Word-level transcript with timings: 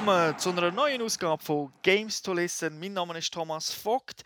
willkommen 0.00 0.38
zu 0.38 0.48
einer 0.48 0.70
neuen 0.70 1.02
Ausgabe 1.02 1.44
von 1.44 1.70
Games 1.82 2.22
to 2.22 2.32
Listen. 2.32 2.80
Mein 2.80 2.94
Name 2.94 3.18
ist 3.18 3.34
Thomas 3.34 3.70
Vogt 3.70 4.22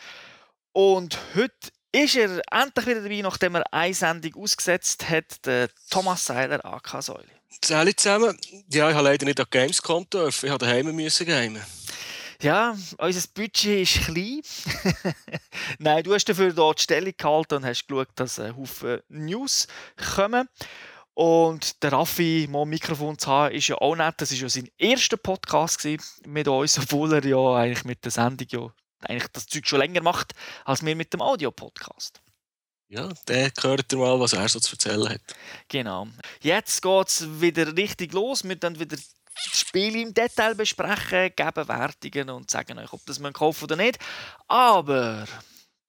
und 0.73 1.19
heute 1.35 1.73
ist 1.91 2.15
er 2.15 2.41
endlich 2.53 2.87
wieder 2.87 3.01
dabei, 3.01 3.21
nachdem 3.23 3.57
er 3.57 3.65
eine 3.73 3.93
Sendung 3.93 4.37
ausgesetzt 4.37 5.09
hat, 5.11 5.45
der 5.45 5.69
Thomas 5.91 6.27
Seiler 6.27 6.65
AK 6.65 7.03
Säule. 7.03 7.27
Hallo 7.71 7.91
zusammen. 7.91 8.39
Ja, 8.71 8.89
ich 8.89 8.95
habe 8.95 9.09
leider 9.09 9.27
nicht 9.27 9.41
an 9.41 9.47
Games.com 9.51 10.09
dürfen. 10.11 10.47
Ich 10.47 10.53
musste 10.53 10.65
daheim 10.65 10.95
müssen 10.95 11.27
gamen. 11.27 11.63
Ja, 12.41 12.77
unser 12.99 13.29
Budget 13.35 13.83
ist 13.83 14.05
klein. 14.05 14.43
Nein, 15.81 16.05
du 16.05 16.15
hast 16.15 16.27
dafür 16.27 16.53
dort 16.53 16.79
die 16.79 16.85
Stellung 16.85 17.15
gehalten 17.17 17.55
und 17.57 17.65
hast 17.65 17.89
geschaut, 17.89 18.09
dass 18.15 18.39
ein 18.39 18.57
Haufen 18.57 19.01
News 19.09 19.67
kommen. 20.15 20.49
Und 21.15 21.83
der 21.83 21.93
Raffi 21.93 22.49
mal 22.51 22.63
ein 22.63 22.69
Mikrofon 22.69 23.17
zu 23.19 23.29
haben, 23.29 23.55
ist 23.55 23.69
ja 23.69 23.77
auch 23.77 23.95
nett. 23.95 24.15
Das 24.19 24.33
war 24.33 24.39
ja 24.39 24.49
sein 24.49 24.69
erster 24.77 25.17
Podcast 25.17 25.87
mit 26.27 26.49
uns, 26.49 26.79
obwohl 26.79 27.15
er 27.15 27.25
ja 27.25 27.55
eigentlich 27.55 27.85
mit 27.85 28.05
der 28.05 28.11
Sendung 28.11 28.49
ja 28.51 28.71
eigentlich 29.09 29.29
das 29.33 29.47
Zeug 29.47 29.67
schon 29.67 29.79
länger 29.79 30.03
macht, 30.03 30.33
als 30.65 30.85
wir 30.85 30.97
mit 30.97 31.13
dem 31.13 31.23
Audio-Podcast. 31.23 32.21
Ja, 32.89 33.09
der 33.29 33.51
hört 33.63 33.93
ihr 33.93 33.99
mal, 33.99 34.19
was 34.21 34.33
er 34.33 34.49
so 34.49 34.61
zu 34.61 34.73
erzählen 34.73 35.09
hat. 35.09 35.21
Genau. 35.69 36.09
Jetzt 36.41 36.83
geht 36.83 37.09
es 37.09 37.41
wieder 37.41 37.77
richtig 37.77 38.13
los. 38.13 38.45
Wir 38.45 38.57
dann 38.57 38.79
wieder 38.79 38.97
das 38.97 39.59
Spiel 39.59 39.97
im 39.97 40.15
Detail 40.15 40.55
besprechen, 40.55 41.33
geben 41.35 41.69
Wertungen 41.69 42.31
und 42.31 42.51
sagen 42.51 42.79
euch, 42.79 42.93
ob 42.93 43.05
das 43.07 43.19
man 43.19 43.33
kaufen 43.33 43.65
oder 43.65 43.77
nicht. 43.77 43.99
Aber 44.47 45.27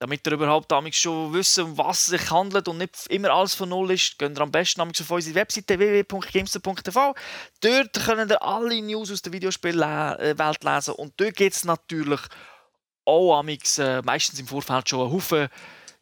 damit 0.06 0.28
ihr 0.28 0.34
überhaupt 0.34 0.72
schon 0.94 1.34
wissen, 1.34 1.64
um 1.64 1.78
was 1.80 2.02
es 2.02 2.06
sich 2.06 2.30
handelt 2.30 2.67
und 2.67 2.78
nicht 2.78 3.08
immer 3.09 3.31
alles 3.31 3.56
von 3.56 3.70
Null 3.70 3.89
ist, 3.89 4.20
geht 4.20 4.38
ihr 4.38 4.42
am 4.42 4.52
besten 4.52 4.81
auf 4.81 4.89
unsere 5.09 5.36
Webseite 5.36 5.80
www.gamester.tv. 5.80 7.16
Dort 7.61 7.94
könnt 7.94 8.31
ihr 8.31 8.42
alle 8.42 8.81
News 8.83 9.11
aus 9.11 9.23
der 9.23 9.33
Videospielwelt 9.33 10.64
lesen 10.64 10.94
und 10.94 11.14
dort 11.17 11.36
gibt 11.36 11.56
es 11.56 11.66
natürlich 11.66 12.20
auch 13.03 13.39
amix, 13.39 13.80
äh, 13.80 14.03
meistens 14.03 14.39
im 14.39 14.48
Vorfeld 14.48 14.88
schon 14.88 15.02
einen 15.02 15.11
Haufen 15.11 15.50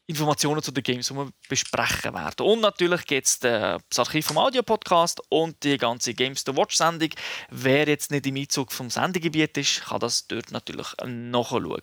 Informationen 0.05 0.61
zu 0.61 0.71
den 0.73 0.83
Games, 0.83 1.07
die 1.07 1.15
wir 1.15 1.29
besprechen 1.47 2.13
werden. 2.13 2.45
Und 2.45 2.59
natürlich 2.59 3.05
gibt 3.05 3.25
es 3.25 3.39
das 3.39 3.79
Archiv 3.97 4.25
vom 4.25 4.37
Audio-Podcast 4.37 5.21
und 5.29 5.63
die 5.63 5.77
ganze 5.77 6.13
Games 6.13 6.43
to 6.43 6.57
Watch-Sendung. 6.57 7.11
Wer 7.49 7.87
jetzt 7.87 8.11
nicht 8.11 8.27
im 8.27 8.35
Einzug 8.35 8.73
vom 8.73 8.89
Sendegebiet 8.89 9.57
ist, 9.57 9.85
kann 9.85 10.01
das 10.01 10.27
dort 10.27 10.51
natürlich 10.51 10.87
nachschauen. 11.05 11.81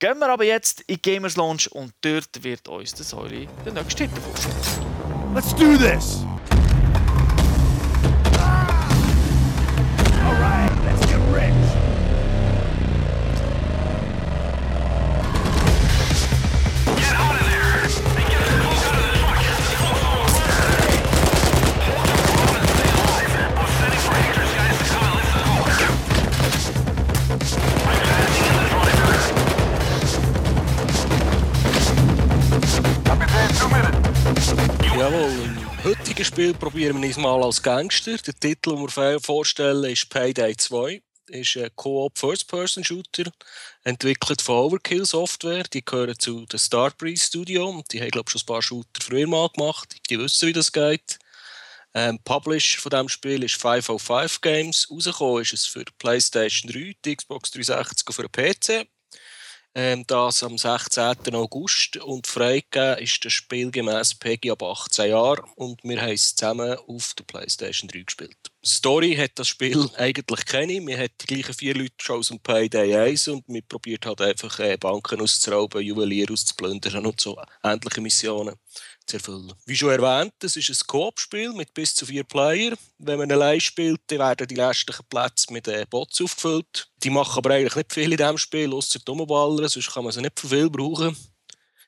Gehen 0.00 0.20
wir 0.20 0.28
aber 0.28 0.44
jetzt 0.44 0.82
in 0.82 1.02
Gamers 1.02 1.36
Launch 1.36 1.72
und 1.72 1.92
dort 2.02 2.44
wird 2.44 2.68
uns 2.68 2.94
der 2.94 3.04
Säule 3.04 3.48
den 3.66 3.74
nächsten 3.74 4.08
Titel 4.08 4.20
vorstellen. 4.20 5.34
Let's 5.34 5.52
do 5.56 5.76
this! 5.76 6.24
Jawohl, 34.98 35.30
im 35.44 35.84
heutigen 35.84 36.24
Spiel 36.24 36.54
probieren 36.54 37.00
wir 37.00 37.06
uns 37.06 37.16
mal 37.18 37.40
als 37.44 37.62
Gangster. 37.62 38.16
Der 38.16 38.34
Titel, 38.34 38.70
den 38.74 38.80
wir 38.80 39.20
vorstellen, 39.20 39.84
ist 39.84 40.10
Payday 40.10 40.56
2. 40.56 41.00
ist 41.28 41.56
ein 41.56 41.70
Co-op 41.76 42.18
First-Person-Shooter, 42.18 43.30
entwickelt 43.84 44.42
von 44.42 44.56
Overkill 44.56 45.06
Software. 45.06 45.62
Die 45.72 45.84
gehören 45.84 46.18
zu 46.18 46.46
der 46.46 46.58
Starbreeze 46.58 47.26
Studio. 47.26 47.80
Die 47.92 48.00
haben, 48.00 48.10
glaube 48.10 48.26
ich, 48.26 48.32
schon 48.32 48.42
ein 48.42 48.46
paar 48.46 48.60
Shooter 48.60 49.00
früher 49.00 49.28
mal 49.28 49.48
gemacht. 49.50 49.94
Die 50.10 50.18
wissen, 50.18 50.48
wie 50.48 50.52
das 50.52 50.72
geht. 50.72 51.20
Ähm, 51.94 52.18
Publisher 52.24 52.80
von 52.80 52.90
diesem 52.90 53.08
Spiel 53.08 53.44
ist 53.44 53.54
505 53.54 54.40
Games. 54.40 54.88
Rausgekommen 54.90 55.42
ist 55.42 55.52
es 55.52 55.66
für 55.66 55.84
PlayStation 56.00 56.72
3, 56.72 56.96
die 57.04 57.14
Xbox 57.14 57.52
360 57.52 58.04
und 58.04 58.14
für 58.14 58.28
den 58.28 58.32
PC. 58.32 58.88
Ähm, 59.80 60.02
das 60.08 60.42
am 60.42 60.58
16. 60.58 61.36
August 61.36 61.98
und 61.98 62.26
freigegeben 62.26 62.98
ist 62.98 63.24
das 63.24 63.32
Spiel 63.32 63.70
gemäß 63.70 64.12
PEGI 64.12 64.50
ab 64.50 64.64
18 64.64 65.10
Jahren 65.10 65.44
und 65.54 65.84
wir 65.84 66.02
haben 66.02 66.14
es 66.14 66.34
zusammen 66.34 66.76
auf 66.88 67.14
der 67.16 67.22
PlayStation 67.22 67.86
3 67.86 68.00
gespielt. 68.00 68.36
Story 68.66 69.14
hat 69.14 69.30
das 69.36 69.46
Spiel 69.46 69.88
eigentlich 69.96 70.44
keine. 70.46 70.84
Wir 70.84 70.98
haben 70.98 71.10
die 71.20 71.26
gleichen 71.26 71.54
vier 71.54 71.76
Leute 71.76 71.94
schon 72.00 72.18
aus 72.18 72.26
dem 72.26 72.40
Payday 72.40 72.96
1 72.96 73.28
und 73.28 73.44
wir 73.46 73.62
probiert 73.62 74.04
halt 74.04 74.20
einfach 74.20 74.58
äh, 74.58 74.76
Banken 74.76 75.20
auszurauben, 75.20 75.80
Juwelier 75.80 76.28
auszuplündern 76.28 77.06
und 77.06 77.20
so 77.20 77.40
ähnliche 77.62 78.00
Missionen 78.00 78.56
zu 79.08 79.16
erfüllen. 79.16 79.52
Wie 79.66 79.76
schon 79.76 79.90
erwähnt, 79.90 80.32
es 80.42 80.56
ist 80.56 80.70
ein 80.70 80.86
Coop-Spiel 80.86 81.52
mit 81.52 81.74
bis 81.74 81.94
zu 81.94 82.06
vier 82.06 82.24
Player. 82.24 82.76
Wenn 82.98 83.18
man 83.18 83.32
allein 83.32 83.60
spielt, 83.60 84.00
dann 84.08 84.18
werden 84.18 84.46
die 84.46 84.60
restlichen 84.60 85.04
Plätze 85.08 85.52
mit 85.52 85.68
Bots 85.90 86.20
aufgefüllt. 86.20 86.88
Die 87.02 87.10
machen 87.10 87.38
aber 87.38 87.54
eigentlich 87.54 87.76
nicht 87.76 87.92
viel 87.92 88.12
in 88.12 88.16
diesem 88.16 88.38
Spiel, 88.38 88.72
außer 88.72 88.98
Dummballern, 89.00 89.68
sonst 89.68 89.92
kann 89.92 90.04
man 90.04 90.12
sie 90.12 90.22
nicht 90.22 90.38
für 90.38 90.48
viel 90.48 90.70
brauchen. 90.70 91.16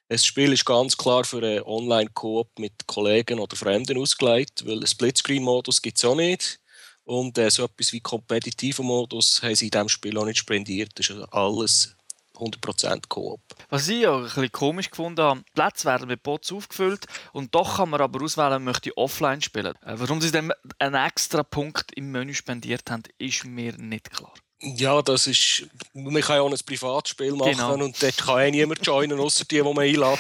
Das 0.09 0.26
Spiel 0.26 0.53
ist 0.53 0.64
ganz 0.64 0.97
klar 0.97 1.22
für 1.22 1.38
einen 1.38 1.62
Online-Coop 1.62 2.59
mit 2.59 2.72
Kollegen 2.88 3.38
oder 3.38 3.54
Fremden 3.54 3.97
ausgelegt, 3.97 4.66
weil 4.66 4.78
einen 4.78 4.86
Splitscreen-Modus 4.86 5.80
gibt 5.80 5.98
es 5.98 6.04
auch 6.04 6.16
nicht. 6.16 6.59
Und 7.04 7.38
äh, 7.38 7.48
so 7.48 7.64
etwas 7.64 7.92
wie 7.92 8.00
kompetitiven 8.00 8.86
Modus 8.86 9.41
haben 9.42 9.54
sie 9.54 9.66
in 9.66 9.70
diesem 9.70 9.88
Spiel 9.88 10.19
auch 10.19 10.25
nicht 10.25 10.38
spendiert. 10.38 10.91
Das 10.97 11.06
ist 11.06 11.12
also 11.12 11.26
alles 11.30 11.97
100% 12.41 13.03
Koop. 13.09 13.41
Was 13.69 13.89
ich 13.89 14.03
ja 14.03 14.17
ein 14.17 14.25
bisschen 14.25 14.53
komisch 14.53 14.91
gefunden 14.91 15.23
habe, 15.23 15.43
Plätze 15.55 15.87
werden 15.87 16.09
mit 16.09 16.23
Bots 16.23 16.53
aufgefüllt 16.53 17.06
und 17.33 17.55
doch 17.55 17.77
kann 17.77 17.91
man 17.91 18.01
aber 18.01 18.23
auswählen, 18.23 18.62
möchte 18.65 18.91
ich 18.91 18.97
offline 18.97 19.43
spielen. 19.43 19.75
Äh, 19.84 19.95
warum 19.97 20.21
sie 20.21 20.31
dann 20.31 20.53
einen 20.78 20.95
extra 20.95 21.43
Punkt 21.43 21.93
im 21.95 22.11
Menü 22.11 22.34
spendiert 22.34 22.91
haben, 22.91 23.03
ist 23.19 23.45
mir 23.45 23.77
nicht 23.77 24.11
klar. 24.11 24.33
Ja, 24.62 25.01
das 25.01 25.27
ist. 25.27 25.67
Man 25.95 26.21
kann 26.21 26.37
ja 26.37 26.43
auch 26.43 26.51
ein 26.51 26.59
Privatspiel 26.67 27.33
machen 27.33 27.53
genau. 27.53 27.73
und 27.73 28.03
dort 28.03 28.19
kann 28.19 28.41
eh 28.41 28.51
niemand 28.51 28.84
joinen, 28.84 29.19
außer 29.19 29.47
die, 29.47 29.57
die 29.57 29.62
man 29.62 29.78
einlädt. 29.78 30.19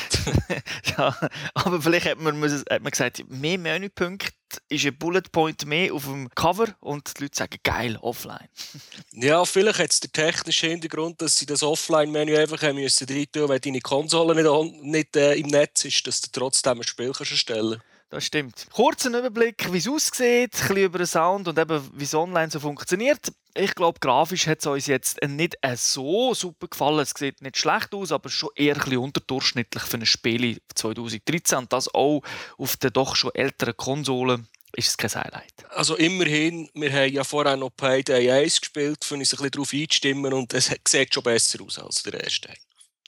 ja, 0.96 1.14
aber 1.52 1.82
vielleicht 1.82 2.06
hat 2.06 2.18
man, 2.18 2.42
hat 2.42 2.82
man 2.82 2.90
gesagt, 2.90 3.22
mehr 3.28 3.58
Menüpunkte 3.58 4.32
ist 4.68 4.84
ein 4.86 4.96
Bullet 4.96 5.22
Point 5.32 5.66
mehr 5.66 5.92
auf 5.92 6.04
dem 6.04 6.28
Cover 6.34 6.68
und 6.80 7.18
die 7.18 7.24
Leute 7.24 7.36
sagen, 7.36 7.58
geil, 7.62 7.96
offline. 8.00 8.48
ja, 9.12 9.44
vielleicht 9.44 9.78
hat 9.78 9.92
es 9.92 10.00
den 10.00 10.12
technischen 10.12 10.70
Hintergrund, 10.70 11.20
dass 11.22 11.36
sie 11.36 11.46
das 11.46 11.62
Offline-Menü 11.62 12.36
einfach 12.36 12.62
haben 12.62 12.76
müssen 12.76 13.06
rein 13.08 13.26
wenn 13.32 13.60
deine 13.60 13.80
Konsole 13.80 14.34
nicht, 14.34 14.82
nicht 14.82 15.16
äh, 15.16 15.34
im 15.34 15.48
Netz 15.48 15.84
ist, 15.84 16.06
dass 16.06 16.20
du 16.20 16.28
trotzdem 16.32 16.78
ein 16.78 16.84
Spiel 16.84 17.12
kannst 17.12 17.32
erstellen. 17.32 17.80
Das 18.10 18.24
stimmt. 18.24 18.66
Kurzen 18.72 19.14
Überblick, 19.14 19.72
wie 19.72 19.78
es 19.78 19.86
aussieht, 19.86 20.52
ein 20.54 20.68
bisschen 20.68 20.76
über 20.76 20.98
den 20.98 21.06
Sound 21.06 21.46
und 21.46 21.56
eben, 21.56 21.88
wie 21.94 22.02
es 22.02 22.14
online 22.14 22.50
so 22.50 22.58
funktioniert. 22.58 23.32
Ich 23.54 23.72
glaube, 23.76 24.00
grafisch 24.00 24.48
hat 24.48 24.58
es 24.58 24.66
uns 24.66 24.86
jetzt 24.88 25.22
nicht 25.22 25.56
so 25.76 26.34
super 26.34 26.66
gefallen. 26.66 26.98
Es 26.98 27.10
sieht 27.16 27.40
nicht 27.40 27.56
schlecht 27.56 27.94
aus, 27.94 28.10
aber 28.10 28.28
schon 28.28 28.50
eher 28.56 28.74
ein 28.74 28.80
bisschen 28.80 28.98
unterdurchschnittlich 28.98 29.84
für 29.84 29.96
ein 29.96 30.06
Spiel 30.06 30.60
2013. 30.74 31.58
Und 31.58 31.72
das 31.72 31.92
auch 31.94 32.22
auf 32.58 32.76
den 32.76 32.92
doch 32.92 33.14
schon 33.14 33.34
älteren 33.34 33.76
Konsolen 33.76 34.48
ist 34.74 34.88
es 34.88 34.96
kein 34.96 35.10
Highlight. 35.10 35.52
Also 35.70 35.96
immerhin, 35.96 36.68
wir 36.74 36.92
haben 36.92 37.12
ja 37.12 37.22
vorher 37.22 37.56
noch 37.56 37.70
Payday 37.76 38.30
1 38.30 38.60
gespielt, 38.60 39.06
um 39.10 39.18
uns 39.18 39.32
ein 39.32 39.36
bisschen 39.36 39.50
darauf 39.50 39.72
einzustimmen 39.72 40.32
und 40.32 40.52
es 40.54 40.70
sieht 40.88 41.14
schon 41.14 41.22
besser 41.22 41.62
aus 41.62 41.78
als 41.78 42.02
der 42.02 42.22
erste. 42.22 42.52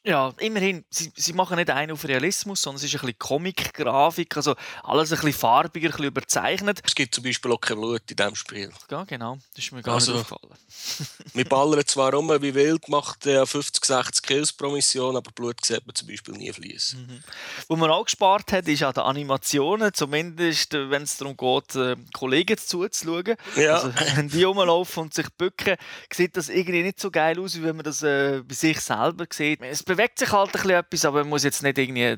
Ja, 0.05 0.35
immerhin, 0.39 0.85
sie, 0.91 1.13
sie 1.15 1.33
machen 1.33 1.57
nicht 1.57 1.71
einen 1.71 1.93
auf 1.93 2.05
Realismus, 2.05 2.63
sondern 2.63 2.79
es 2.79 2.85
ist 2.85 2.95
ein 2.97 3.01
bisschen 3.03 3.19
Comic-Grafik, 3.21 4.37
also 4.37 4.57
alles 4.83 5.13
ein 5.13 5.17
bisschen 5.17 5.33
farbiger, 5.33 5.89
ein 5.89 5.93
bisschen 5.93 6.07
überzeichnet. 6.07 6.81
Es 6.85 6.97
gibt 6.97 7.15
zum 7.15 7.23
Beispiel 7.23 7.53
auch 7.53 7.61
kein 7.61 7.77
Blut 7.77 8.03
in 8.11 8.17
diesem 8.17 8.35
Spiel. 8.35 8.73
Ja, 8.91 9.05
genau, 9.05 9.39
das 9.55 9.65
ist 9.65 9.71
mir 9.71 9.81
gar 9.81 9.95
also, 9.95 10.13
nicht 10.13 10.23
aufgefallen. 10.23 10.59
wir 11.35 11.45
ballern 11.45 11.87
zwar 11.87 12.13
rum 12.13 12.31
wie 12.43 12.53
wild, 12.53 12.89
macht 12.89 13.27
äh, 13.27 13.47
50, 13.47 13.85
60 13.85 14.23
Kills 14.25 14.53
pro 14.53 14.71
Mission, 14.71 15.15
aber 15.15 15.31
Blut 15.31 15.65
sieht 15.65 15.87
man 15.87 15.95
zum 15.95 16.09
Beispiel 16.09 16.35
nie 16.35 16.53
fließen. 16.53 17.01
Mhm. 17.01 17.23
Wo 17.69 17.77
man 17.77 17.91
auch 17.91 18.05
gespart 18.05 18.51
hat, 18.51 18.67
ist 18.67 18.83
an 18.83 18.95
den 18.95 19.05
Animationen, 19.05 19.95
zumindest 19.95 20.75
äh, 20.75 20.91
wenn 20.91 21.03
es 21.03 21.17
darum 21.17 21.37
geht, 21.37 21.77
äh, 21.77 21.95
Kollegen 22.13 22.59
zuzuschauen. 22.59 23.37
Ja. 23.55 23.75
Also, 23.75 23.93
wenn 24.17 24.29
die 24.29 24.43
rumlaufen 24.43 25.05
und 25.05 25.15
sich 25.15 25.29
bücken, 25.39 25.77
sieht 26.13 26.37
das 26.37 26.49
irgendwie 26.49 26.83
nicht 26.83 26.99
so 26.99 27.13
geil 27.13 27.39
aus, 27.39 27.57
wie 27.57 27.63
wenn 27.63 27.77
man 27.77 27.85
das 27.85 28.03
äh, 28.03 28.43
bei 28.45 28.55
sich 28.55 28.81
selber 28.81 29.27
sieht. 29.31 29.61
Es 29.61 29.92
bewegt 29.97 30.19
sich 30.19 30.33
halt 30.33 30.49
ein 30.49 30.53
bisschen 30.53 30.71
etwas, 30.71 31.05
aber 31.05 31.21
man 31.21 31.29
muss 31.29 31.45
jetzt 31.45 31.63
nicht 31.63 31.77
irgendwie 31.77 32.17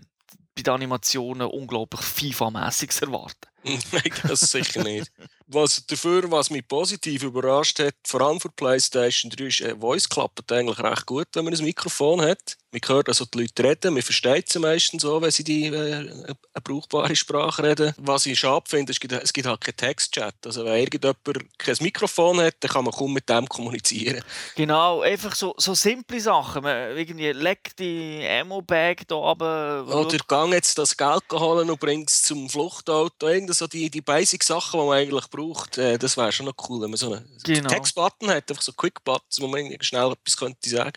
bei 0.57 0.63
den 0.63 0.75
Animationen 0.75 1.49
unglaublich 1.49 2.01
FIFA-mässiges 2.01 3.03
erwarten. 3.03 3.49
Nein, 3.93 4.13
das 4.29 4.41
sicher 4.41 4.83
nicht. 4.83 5.11
Was 5.47 5.87
dafür, 5.87 6.31
was 6.31 6.51
mich 6.51 6.67
positiv 6.67 7.23
überrascht 7.23 7.79
hat, 7.79 7.95
vor 8.05 8.21
allem 8.21 8.41
für 8.41 8.51
PlayStation 8.51 9.31
3, 9.31 9.45
ist, 9.45 9.61
äh, 9.61 9.77
Voice 9.77 10.09
klappt 10.09 10.51
eigentlich 10.53 10.79
recht 10.79 11.07
gut, 11.07 11.29
wenn 11.35 11.45
man 11.45 11.55
ein 11.55 11.65
Mikrofon 11.65 12.21
hat. 12.23 12.57
Man 12.73 12.81
hört 12.87 13.09
also 13.09 13.25
die 13.25 13.43
Leute 13.43 13.63
reden, 13.63 13.95
man 13.95 14.03
versteht 14.03 14.49
sie 14.49 14.59
meistens 14.59 15.03
so, 15.03 15.23
wenn 15.23 15.31
sie 15.31 15.45
die, 15.45 15.67
äh, 15.67 15.95
eine 15.95 16.37
brauchbare 16.65 17.15
Sprache 17.15 17.63
reden. 17.63 17.95
Was 17.99 18.27
ich 18.27 18.39
schade 18.39 18.65
finde, 18.67 18.93
gibt, 18.93 19.13
es 19.13 19.33
gibt 19.33 19.47
halt 19.47 19.61
keinen 19.61 19.77
Textchat. 19.77 20.35
Also 20.45 20.65
wenn 20.65 20.79
irgendjemand 20.81 21.19
kein 21.57 21.77
Mikrofon 21.81 22.41
hat, 22.41 22.57
dann 22.61 22.71
kann 22.71 22.85
man 22.85 22.93
kaum 22.93 23.13
mit 23.13 23.29
dem 23.29 23.49
kommunizieren. 23.49 24.25
Genau, 24.57 25.03
einfach 25.03 25.35
so, 25.37 25.55
so 25.57 25.75
simple 25.75 26.21
Sachen. 26.21 26.65
Man 26.65 26.97
irgendwie 26.97 27.31
legt 27.31 27.79
die 27.79 28.27
Ammo-Bag 28.29 29.07
da 29.07 29.15
runter. 29.15 29.97
Oder 29.97 30.19
gang 30.27 30.53
jetzt 30.53 30.77
das 30.77 30.97
Geld 30.97 31.23
holen 31.33 31.71
und 31.71 31.79
bringt 31.79 32.11
es 32.11 32.23
zum 32.23 32.49
Fluchtauto. 32.49 33.29
Irgend 33.29 33.54
so 33.55 33.67
die, 33.67 33.91
die 33.91 34.01
Basic-Sachen, 34.01 34.79
die 34.81 34.87
man 34.87 34.99
eigentlich 34.99 35.29
braucht. 35.31 35.79
Äh, 35.79 35.99
das 35.99 36.17
wäre 36.17 36.33
schon 36.33 36.47
noch 36.47 36.55
cool, 36.69 36.83
wenn 36.83 36.91
man 36.91 36.97
so 36.99 37.13
einen 37.13 37.39
Genau. 37.45 37.69
Text-Button 37.69 38.31
hat, 38.31 38.51
einfach 38.51 38.63
so 38.63 38.73
Quick-Buttons, 38.73 39.41
wo 39.41 39.47
man 39.47 39.77
schnell 39.81 40.13
etwas 40.13 40.37
könnte 40.37 40.69
sagen 40.69 40.93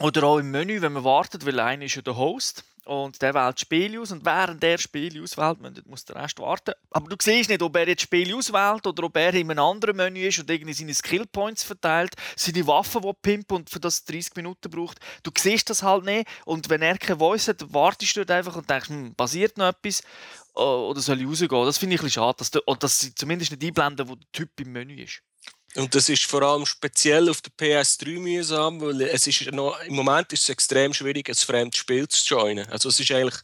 Oder 0.00 0.24
auch 0.24 0.38
im 0.38 0.50
Menü, 0.50 0.80
wenn 0.80 0.92
man 0.92 1.04
wartet, 1.04 1.44
weil 1.46 1.58
einer 1.60 1.84
ist 1.84 1.94
ja 1.96 2.02
der 2.02 2.16
Host 2.16 2.64
und 2.86 3.20
der 3.20 3.34
wählt 3.34 3.54
das 3.54 3.60
Spiel 3.60 4.00
aus 4.00 4.12
und 4.12 4.24
während 4.24 4.62
der 4.62 4.78
Spiel 4.78 5.22
auswählt, 5.22 5.58
muss- 5.86 6.04
der 6.04 6.16
Rest 6.16 6.38
warten. 6.38 6.72
Aber 6.90 7.08
du 7.08 7.16
siehst 7.20 7.50
nicht, 7.50 7.62
ob 7.62 7.76
er 7.76 7.88
jetzt 7.88 8.02
Spiel 8.02 8.34
auswählt 8.34 8.86
oder 8.86 9.04
ob 9.04 9.16
er 9.16 9.34
in 9.34 9.50
einem 9.50 9.58
anderen 9.58 9.96
Menü 9.96 10.26
ist 10.26 10.38
und 10.38 10.50
irgendwie 10.50 10.72
seine 10.72 10.94
Skillpoints 10.94 11.64
verteilt, 11.64 12.14
seine 12.36 12.66
Waffen, 12.66 13.02
die 13.02 13.12
pimpen 13.20 13.56
und 13.56 13.70
für 13.70 13.80
das 13.80 14.04
30 14.04 14.36
Minuten 14.36 14.70
braucht. 14.70 14.98
Du 15.22 15.30
siehst 15.36 15.68
das 15.68 15.82
halt 15.82 16.04
nicht 16.04 16.28
und 16.44 16.68
wenn 16.70 16.82
er 16.82 16.96
keine 16.96 17.18
Voice 17.18 17.48
hat, 17.48 17.72
wartest 17.72 18.16
du 18.16 18.26
einfach 18.28 18.56
und 18.56 18.70
denkst, 18.70 18.88
hm, 18.88 19.14
passiert 19.14 19.58
noch 19.58 19.68
etwas 19.68 20.02
oder 20.54 21.00
soll 21.00 21.20
ich 21.20 21.26
rausgehen? 21.26 21.66
Das 21.66 21.78
finde 21.78 21.96
ich 21.96 22.00
ein 22.00 22.04
bisschen 22.06 22.22
schade, 22.22 22.36
dass, 22.38 22.54
oder 22.66 22.78
dass 22.78 23.00
sie 23.00 23.14
zumindest 23.14 23.50
nicht 23.50 23.62
einblenden, 23.64 24.08
wo 24.08 24.14
der 24.14 24.26
Typ 24.32 24.58
im 24.60 24.72
Menü 24.72 25.02
ist. 25.02 25.22
Und 25.76 25.94
das 25.94 26.08
ist 26.08 26.24
vor 26.24 26.42
allem 26.42 26.64
speziell 26.66 27.28
auf 27.28 27.40
der 27.42 27.52
PS3 27.52 28.18
mühsam, 28.18 28.80
weil 28.80 29.02
es 29.02 29.26
ist 29.26 29.52
noch, 29.52 29.78
im 29.82 29.94
Moment 29.94 30.32
ist 30.32 30.44
es 30.44 30.48
extrem 30.48 30.94
schwierig, 30.94 31.28
ein 31.28 31.34
fremdes 31.34 31.78
Spiel 31.78 32.08
zu 32.08 32.24
joinen. 32.34 32.66
Also 32.68 32.88
es 32.88 32.98
ist 32.98 33.10
eigentlich, 33.10 33.40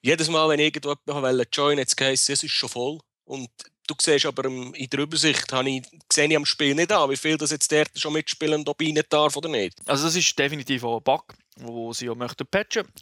jedes 0.00 0.28
Mal, 0.28 0.48
wenn 0.48 0.60
ich 0.60 0.74
irgendwo 0.74 0.94
jemanden 1.12 1.44
joinen 1.52 1.78
jetzt 1.78 2.00
heisst 2.00 2.30
es, 2.30 2.42
ist 2.42 2.52
schon 2.52 2.68
voll. 2.68 2.98
Und 3.24 3.48
du 3.86 3.94
siehst 4.00 4.26
aber 4.26 4.44
im- 4.44 4.74
in 4.74 4.88
der 4.90 5.00
Übersicht, 5.00 5.52
ich, 5.52 5.82
sehe 6.12 6.28
ich 6.28 6.36
am 6.36 6.46
Spiel 6.46 6.74
nicht 6.74 6.92
an, 6.92 7.10
wie 7.10 7.16
viel 7.16 7.36
das 7.36 7.50
jetzt 7.50 7.70
der 7.70 7.86
schon 7.94 8.12
mitspielen 8.12 8.64
ob 8.66 8.80
ich 8.80 8.92
nicht 8.92 9.12
darf 9.12 9.36
oder 9.36 9.48
nicht. 9.48 9.76
Also 9.86 10.04
das 10.04 10.16
ist 10.16 10.38
definitiv 10.38 10.84
auch 10.84 10.98
ein 10.98 11.02
Bug, 11.02 11.34
wo 11.56 11.92
sie 11.92 12.06
ja 12.06 12.14
möchten. 12.14 12.46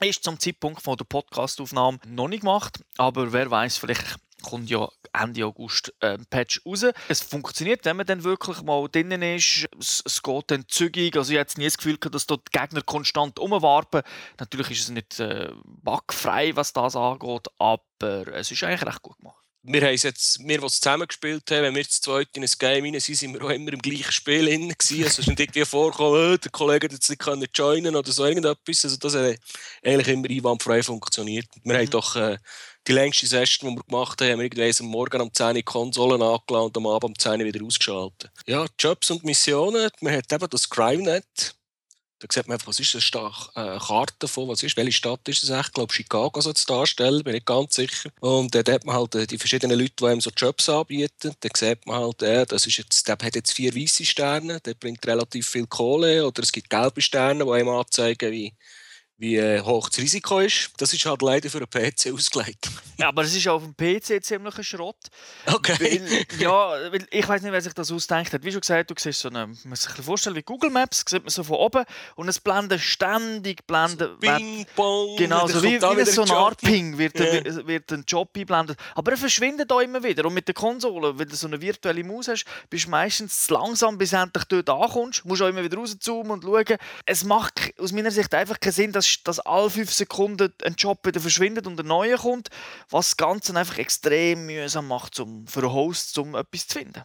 Ist 0.00 0.24
zum 0.24 0.38
Zeitpunkt 0.38 0.82
von 0.82 0.96
der 0.96 1.04
Podcastaufnahme 1.04 1.98
noch 2.06 2.28
nicht 2.28 2.40
gemacht, 2.40 2.78
aber 2.96 3.32
wer 3.32 3.50
weiß, 3.50 3.76
vielleicht 3.78 4.16
kommt 4.42 4.70
ja 4.70 4.88
Ende 5.12 5.44
August 5.44 5.92
ein 6.00 6.26
Patch 6.26 6.62
raus. 6.64 6.86
Es 7.08 7.20
funktioniert, 7.20 7.84
wenn 7.84 7.96
man 7.96 8.06
dann 8.06 8.24
wirklich 8.24 8.62
mal 8.62 8.88
drinnen 8.88 9.22
ist. 9.22 9.68
Es, 9.78 10.02
es 10.04 10.22
geht 10.22 10.50
dann 10.50 10.64
zügig. 10.68 11.16
Also 11.16 11.32
ich 11.32 11.38
habe 11.38 11.42
jetzt 11.42 11.58
nie 11.58 11.64
das 11.64 11.76
Gefühl 11.76 11.98
dass 11.98 12.26
dort 12.26 12.48
die 12.48 12.58
Gegner 12.58 12.82
konstant 12.82 13.38
umwarpen. 13.38 14.02
Natürlich 14.38 14.70
ist 14.70 14.80
es 14.80 14.90
nicht 14.90 15.20
äh, 15.20 15.50
bugfrei, 15.64 16.54
was 16.56 16.72
das 16.72 16.96
angeht, 16.96 17.48
aber 17.58 18.28
es 18.34 18.50
ist 18.50 18.62
eigentlich 18.62 18.86
recht 18.86 19.02
gut 19.02 19.18
gemacht. 19.18 19.36
Wir 19.62 19.82
haben 19.82 19.92
es 19.92 20.04
jetzt, 20.04 20.38
wir, 20.40 20.58
die 20.58 20.64
es 20.64 20.80
zusammengespielt 20.80 21.50
haben, 21.50 21.62
wenn 21.64 21.74
wir 21.74 21.86
zu 21.86 22.00
zweit 22.00 22.28
in 22.34 22.42
ein 22.42 22.50
Game 22.58 22.84
rein 22.84 22.98
sind, 22.98 23.14
sind 23.14 23.34
wir 23.34 23.44
auch 23.44 23.50
immer 23.50 23.74
im 23.74 23.82
gleichen 23.82 24.10
Spiel 24.10 24.46
drin 24.46 24.70
gewesen. 24.70 25.04
Also 25.04 25.06
es 25.06 25.18
ist 25.18 25.28
nicht 25.28 25.40
irgendwie 25.40 25.66
vorgekommen, 25.66 26.34
äh, 26.34 26.38
der 26.38 26.50
Kollege 26.50 26.86
hat 26.86 26.92
jetzt 26.92 27.10
nicht 27.10 27.20
können 27.20 27.46
joinen 27.52 27.94
oder 27.94 28.10
so 28.10 28.24
irgendetwas. 28.24 28.84
Also 28.84 28.96
das 28.96 29.14
hat 29.14 29.36
eigentlich 29.84 30.08
immer 30.08 30.30
einwandfrei 30.30 30.82
funktioniert. 30.82 31.44
Wir 31.62 31.76
haben 31.76 31.90
doch 31.90 32.16
äh, 32.16 32.38
die 32.86 32.92
längste 32.92 33.26
Session, 33.26 33.70
die 33.70 33.76
wir 33.76 33.84
gemacht 33.84 34.20
haben, 34.20 34.32
haben 34.32 34.38
wir 34.38 34.44
irgendwie 34.46 34.82
am 34.82 34.86
Morgen 34.90 35.20
um 35.20 35.32
10 35.32 35.46
Uhr 35.46 35.54
die 35.54 35.62
Konsolen 35.62 36.22
angeladen 36.22 36.66
und 36.66 36.76
am 36.76 36.86
Abend 36.86 37.04
um 37.10 37.18
10 37.18 37.40
Uhr 37.40 37.46
wieder 37.46 37.64
ausgeschaltet. 37.64 38.30
Ja, 38.46 38.66
Jobs 38.78 39.10
und 39.10 39.24
Missionen. 39.24 39.90
Man 40.00 40.16
hat 40.16 40.32
eben 40.32 40.48
das 40.48 40.68
CrimeNet. 40.68 41.54
Da 42.18 42.26
sieht 42.30 42.46
man 42.46 42.54
einfach, 42.54 42.68
was 42.68 42.78
ist 42.78 42.94
das 42.94 43.02
Sta 43.02 43.32
äh, 43.54 43.78
Karte 43.78 44.28
von, 44.28 44.46
was 44.46 44.62
ist, 44.62 44.76
welche 44.76 44.92
Stadt 44.92 45.26
ist 45.26 45.42
es 45.42 45.48
echt? 45.48 45.68
Ich 45.68 45.72
glaube, 45.72 45.92
Chicago 45.92 46.38
soll 46.42 46.52
es 46.52 46.66
darstellen, 46.66 47.24
bin 47.24 47.34
ich 47.34 47.46
ganz 47.46 47.76
sicher. 47.76 48.10
Und 48.20 48.54
äh, 48.54 48.62
da 48.62 48.72
hat 48.72 48.84
man 48.84 48.96
halt 48.96 49.14
äh, 49.14 49.26
die 49.26 49.38
verschiedenen 49.38 49.78
Leute, 49.78 49.94
die 49.98 50.06
einem 50.06 50.20
so 50.20 50.30
Jobs 50.36 50.68
anbieten. 50.68 51.34
Da 51.40 51.48
sieht 51.56 51.86
man 51.86 51.98
halt, 52.00 52.20
äh, 52.22 52.44
das 52.44 52.66
ist 52.66 52.76
jetzt, 52.76 53.08
der 53.08 53.16
hat 53.22 53.34
jetzt 53.34 53.52
vier 53.52 53.74
weiße 53.74 54.04
Sterne, 54.04 54.60
der 54.60 54.74
bringt 54.74 55.06
relativ 55.06 55.48
viel 55.48 55.66
Kohle. 55.66 56.26
Oder 56.26 56.42
es 56.42 56.52
gibt 56.52 56.68
gelbe 56.68 57.00
Sterne, 57.00 57.46
die 57.46 57.50
einem 57.50 57.70
anzeigen, 57.70 58.30
wie, 58.32 58.52
wie 59.20 59.60
hoch 59.60 59.88
das 59.90 59.98
Risiko 59.98 60.40
ist. 60.40 60.70
Das 60.78 60.92
ist 60.92 61.04
halt 61.04 61.20
leider 61.20 61.50
für 61.50 61.58
einen 61.58 61.68
PC 61.68 62.12
ausgelegt. 62.12 62.70
Ja, 62.98 63.08
aber 63.08 63.22
es 63.22 63.36
ist 63.36 63.46
auf 63.48 63.62
dem 63.62 63.74
PC 63.76 64.24
ziemlich 64.24 64.56
ein 64.56 64.64
Schrott. 64.64 64.96
Okay. 65.46 65.76
Weil, 65.78 66.40
ja, 66.40 66.90
weil 66.90 67.06
ich 67.10 67.28
weiß 67.28 67.42
nicht, 67.42 67.52
wer 67.52 67.60
sich 67.60 67.74
das 67.74 67.92
ausdenkt 67.92 68.32
hat. 68.32 68.42
Wie 68.42 68.50
schon 68.50 68.60
gesagt, 68.60 68.90
du 68.90 68.94
siehst 68.98 69.20
so 69.20 69.28
eine, 69.28 69.46
man 69.46 69.58
muss 69.64 69.82
sich 69.82 69.92
vorstellen 69.92 70.36
wie 70.36 70.42
Google 70.42 70.70
Maps, 70.70 71.04
sieht 71.06 71.22
man 71.22 71.30
so 71.30 71.44
von 71.44 71.56
oben 71.56 71.84
und 72.16 72.28
es 72.28 72.40
blenden 72.40 72.78
ständig, 72.78 73.66
blenden, 73.66 74.18
Bing, 74.18 74.66
bong. 74.74 75.16
Genau, 75.16 75.46
dann 75.46 75.48
so 75.48 75.62
wie, 75.62 75.80
wie 75.80 75.84
ein 75.84 75.96
wieder 75.96 76.00
ein 76.00 76.06
Job. 76.06 76.28
Sonarping 76.28 76.98
wird, 76.98 77.18
der, 77.18 77.66
wird 77.66 77.92
ein 77.92 78.04
Job 78.06 78.30
eingeblendet. 78.34 78.78
Aber 78.94 79.12
er 79.12 79.18
verschwindet 79.18 79.70
auch 79.70 79.80
immer 79.80 80.02
wieder. 80.02 80.24
Und 80.24 80.34
mit 80.34 80.48
der 80.48 80.54
Konsole, 80.54 81.18
wenn 81.18 81.28
du 81.28 81.36
so 81.36 81.46
eine 81.46 81.60
virtuelle 81.60 82.04
Maus 82.04 82.28
hast, 82.28 82.44
bist 82.70 82.86
du 82.86 82.90
meistens 82.90 83.46
zu 83.46 83.54
langsam, 83.54 83.98
bis 83.98 84.10
du 84.10 84.16
endlich 84.16 84.44
dort 84.44 84.70
ankommst. 84.70 85.24
Du 85.24 85.28
musst 85.28 85.42
auch 85.42 85.48
immer 85.48 85.62
wieder 85.62 85.76
rauszoomen 85.76 86.32
und 86.32 86.44
schauen. 86.44 86.78
Es 87.04 87.24
macht 87.24 87.74
aus 87.78 87.92
meiner 87.92 88.10
Sicht 88.10 88.34
einfach 88.34 88.58
keinen 88.58 88.72
Sinn, 88.72 88.92
dass, 88.92 89.09
dass 89.24 89.40
alle 89.40 89.70
fünf 89.70 89.92
Sekunden 89.92 90.52
ein 90.64 90.74
Job 90.74 91.06
wieder 91.06 91.20
verschwindet 91.20 91.66
und 91.66 91.78
ein 91.78 91.86
neuer 91.86 92.18
kommt, 92.18 92.48
was 92.88 93.08
das 93.08 93.16
Ganze 93.16 93.56
einfach 93.56 93.78
extrem 93.78 94.46
mühsam 94.46 94.88
macht 94.88 95.18
um, 95.20 95.46
für 95.46 95.60
einen 95.60 95.72
Host, 95.72 96.16
um 96.18 96.34
etwas 96.34 96.66
zu 96.66 96.78
finden. 96.78 97.02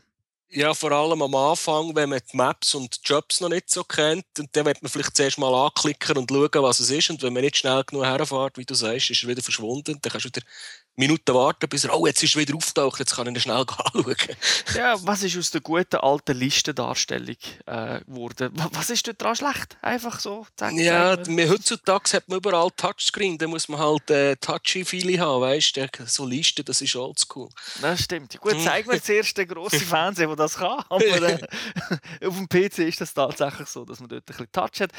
Ja, 0.49 0.73
vor 0.73 0.91
allem 0.91 1.21
am 1.21 1.35
Anfang, 1.35 1.95
wenn 1.95 2.09
man 2.09 2.21
die 2.31 2.37
Maps 2.37 2.75
und 2.75 2.95
die 2.95 2.99
Jobs 3.03 3.41
noch 3.41 3.49
nicht 3.49 3.69
so 3.69 3.83
kennt, 3.83 4.25
und 4.39 4.55
dann 4.55 4.65
wird 4.65 4.81
man 4.81 4.89
vielleicht 4.89 5.17
zuerst 5.17 5.37
mal 5.37 5.53
anklicken 5.53 6.17
und 6.17 6.29
schauen, 6.29 6.63
was 6.63 6.79
es 6.79 6.91
ist. 6.91 7.09
Und 7.09 7.21
wenn 7.23 7.33
man 7.33 7.43
nicht 7.43 7.57
schnell 7.57 7.83
genug 7.83 8.05
herfährt, 8.05 8.57
wie 8.57 8.65
du 8.65 8.73
sagst, 8.73 9.09
ist 9.09 9.23
er 9.23 9.29
wieder 9.29 9.41
verschwunden. 9.41 9.99
Dann 10.01 10.11
kannst 10.11 10.25
du 10.25 10.29
wieder 10.29 10.45
Minuten 10.97 11.33
warten, 11.33 11.67
bis 11.67 11.83
er, 11.83 11.93
oh, 11.97 12.07
jetzt 12.07 12.23
ist 12.23 12.35
er 12.35 12.41
wieder 12.41 12.55
auftaucht, 12.55 12.99
jetzt 12.99 13.15
kann 13.15 13.27
ich 13.27 13.33
ihn 13.35 13.39
schnell 13.41 13.57
anschauen. 13.93 14.15
Ja, 14.75 14.95
was 15.05 15.23
ist 15.23 15.37
aus 15.37 15.51
der 15.51 15.61
guten 15.61 15.97
alten 15.97 16.37
Listendarstellung 16.37 17.35
äh, 17.65 17.99
geworden? 18.05 18.51
Wa- 18.55 18.69
Was 18.73 18.89
ist 18.89 19.05
dort 19.07 19.21
dran 19.21 19.35
schlecht? 19.35 19.77
Einfach 19.81 20.19
so. 20.19 20.47
Zack, 20.55 20.73
Ja, 20.73 21.17
mir. 21.17 21.37
wir, 21.37 21.49
heutzutage 21.49 22.13
hat 22.13 22.29
man 22.29 22.37
überall 22.37 22.69
Touchscreen, 22.71 23.37
da 23.37 23.47
muss 23.47 23.67
man 23.67 23.79
halt 23.79 24.09
äh, 24.09 24.35
touchy-feely 24.37 25.15
haben, 25.17 25.41
weißt 25.41 25.75
du? 25.77 25.87
So 26.05 26.25
Listen, 26.25 26.63
das 26.65 26.81
ist 26.81 26.95
oldschool. 26.95 27.49
Das 27.81 28.01
stimmt. 28.03 28.39
Gut, 28.39 28.55
zeig 28.63 28.87
mir 28.87 29.01
zuerst 29.01 29.37
den 29.37 29.47
grossen 29.47 29.79
Fernseher, 29.81 30.27
der 30.27 30.35
das 30.37 30.55
kann. 30.55 30.83
Aber 30.89 31.03
äh, 31.05 31.37
auf 32.25 32.35
dem 32.35 32.47
PC 32.47 32.79
ist 32.79 33.01
das 33.01 33.13
tatsächlich 33.13 33.67
so, 33.67 33.83
dass 33.85 33.99
man 33.99 34.09
dort 34.09 34.23
ein 34.23 34.25
bisschen 34.25 34.51
Touch 34.51 34.79
hat. 34.81 34.91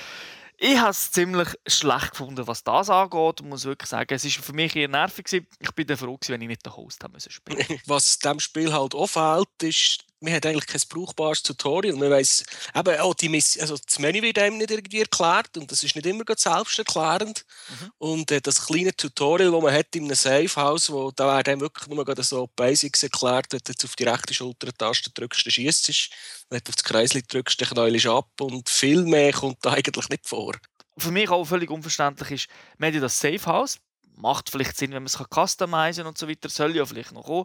Ich 0.59 0.79
habe 0.79 0.91
es 0.91 1.13
ziemlich 1.13 1.49
schlecht 1.67 2.13
gefunden, 2.13 2.47
was 2.47 2.65
das 2.65 2.89
angeht. 2.89 3.41
Ich 3.41 3.47
muss 3.47 3.65
wirklich 3.65 3.91
sagen, 3.91 4.15
es 4.15 4.25
war 4.25 4.45
für 4.45 4.53
mich 4.55 4.75
eher 4.75 4.89
nervig. 4.89 5.31
Ich 5.31 5.73
bin 5.73 5.87
dann 5.87 5.99
froh, 5.99 6.19
wenn 6.29 6.41
ich 6.41 6.49
nicht 6.49 6.65
den 6.65 6.75
Host 6.75 7.05
spielen 7.29 7.59
Was 7.87 8.19
diesem 8.19 8.41
Spiel 8.41 8.73
halt 8.73 8.95
fehlt, 9.07 9.63
ist, 9.63 10.06
man 10.21 10.33
hat 10.33 10.47
eigentlich 10.47 10.67
kein 10.67 10.81
brauchbares 10.89 11.43
Tutorial. 11.43 11.97
Man 11.97 12.11
weiss, 12.11 12.45
eben, 12.75 13.01
auch 13.01 13.15
die 13.15 13.29
Miss 13.29 13.59
also 13.59 13.77
das 13.77 13.99
Menü 13.99 14.23
wird 14.23 14.39
einem 14.39 14.59
nicht 14.59 14.71
irgendwie 14.71 15.01
erklärt 15.01 15.57
und 15.57 15.71
das 15.71 15.83
ist 15.83 15.95
nicht 15.95 16.07
immer 16.07 16.25
selbsterklärend. 16.35 17.45
Mhm. 17.69 17.91
Und 17.99 18.31
äh, 18.31 18.41
das 18.41 18.67
kleine 18.67 18.95
Tutorial, 18.95 19.53
das 19.53 19.63
man 19.63 19.75
hat 19.75 19.95
in 19.95 20.05
einem 20.05 20.15
Safehouse, 20.15 20.91
wo 20.91 21.11
da 21.11 21.37
wird 21.37 21.49
einem 21.49 21.61
wirklich 21.61 21.89
nur 21.89 22.05
gerade 22.05 22.23
so 22.23 22.49
Basics 22.57 23.03
erklärt, 23.03 23.47
wenn 23.51 23.61
du 23.65 23.73
jetzt 23.73 23.85
auf 23.85 23.97
die 23.97 24.05
rechte 24.05 24.35
Schultertaste 24.35 25.11
drückst, 25.11 25.47
dann 25.47 25.53
schießt 25.53 25.89
es. 25.89 26.09
Wenn 26.49 26.61
du 26.65 26.71
auf 26.71 26.77
das 26.77 26.85
Kreisli 26.85 27.23
drückst, 27.23 27.61
dann 27.61 27.69
knäulst 27.69 28.07
ab 28.07 28.31
und 28.41 28.69
viel 28.69 29.03
mehr 29.03 29.33
kommt 29.33 29.59
da 29.63 29.73
eigentlich 29.73 30.09
nicht 30.09 30.27
vor. 30.27 30.55
Für 30.99 31.11
mich 31.11 31.29
auch 31.29 31.45
völlig 31.45 31.71
unverständlich 31.71 32.31
ist, 32.31 32.49
wir 32.79 32.87
haben 32.87 32.95
ja 32.95 33.01
das 33.01 33.21
Safe 33.21 33.45
House. 33.47 33.79
Macht 34.19 34.49
vielleicht 34.49 34.79
Sinn, 34.79 34.93
wenn 34.93 35.03
man 35.03 35.13
es 35.13 35.19
customizen 35.19 36.05
kann 36.05 36.07
und 36.07 36.17
so 36.17 36.27
weiter. 36.27 36.49
Soll 36.49 36.75
ja 36.75 36.87
vielleicht 36.87 37.13
noch 37.13 37.25
kommen. 37.25 37.45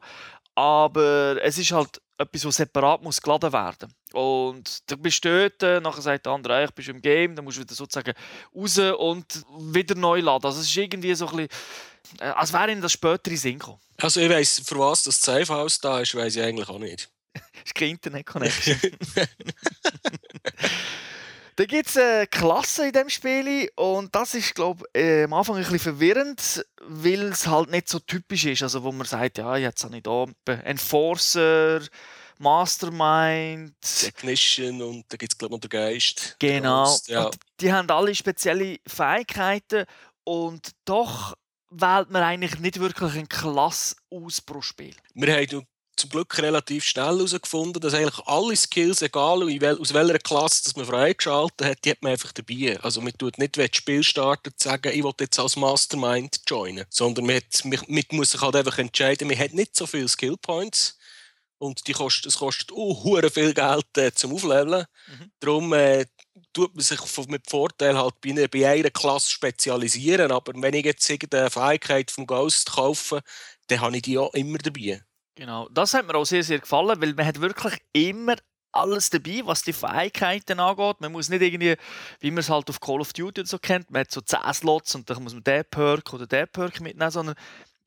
Aber 0.61 1.39
es 1.41 1.57
ist 1.57 1.71
halt 1.71 1.99
etwas, 2.19 2.45
was 2.45 2.55
separat 2.57 3.01
muss 3.01 3.19
geladen 3.19 3.51
werden 3.51 3.91
Und 4.13 4.91
du 4.91 4.95
bist 4.95 5.25
dort, 5.25 5.63
äh, 5.63 5.79
nachher 5.79 6.03
sagt 6.03 6.27
der 6.27 6.33
andere, 6.33 6.53
«Ah, 6.53 6.63
ich 6.65 6.71
bin 6.71 6.85
im 6.85 7.01
Game, 7.01 7.35
dann 7.35 7.43
musst 7.43 7.57
du 7.57 7.61
wieder 7.61 7.73
sozusagen 7.73 8.13
raus 8.55 8.77
und 8.77 9.43
wieder 9.73 9.95
neu 9.95 10.19
laden. 10.19 10.45
Also 10.45 10.59
es 10.59 10.67
ist 10.67 10.77
irgendwie 10.77 11.15
so 11.15 11.27
ein 11.29 11.35
bisschen, 11.47 12.19
äh, 12.19 12.25
als 12.25 12.53
wäre 12.53 12.71
ihnen 12.71 12.79
das 12.79 12.91
später 12.91 13.25
in 13.25 13.33
den 13.33 13.37
Sinn 13.37 13.57
gekommen. 13.57 13.79
Also 13.97 14.21
ich 14.21 14.29
weiss, 14.29 14.61
für 14.63 14.77
was 14.77 15.01
das 15.01 15.19
Safehouse 15.19 15.79
da 15.79 15.99
ist, 15.99 16.13
weiss 16.13 16.35
ich 16.35 16.43
eigentlich 16.43 16.69
auch 16.69 16.77
nicht. 16.77 17.09
Das 17.33 17.65
ist 17.65 17.75
keine 17.75 17.91
Internet-Connection. 17.91 18.79
Da 21.55 21.65
gibt 21.65 21.89
es 21.89 21.97
eine 21.97 22.27
Klasse 22.27 22.87
in 22.87 22.93
diesem 22.93 23.09
Spiel 23.09 23.69
und 23.75 24.15
das 24.15 24.33
ist, 24.33 24.55
glaube 24.55 24.85
ich, 24.93 25.01
äh, 25.01 25.23
am 25.23 25.33
Anfang 25.33 25.55
ein 25.55 25.63
bisschen 25.63 25.79
verwirrend, 25.79 26.65
weil 26.81 27.23
es 27.23 27.47
halt 27.47 27.69
nicht 27.69 27.89
so 27.89 27.99
typisch 27.99 28.45
ist. 28.45 28.63
Also 28.63 28.83
wo 28.83 28.91
man 28.91 29.05
sagt, 29.05 29.37
ja, 29.37 29.57
jetzt 29.57 29.83
habe 29.83 29.97
ich 29.97 30.03
da 30.03 30.25
Enforcer, 30.63 31.81
Mastermind, 32.37 33.75
Technician 33.81 34.81
und 34.81 35.05
da 35.09 35.17
gibt 35.17 35.33
es 35.33 35.37
glaube 35.37 35.53
ich 35.53 35.57
noch 35.57 35.61
den 35.61 35.69
Geist. 35.69 36.35
genau. 36.39 36.85
Ghost, 36.85 37.07
Ja. 37.09 37.29
Die 37.59 37.71
haben 37.71 37.89
alle 37.89 38.15
spezielle 38.15 38.77
Fähigkeiten 38.87 39.85
und 40.23 40.71
doch 40.85 41.35
wählt 41.69 42.09
man 42.09 42.23
eigentlich 42.23 42.59
nicht 42.59 42.79
wirklich 42.79 43.13
eine 43.13 43.27
Klasse 43.27 43.95
aus 44.09 44.41
pro 44.41 44.61
Spiel. 44.61 44.95
Wir 45.13 45.35
haben 45.35 45.67
zum 46.01 46.09
Glück 46.09 46.37
relativ 46.39 46.83
schnell 46.83 47.17
herausgefunden, 47.17 47.81
dass 47.81 47.93
eigentlich 47.93 48.25
alle 48.25 48.55
Skills, 48.55 49.01
egal 49.01 49.43
aus 49.79 49.93
welcher 49.93 50.19
Klasse 50.19 50.63
das 50.63 50.75
man 50.75 50.85
freigeschaltet 50.85 51.67
hat, 51.67 51.85
die 51.85 51.91
hat 51.91 52.01
man 52.01 52.13
einfach 52.13 52.31
dabei. 52.31 52.79
Also 52.81 53.01
man 53.01 53.13
tut 53.17 53.37
nicht, 53.37 53.57
wenn 53.57 53.67
das 53.67 53.77
Spiel 53.77 54.03
startet, 54.03 54.59
sagen, 54.59 54.91
ich 54.93 55.03
will 55.03 55.13
jetzt 55.19 55.39
als 55.39 55.55
Mastermind 55.55 56.41
joinen, 56.47 56.85
sondern 56.89 57.25
man, 57.25 57.35
hat, 57.35 57.65
man, 57.65 57.79
man 57.87 58.03
muss 58.11 58.31
sich 58.31 58.41
halt 58.41 58.55
einfach 58.55 58.77
entscheiden, 58.77 59.27
man 59.27 59.37
hat 59.37 59.53
nicht 59.53 59.75
so 59.75 59.85
viele 59.85 60.07
Skillpoints 60.07 60.97
und 61.59 61.87
die 61.87 61.93
kostet, 61.93 62.25
es 62.25 62.39
kostet 62.39 62.71
uh, 62.71 63.29
viel 63.29 63.53
Geld 63.53 63.97
äh, 63.97 64.11
zum 64.11 64.33
Aufleveln. 64.33 64.85
Mhm. 65.07 65.31
Darum 65.39 65.73
äh, 65.73 66.05
tut 66.53 66.73
man 66.73 66.83
sich 66.83 66.99
mit 67.27 67.47
Vorteil 67.47 67.95
halt 67.95 68.15
bei 68.19 68.31
einer, 68.31 68.47
bei 68.47 68.67
einer 68.67 68.89
Klasse 68.89 69.29
spezialisieren. 69.29 70.31
Aber 70.31 70.53
wenn 70.55 70.73
ich 70.73 70.85
jetzt 70.85 71.07
irgendeine 71.07 71.51
Fähigkeit 71.51 72.09
vom 72.09 72.25
Ghost 72.25 72.71
kaufe, 72.71 73.21
dann 73.67 73.81
habe 73.81 73.95
ich 73.95 74.01
die 74.01 74.17
auch 74.17 74.33
immer 74.33 74.57
dabei. 74.57 75.03
Genau, 75.35 75.69
das 75.69 75.93
hat 75.93 76.05
mir 76.05 76.15
auch 76.15 76.25
sehr, 76.25 76.43
sehr 76.43 76.59
gefallen, 76.59 77.01
weil 77.01 77.13
man 77.13 77.25
hat 77.25 77.39
wirklich 77.39 77.77
immer 77.93 78.35
alles 78.73 79.09
dabei, 79.09 79.41
was 79.43 79.63
die 79.63 79.73
Fähigkeiten 79.73 80.59
angeht. 80.59 81.01
Man 81.01 81.11
muss 81.11 81.29
nicht 81.29 81.41
irgendwie, 81.41 81.75
wie 82.19 82.31
man 82.31 82.39
es 82.39 82.49
halt 82.49 82.69
auf 82.69 82.79
Call 82.79 83.01
of 83.01 83.13
Duty 83.13 83.45
so 83.45 83.57
kennt, 83.57 83.91
man 83.91 84.01
hat 84.01 84.11
so 84.11 84.21
10 84.21 84.39
Slots 84.53 84.95
und 84.95 85.09
dann 85.09 85.23
muss 85.23 85.33
man 85.33 85.43
den 85.43 85.65
Perk 85.65 86.13
oder 86.13 86.27
den 86.27 86.47
Perk 86.47 86.79
mitnehmen, 86.81 87.11
sondern 87.11 87.35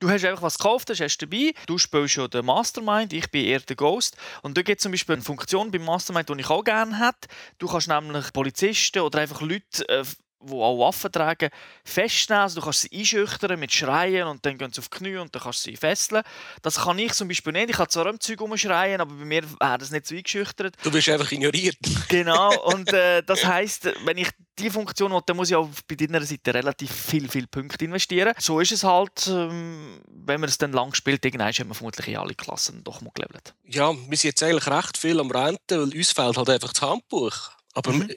Du 0.00 0.10
hast 0.10 0.24
einfach 0.24 0.42
was 0.42 0.58
gekauft, 0.58 0.90
das 0.90 1.00
hast 1.00 1.16
du 1.18 1.26
dabei. 1.26 1.54
Du 1.66 1.78
spielst 1.78 2.12
schon 2.12 2.28
den 2.28 2.44
Mastermind, 2.44 3.12
ich 3.14 3.30
bin 3.30 3.46
eher 3.46 3.60
der 3.60 3.76
Ghost. 3.76 4.18
Und 4.42 4.58
da 4.58 4.60
gibt 4.60 4.80
es 4.80 4.82
zum 4.82 4.92
Beispiel 4.92 5.14
eine 5.14 5.22
Funktion 5.22 5.70
beim 5.70 5.84
Mastermind, 5.84 6.28
die 6.28 6.40
ich 6.40 6.50
auch 6.50 6.62
gerne 6.62 6.98
hätte. 6.98 7.28
Du 7.58 7.68
kannst 7.68 7.88
nämlich 7.88 8.32
Polizisten 8.32 9.00
oder 9.00 9.20
einfach 9.20 9.40
Leute 9.40 9.88
äh, 9.88 10.04
die 10.46 10.52
auch 10.52 10.78
Waffen 10.78 11.10
tragen, 11.10 11.50
festnehmen. 11.84 12.42
Also 12.42 12.60
du 12.60 12.64
kannst 12.64 12.82
sie 12.82 12.90
einschüchtern 12.92 13.58
mit 13.58 13.72
Schreien 13.72 14.26
und 14.26 14.44
dann 14.44 14.58
gehen 14.58 14.72
sie 14.72 14.80
auf 14.80 14.88
die 14.88 14.98
Knie 14.98 15.16
und 15.16 15.34
dann 15.34 15.42
kannst 15.42 15.66
du 15.66 15.70
sie 15.70 15.76
fesseln. 15.76 16.22
Das 16.62 16.76
kann 16.76 16.98
ich 16.98 17.12
zum 17.12 17.28
Beispiel 17.28 17.52
nicht. 17.52 17.70
Ich 17.70 17.76
kann 17.76 17.88
zwar 17.88 18.06
im 18.06 18.20
Zeug 18.20 18.40
umschreien, 18.40 19.00
aber 19.00 19.14
bei 19.14 19.24
mir 19.24 19.42
wäre 19.42 19.78
das 19.78 19.90
nicht 19.90 20.06
so 20.06 20.14
eingeschüchtert. 20.14 20.76
Du 20.82 20.90
bist 20.90 21.08
einfach 21.08 21.30
ignoriert. 21.30 21.76
Genau. 22.08 22.54
Und 22.66 22.92
äh, 22.92 23.22
das 23.22 23.44
heisst, 23.44 23.90
wenn 24.04 24.18
ich 24.18 24.28
die 24.58 24.70
Funktion 24.70 25.12
will, 25.12 25.20
dann 25.26 25.36
muss 25.36 25.50
ich 25.50 25.56
auch 25.56 25.68
bei 25.88 25.94
deiner 25.96 26.22
Seite 26.22 26.54
relativ 26.54 26.92
viel, 26.92 27.28
viel 27.28 27.46
Punkte 27.46 27.84
investieren. 27.84 28.34
So 28.38 28.60
ist 28.60 28.72
es 28.72 28.84
halt, 28.84 29.26
ähm, 29.26 30.00
wenn 30.06 30.40
man 30.40 30.48
es 30.48 30.58
dann 30.58 30.72
lang 30.72 30.94
spielt, 30.94 31.24
irgendwann 31.24 31.52
haben 31.52 31.68
wir 31.68 31.74
vermutlich 31.74 32.08
in 32.08 32.16
alle 32.16 32.34
Klassen 32.34 32.84
doch 32.84 33.00
mal 33.00 33.10
gelevelt. 33.14 33.54
Ja, 33.66 33.92
wir 33.92 34.16
sind 34.16 34.30
jetzt 34.30 34.42
eigentlich 34.42 34.66
recht 34.66 34.96
viel 34.96 35.18
am 35.18 35.30
Renten, 35.30 35.58
weil 35.68 35.96
uns 35.96 36.12
fehlt 36.12 36.36
halt 36.36 36.50
einfach 36.50 36.72
das 36.72 36.82
Handbuch. 36.82 37.50
Aber 37.74 37.92
mhm. 37.92 38.08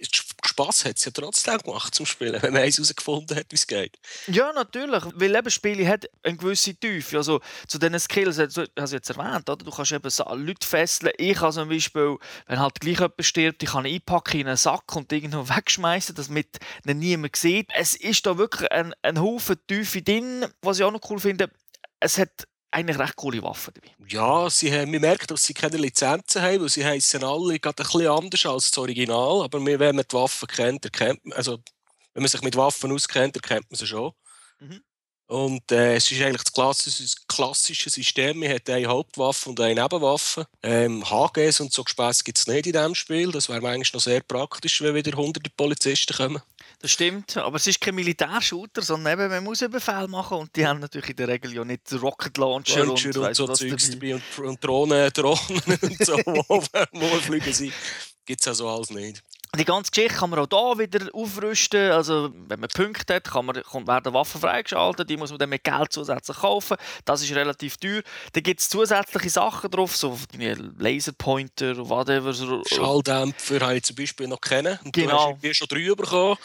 Spass 0.48 0.86
hat 0.86 0.98
es 0.98 1.06
ja 1.06 1.12
trotzdem 1.12 1.58
gemacht 1.60 1.94
zum 1.94 2.06
Spielen, 2.06 2.42
wenn 2.42 2.54
man 2.54 2.64
eins 2.64 2.78
herausgefunden 2.78 3.38
hat, 3.38 3.46
wie 3.50 3.56
es 3.56 3.68
geht. 3.68 3.98
Ja, 4.28 4.52
natürlich. 4.54 5.04
Weil 5.16 5.36
eben 5.36 5.50
Spiele 5.50 5.88
hat 5.88 6.10
eine 6.24 6.38
gewisse 6.38 6.76
Tiefe. 6.76 7.18
Also 7.18 7.42
zu 7.68 7.78
diesen 7.78 8.00
Skills, 8.00 8.40
also, 8.40 8.64
hast 8.78 8.92
du 8.92 8.96
jetzt 8.96 9.10
erwähnt, 9.10 9.50
oder? 9.50 9.64
du 9.64 9.72
kannst 9.72 9.92
eben 9.92 10.10
so 10.10 10.24
Leute 10.34 10.66
fesseln. 10.66 11.12
Ich 11.18 11.38
kann 11.38 11.52
zum 11.52 11.70
Beispiel, 11.70 12.18
wenn 12.48 12.60
halt 12.60 12.80
gleich 12.80 13.00
jemand 13.00 13.26
stirbt, 13.26 13.64
ich 13.64 13.70
kann 13.70 13.86
einpacken 13.86 14.42
in 14.42 14.48
einen 14.48 14.58
Sack 14.58 14.96
und 14.96 15.12
irgendwo 15.12 15.48
wegschmeißen, 15.56 16.16
damit 16.16 16.60
niemand 16.86 17.36
sieht. 17.36 17.70
Es 17.74 17.96
ist 17.96 18.26
da 18.26 18.38
wirklich 18.38 18.72
ein, 18.72 18.94
ein 19.02 19.20
Haufen 19.20 19.58
Tiefe 19.68 20.02
drin. 20.02 20.46
Was 20.62 20.80
ich 20.80 20.84
auch 20.84 20.92
noch 20.92 21.10
cool 21.10 21.20
finde, 21.20 21.50
es 22.00 22.18
hat 22.18 22.48
eigentlich 22.72 23.00
recht 23.00 23.16
coole 23.16 23.42
Waffen 23.42 23.74
dabei. 23.74 23.96
Ja, 24.08 24.50
sie 24.50 24.72
haben, 24.72 24.92
man 24.92 25.02
merkt, 25.02 25.32
dass 25.32 25.44
sie 25.44 25.54
keine 25.54 25.78
Lizenzen 25.78 26.42
haben, 26.42 26.62
weil 26.62 26.70
sie 26.70 26.86
heißen 26.86 27.24
alle 27.24 27.60
gerade 27.60 27.84
ein 27.84 27.88
bisschen 27.88 28.08
anders 28.08 28.46
als 28.46 28.72
das 28.72 28.78
Original. 28.78 29.44
Aber 29.44 29.66
wenn 29.66 29.96
man 29.96 30.06
die 30.10 30.14
Waffen 30.16 30.48
kennt, 30.48 30.86
erkennt 30.86 31.26
man, 31.26 31.38
also 31.38 31.60
wenn 32.14 32.24
man 32.24 32.30
sich 32.30 32.42
mit 32.42 32.56
Waffen 32.56 32.92
auskennt, 32.92 33.36
erkennt 33.36 33.70
man 33.70 33.78
sie 33.78 33.88
schon. 33.88 34.12
Mhm. 34.60 34.82
Und 35.28 35.72
äh, 35.74 35.96
es 35.96 36.10
ist 36.10 36.22
eigentlich 36.22 36.44
das 36.44 36.54
klassische, 36.54 37.16
klassische 37.28 37.90
System. 37.90 38.40
Man 38.40 38.50
hat 38.50 38.70
eine 38.70 38.88
Hauptwaffe 38.88 39.50
und 39.50 39.60
eine 39.60 39.82
Nebenwaffe. 39.82 40.48
Ähm, 40.64 41.04
HGs 41.10 41.60
und 41.60 41.74
so 41.74 41.84
Gespässe 41.84 42.24
gibt 42.24 42.38
es 42.38 42.48
nicht 42.48 42.66
in 42.66 42.72
diesem 42.72 42.96
Spiel. 42.96 43.32
Das 43.34 43.50
wäre 43.50 43.68
eigentlich 43.68 43.94
noch 43.94 44.00
sehr 44.00 44.22
praktisch, 44.22 44.82
wenn 44.82 44.96
wieder 44.96 45.18
hunderte 45.18 45.50
Polizisten 45.50 46.16
kommen. 46.16 46.42
Das 46.80 46.92
stimmt, 46.92 47.36
aber 47.38 47.58
es 47.58 47.66
ist 47.66 47.82
kein 47.82 47.96
Militärshooter, 47.96 48.84
sondern 48.84 49.14
eben, 49.14 49.30
man 49.30 49.44
muss 49.44 49.64
einen 49.64 49.72
Befehl 49.72 50.08
machen 50.08 50.38
und 50.38 50.56
die 50.56 50.66
haben 50.66 50.80
natürlich 50.80 51.10
in 51.10 51.16
der 51.16 51.28
Regel 51.28 51.54
ja 51.54 51.66
nicht 51.66 51.92
Rocket 51.92 52.38
Launcher, 52.38 52.86
Launcher 52.86 53.10
und, 53.10 53.18
und, 53.18 53.36
so 53.36 53.48
Zeugs 53.48 53.90
dabei 53.90 54.14
und, 54.14 54.40
und 54.40 54.64
Drohnen, 54.64 55.12
Drohnen 55.12 55.62
und 55.82 56.06
so, 56.06 56.18
wo, 56.26 56.62
fliegen 57.20 57.52
sind. 57.52 57.74
Gibt 58.26 58.42
es 58.42 58.48
also 58.48 58.70
alles 58.70 58.92
nicht. 58.92 59.24
Die 59.56 59.66
ganze 59.66 59.92
Geschichte 59.92 60.20
kann 60.20 60.30
man 60.30 60.40
auch 60.40 60.76
hier 60.76 60.92
wieder 60.92 61.08
aufrüsten. 61.14 61.92
Also, 61.92 62.32
wenn 62.34 62.60
man 62.60 62.70
Punkte 62.70 63.16
hat, 63.16 63.24
kann 63.24 63.46
man, 63.46 63.62
kommt, 63.64 63.88
werden 63.88 64.14
Waffen 64.14 64.42
freigeschaltet. 64.42 65.10
Die 65.10 65.18
muss 65.18 65.30
man 65.30 65.40
dann 65.40 65.50
mit 65.50 65.64
Geld 65.64 65.92
zusätzlich 65.92 66.38
kaufen. 66.38 66.78
Das 67.06 67.22
ist 67.22 67.34
relativ 67.34 67.78
teuer. 67.78 68.02
Dann 68.34 68.44
gibt 68.44 68.60
es 68.60 68.70
zusätzliche 68.70 69.30
Sachen 69.30 69.72
drauf, 69.72 69.96
so 69.96 70.18
Laserpointer 70.78 71.72
oder 71.72 71.90
whatever. 71.90 72.34
Schalldämpfer 72.34 73.60
habe 73.62 73.78
ich 73.78 73.84
zum 73.84 73.96
Beispiel 73.96 74.28
noch 74.28 74.42
kennen. 74.42 74.78
Und 74.84 74.94
genau. 74.94 75.38
du 75.42 75.50
hast 75.50 75.58
schon 75.58 75.68
drei 75.68 75.96
bekommen. 75.96 76.38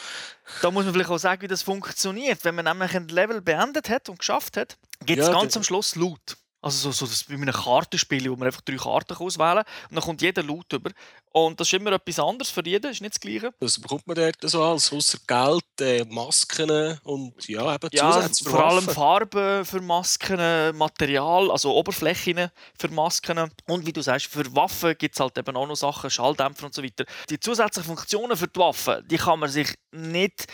Da 0.61 0.71
muss 0.71 0.85
man 0.85 0.95
vielleicht 0.95 1.11
auch 1.11 1.19
sagen, 1.19 1.43
wie 1.43 1.49
das 1.49 1.63
funktioniert. 1.63 2.45
Wenn 2.45 2.55
man 2.55 2.65
nämlich 2.65 2.95
ein 2.95 3.09
Level 3.09 3.41
beendet 3.41 3.89
hat 3.89 4.09
und 4.09 4.19
geschafft 4.19 4.57
hat, 4.57 4.77
gibt 5.05 5.21
es 5.21 5.29
ja, 5.29 5.33
ganz 5.33 5.57
am 5.57 5.65
Schluss 5.65 5.97
Loot. 5.97 6.37
Also 6.63 6.91
so, 6.91 6.93
so 6.93 7.07
das, 7.07 7.25
bei 7.25 7.35
einem 7.35 7.53
Kartenspiel, 7.53 8.31
wo 8.31 8.37
man 8.37 8.47
einfach 8.47 8.61
drei 8.61 8.77
Karten 8.77 9.17
auswählen 9.17 9.65
kann 9.65 9.89
und 9.91 9.97
dann 9.97 10.05
kommt 10.05 10.23
jeder 10.23 10.43
Loot 10.45 10.73
über. 10.73 10.91
Und 11.33 11.59
das 11.59 11.67
ist 11.67 11.75
immer 11.75 11.93
etwas 11.93 12.21
anderes 12.21 12.51
für 12.51 12.65
jeden, 12.65 12.91
ist 12.91 13.01
nicht 13.01 13.15
das 13.15 13.21
Gleiche. 13.21 13.53
Was 13.59 13.81
bekommt 13.81 14.07
man 14.07 14.15
dort 14.15 14.37
so 14.43 14.63
als? 14.63 14.93
Außer 14.93 15.19
Geld, 15.27 15.81
äh, 15.81 16.05
Masken 16.05 17.01
und 17.03 17.49
ja, 17.49 17.75
eben 17.75 17.89
ja, 17.93 18.29
vor 18.45 18.65
allem 18.65 18.85
Farben 18.85 19.65
für 19.65 19.81
Masken, 19.81 20.77
Material, 20.77 21.51
also 21.51 21.75
Oberflächen 21.75 22.49
für 22.79 22.89
Masken. 22.89 23.51
Und 23.67 23.85
wie 23.85 23.93
du 23.93 24.01
sagst, 24.01 24.27
für 24.27 24.55
Waffen 24.55 24.97
gibt 24.97 25.17
es 25.17 25.21
halt 25.21 25.37
eben 25.37 25.57
auch 25.57 25.67
noch 25.67 25.75
Sachen, 25.75 26.11
Schalldämpfer 26.11 26.67
und 26.67 26.75
so 26.75 26.83
weiter. 26.83 27.05
Die 27.29 27.41
zusätzlichen 27.41 27.89
Funktionen 27.89 28.37
für 28.37 28.47
die 28.47 28.61
Waffen, 28.61 29.03
die 29.09 29.17
kann 29.17 29.41
man 29.41 29.51
sich 29.51 29.75
nicht 29.91 30.47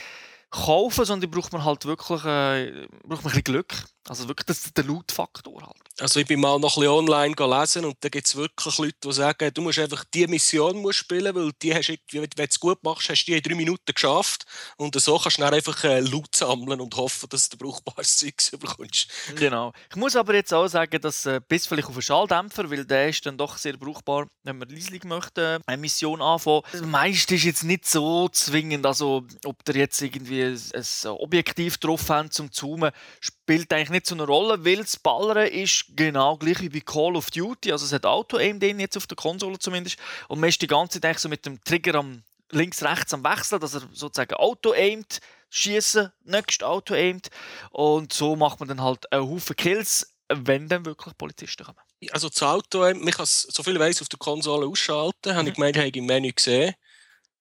kaufen, 0.50 1.04
sondern 1.04 1.30
die 1.30 1.36
braucht 1.36 1.52
man 1.52 1.64
halt 1.64 1.84
wirklich 1.84 2.24
äh, 2.24 2.86
braucht 3.04 3.08
man 3.08 3.18
ein 3.18 3.22
bisschen 3.22 3.44
Glück. 3.44 3.74
Also 4.08 4.26
wirklich 4.26 4.46
das, 4.46 4.72
der 4.72 4.84
Loot-Faktor 4.84 5.62
halt. 5.62 5.76
Also 6.00 6.20
ich 6.20 6.26
bin 6.26 6.40
mal 6.40 6.58
noch 6.58 6.76
ein 6.76 6.80
bisschen 6.80 6.92
online 6.92 7.34
gelesen 7.34 7.84
und 7.84 7.96
da 8.00 8.08
gibt 8.08 8.26
es 8.26 8.36
wirklich 8.36 8.78
Leute, 8.78 8.96
die 9.02 9.12
sagen, 9.12 9.50
du 9.52 9.62
musst 9.62 9.78
einfach 9.78 10.04
diese 10.14 10.28
Mission 10.28 10.78
musst 10.78 10.98
spielen, 10.98 11.34
weil 11.34 11.50
die 11.60 11.74
hast, 11.74 11.88
wenn 11.88 12.22
du 12.22 12.42
es 12.42 12.60
gut 12.60 12.82
machst, 12.84 13.08
hast 13.08 13.24
du 13.24 13.32
die 13.32 13.38
in 13.38 13.42
drei 13.42 13.54
Minuten 13.54 13.92
geschafft 13.92 14.46
und 14.76 14.98
so 15.00 15.18
kannst 15.18 15.38
du 15.38 15.42
dann 15.42 15.54
einfach 15.54 15.82
äh, 15.84 16.00
Loot 16.00 16.36
sammeln 16.36 16.80
und 16.80 16.94
hoffen, 16.96 17.28
dass 17.28 17.48
du 17.48 17.56
brauchbares 17.58 18.16
Zeug 18.18 18.34
bekommst. 18.60 19.08
Genau. 19.34 19.72
Ich 19.90 19.96
muss 19.96 20.14
aber 20.16 20.34
jetzt 20.34 20.54
auch 20.54 20.68
sagen, 20.68 21.00
dass 21.00 21.26
äh, 21.26 21.40
bis 21.46 21.66
vielleicht 21.66 21.88
auf 21.88 21.94
einen 21.94 22.02
Schalldämpfer, 22.02 22.70
weil 22.70 22.84
der 22.84 23.08
ist 23.08 23.26
dann 23.26 23.36
doch 23.36 23.56
sehr 23.56 23.76
brauchbar, 23.76 24.28
wenn 24.44 24.58
man 24.58 24.68
leislich 24.68 25.04
möchte, 25.04 25.60
eine 25.66 25.80
Mission 25.80 26.22
anfangen. 26.22 26.62
Das 26.72 26.82
meiste 26.82 27.34
ist 27.34 27.44
jetzt 27.44 27.64
nicht 27.64 27.86
so 27.86 28.28
zwingend, 28.28 28.86
also 28.86 29.26
ob 29.44 29.64
der 29.64 29.76
jetzt 29.76 30.00
irgendwie 30.00 30.44
ein, 30.44 30.60
ein 30.74 31.10
Objektiv 31.10 31.78
drauf 31.78 32.08
haben 32.08 32.30
zum 32.30 32.52
Zoomen, 32.52 32.92
spielt 33.20 33.72
eigentlich 33.72 33.90
nicht 33.90 33.97
so 34.06 34.14
eine 34.14 34.24
Rolle, 34.24 34.64
weil 34.64 34.78
das 34.78 34.96
Ballern 34.96 35.46
ist 35.48 35.86
genau 35.94 36.36
gleich 36.36 36.60
wie 36.60 36.68
bei 36.68 36.80
Call 36.80 37.16
of 37.16 37.30
Duty. 37.30 37.72
Also 37.72 37.86
es 37.86 37.92
hat 37.92 38.06
Auto-Aim 38.06 38.60
drin, 38.60 38.80
jetzt 38.80 38.96
auf 38.96 39.06
der 39.06 39.16
Konsole 39.16 39.58
zumindest. 39.58 39.98
Und 40.28 40.40
man 40.40 40.48
ist 40.48 40.60
die 40.62 40.66
ganze 40.66 41.00
Zeit 41.00 41.18
so 41.18 41.28
mit 41.28 41.44
dem 41.46 41.62
Trigger 41.64 41.96
am 41.96 42.22
links, 42.50 42.82
rechts 42.82 43.12
am 43.14 43.24
Wechseln, 43.24 43.60
dass 43.60 43.74
er 43.74 43.82
sozusagen 43.92 44.34
Auto-aimt, 44.34 45.20
schießen, 45.50 46.10
nächst 46.24 46.62
Auto-aimt. 46.62 47.28
Und 47.70 48.12
so 48.12 48.36
macht 48.36 48.60
man 48.60 48.68
dann 48.68 48.82
halt 48.82 49.10
einen 49.12 49.28
Haufen 49.28 49.56
Kills, 49.56 50.14
wenn 50.28 50.68
dann 50.68 50.84
wirklich 50.84 51.16
Polizisten 51.16 51.64
kommen. 51.64 51.78
Also 52.10 52.28
das 52.28 52.42
Auto, 52.42 52.80
man 52.80 53.10
kann 53.10 53.24
es, 53.24 53.42
so 53.42 53.62
viel 53.62 53.78
weiß 53.78 54.02
auf 54.02 54.08
der 54.08 54.18
Konsole 54.18 54.66
ausschalten, 54.66 55.32
mhm. 55.32 55.34
habe 55.34 55.48
ich 55.48 55.54
gemeint, 55.54 55.76
habe 55.76 55.88
ich 55.88 55.96
im 55.96 56.06
Menü 56.06 56.32
gesehen. 56.32 56.74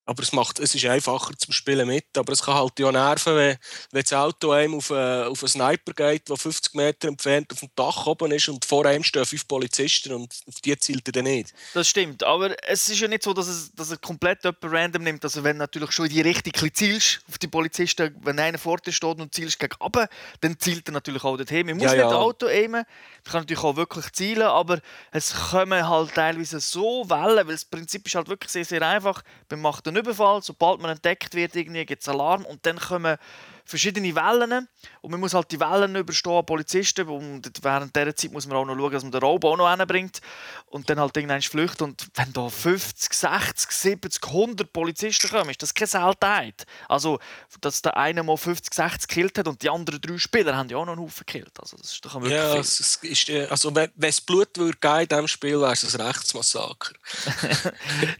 Aber 0.08 0.24
es, 0.24 0.32
macht, 0.32 0.60
es 0.60 0.74
ist 0.74 0.86
einfacher 0.86 1.34
zum 1.38 1.54
Spielen 1.54 1.86
mit. 1.86 2.06
Aber 2.18 2.32
es 2.32 2.42
kann 2.42 2.56
halt 2.56 2.80
ja 2.80 2.92
nerven, 2.92 3.36
wenn, 3.36 3.58
wenn 3.92 4.02
das 4.02 4.14
Auto 4.14 4.52
einem 4.52 4.76
auf, 4.76 4.90
einen, 4.90 5.28
auf 5.28 5.44
einen 5.44 5.50
Sniper 5.50 5.92
geht, 5.94 6.30
der 6.30 6.38
50 6.38 6.74
Meter 6.76 7.10
entfernt 7.10 7.52
auf 7.52 7.60
dem 7.60 7.70
Dach 7.76 8.08
oben 8.08 8.32
ist 8.32 8.48
und 8.48 8.64
vor 8.64 8.86
einem 8.86 9.04
stehen 9.04 9.26
fünf 9.26 9.46
Polizisten 9.48 10.14
und 10.14 10.34
auf 10.48 10.62
die 10.62 10.78
zielt 10.78 11.08
er 11.10 11.12
dann 11.12 11.26
nicht. 11.26 11.54
Das 11.74 11.90
stimmt. 11.90 12.24
Aber 12.24 12.56
es 12.64 12.88
ist 12.88 13.02
ja 13.02 13.10
nicht 13.10 13.24
so, 13.24 13.34
dass, 13.34 13.48
es, 13.48 13.72
dass 13.74 13.92
er 13.92 13.98
komplett 13.98 14.46
jemand 14.46 14.64
random 14.64 15.04
nimmt. 15.04 15.24
Also 15.26 15.44
wenn 15.44 15.58
du 15.58 15.60
natürlich 15.60 15.92
schon 15.92 16.06
in 16.06 16.14
die 16.14 16.22
Richtung 16.22 16.54
zielst 16.74 17.20
auf 17.28 17.38
die 17.38 17.48
Polizisten, 17.48 18.16
wenn 18.22 18.40
einer 18.40 18.58
vor 18.58 18.78
dir 18.78 18.94
steht 18.94 19.20
und 19.20 19.36
zielst 19.36 19.60
gegen 19.60 19.76
runter, 19.82 20.08
dann 20.40 20.58
zielt 20.58 20.88
er 20.88 20.94
natürlich 20.94 21.24
auch 21.26 21.36
dorthin. 21.36 21.66
Man 21.66 21.76
muss 21.76 21.86
ja, 21.86 21.92
nicht 21.92 22.00
ja. 22.00 22.16
Auto 22.16 22.48
aimen. 22.48 22.86
Man 23.26 23.32
kann 23.32 23.42
natürlich 23.42 23.64
auch 23.64 23.76
wirklich 23.76 24.10
zielen, 24.14 24.44
aber 24.48 24.80
es 25.12 25.34
kommen 25.34 25.88
halt 25.88 26.16
teilweise 26.16 26.62
so 26.62 27.10
Wellen, 27.10 27.46
weil 27.46 27.56
das 27.56 27.66
Prinzip 27.66 28.06
ist 28.06 28.16
halt 28.16 28.30
wirklich 28.30 28.52
sehr, 28.52 28.64
sehr 28.64 28.82
einfach. 28.82 29.22
Man 29.50 29.62
macht 29.62 29.86
einen 29.88 29.97
Überfall, 29.98 30.42
sobald 30.42 30.80
man 30.82 30.92
entdeckt 30.92 31.34
wird, 31.36 31.54
gibt 31.54 32.02
es 32.02 32.08
Alarm 32.08 32.46
und 32.46 32.66
dann 32.66 32.78
kommen 32.78 33.18
verschiedene 33.68 34.16
Wellen 34.16 34.68
und 35.02 35.12
man 35.12 35.20
muss 35.20 35.34
halt 35.34 35.52
die 35.52 35.60
Wellen 35.60 35.96
überstehen, 35.96 36.46
Polizisten, 36.46 37.08
und 37.08 37.52
während 37.62 37.96
dieser 37.96 38.16
Zeit 38.16 38.32
muss 38.32 38.48
man 38.48 38.58
auch 38.58 38.66
noch 38.66 38.76
schauen, 38.76 38.92
dass 38.92 39.04
man 39.04 39.12
den 39.12 39.22
Robo 39.22 39.52
auch 39.52 39.58
noch 39.58 39.70
hinbringt 39.70 40.22
und 40.68 40.90
dann 40.90 41.00
halt 41.00 41.16
irgendwann 41.18 41.42
flüchtet 41.42 41.82
und 41.82 42.08
wenn 42.16 42.32
da 42.34 42.50
50, 42.50 43.14
60, 43.14 43.72
70, 43.72 44.24
100 44.24 44.72
Polizisten 44.72 45.30
kommen, 45.30 45.50
ist 45.50 45.62
das 45.62 45.74
keine 45.74 45.88
Seltenheit. 45.88 46.66
Also, 46.88 47.20
dass 47.62 47.82
der 47.82 47.98
eine 47.98 48.24
mal 48.24 48.38
50, 48.38 48.74
60 48.74 49.08
gekillt 49.08 49.38
hat 49.38 49.48
und 49.48 49.62
die 49.62 49.70
anderen 49.70 50.00
drei 50.00 50.18
Spieler 50.18 50.56
haben 50.56 50.70
ja 50.70 50.78
auch 50.78 50.86
noch 50.86 50.94
einen 50.94 51.02
Haufen 51.02 51.26
gekillt. 51.26 51.60
Also, 51.60 51.78
das 51.78 51.92
ist 51.92 52.06
doch 52.06 52.16
wirklich 52.16 52.34
ja, 52.34 52.56
es 52.56 52.80
ist, 52.80 53.30
äh, 53.30 53.48
also 53.48 53.76
wenn 53.76 53.92
es 54.00 54.22
Blut 54.22 54.58
würde 54.58 54.78
geben 54.80 55.02
in 55.02 55.08
diesem 55.08 55.28
Spiel, 55.28 55.60
wäre 55.60 55.74
es 55.74 55.94
ein 55.94 56.02
Rechtsmassaker. 56.02 56.94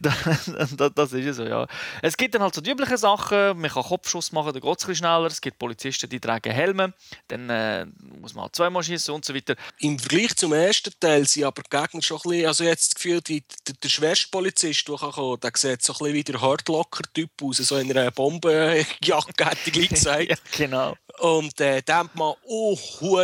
das, 0.00 0.94
das 0.94 1.12
ist 1.12 1.26
es 1.26 1.36
so, 1.36 1.44
ja. 1.44 1.66
Es 2.02 2.16
gibt 2.16 2.34
dann 2.34 2.42
halt 2.42 2.54
so 2.54 2.60
die 2.60 2.70
üblichen 2.70 2.96
Sachen, 2.96 3.58
man 3.58 3.70
kann 3.70 3.82
Kopfschuss 3.82 4.32
machen, 4.32 4.52
dann 4.52 4.62
geht 4.62 4.88
es 4.88 4.98
schneller, 4.98 5.28
es 5.38 5.40
gibt 5.40 5.58
Polizisten, 5.58 6.10
die 6.10 6.18
tragen 6.18 6.52
Helme, 6.52 6.92
dann 7.28 7.48
äh, 7.48 7.86
muss 8.20 8.34
man 8.34 8.44
halt 8.44 8.56
zweimal 8.56 8.82
schießen 8.82 9.14
und 9.14 9.24
so 9.24 9.34
weiter. 9.34 9.54
Im 9.78 9.98
Vergleich 9.98 10.34
zum 10.34 10.52
ersten 10.52 10.92
Teil 10.98 11.26
sind 11.26 11.44
aber 11.44 11.62
die 11.62 11.70
Gegner 11.70 12.02
schon 12.02 12.18
ein 12.18 12.30
bisschen, 12.30 12.46
also 12.46 12.64
jetzt 12.64 12.88
das 12.88 12.94
Gefühl, 12.96 13.20
die, 13.20 13.44
der, 13.66 13.74
der 13.80 13.88
schwerste 13.88 14.28
Polizist, 14.30 14.88
der 14.88 14.96
kann 14.96 15.12
kommen, 15.12 15.40
der 15.40 15.52
sieht 15.54 15.82
so 15.82 15.92
ein 15.92 15.98
bisschen 15.98 16.14
wie 16.14 16.24
der 16.24 16.40
Hardlocker-Typ 16.40 17.30
aus, 17.42 17.56
so 17.58 17.76
in 17.76 17.90
einer 17.96 18.10
Bombenjacke, 18.10 19.44
hätte 19.44 19.58
ich 19.66 19.72
gleich 19.72 19.88
gesagt. 19.90 20.28
ja, 20.28 20.36
genau. 20.56 20.96
Und 21.18 21.60
äh, 21.60 21.82
da 21.84 21.98
hat 21.98 22.14
man 22.14 22.34
auch 22.48 22.78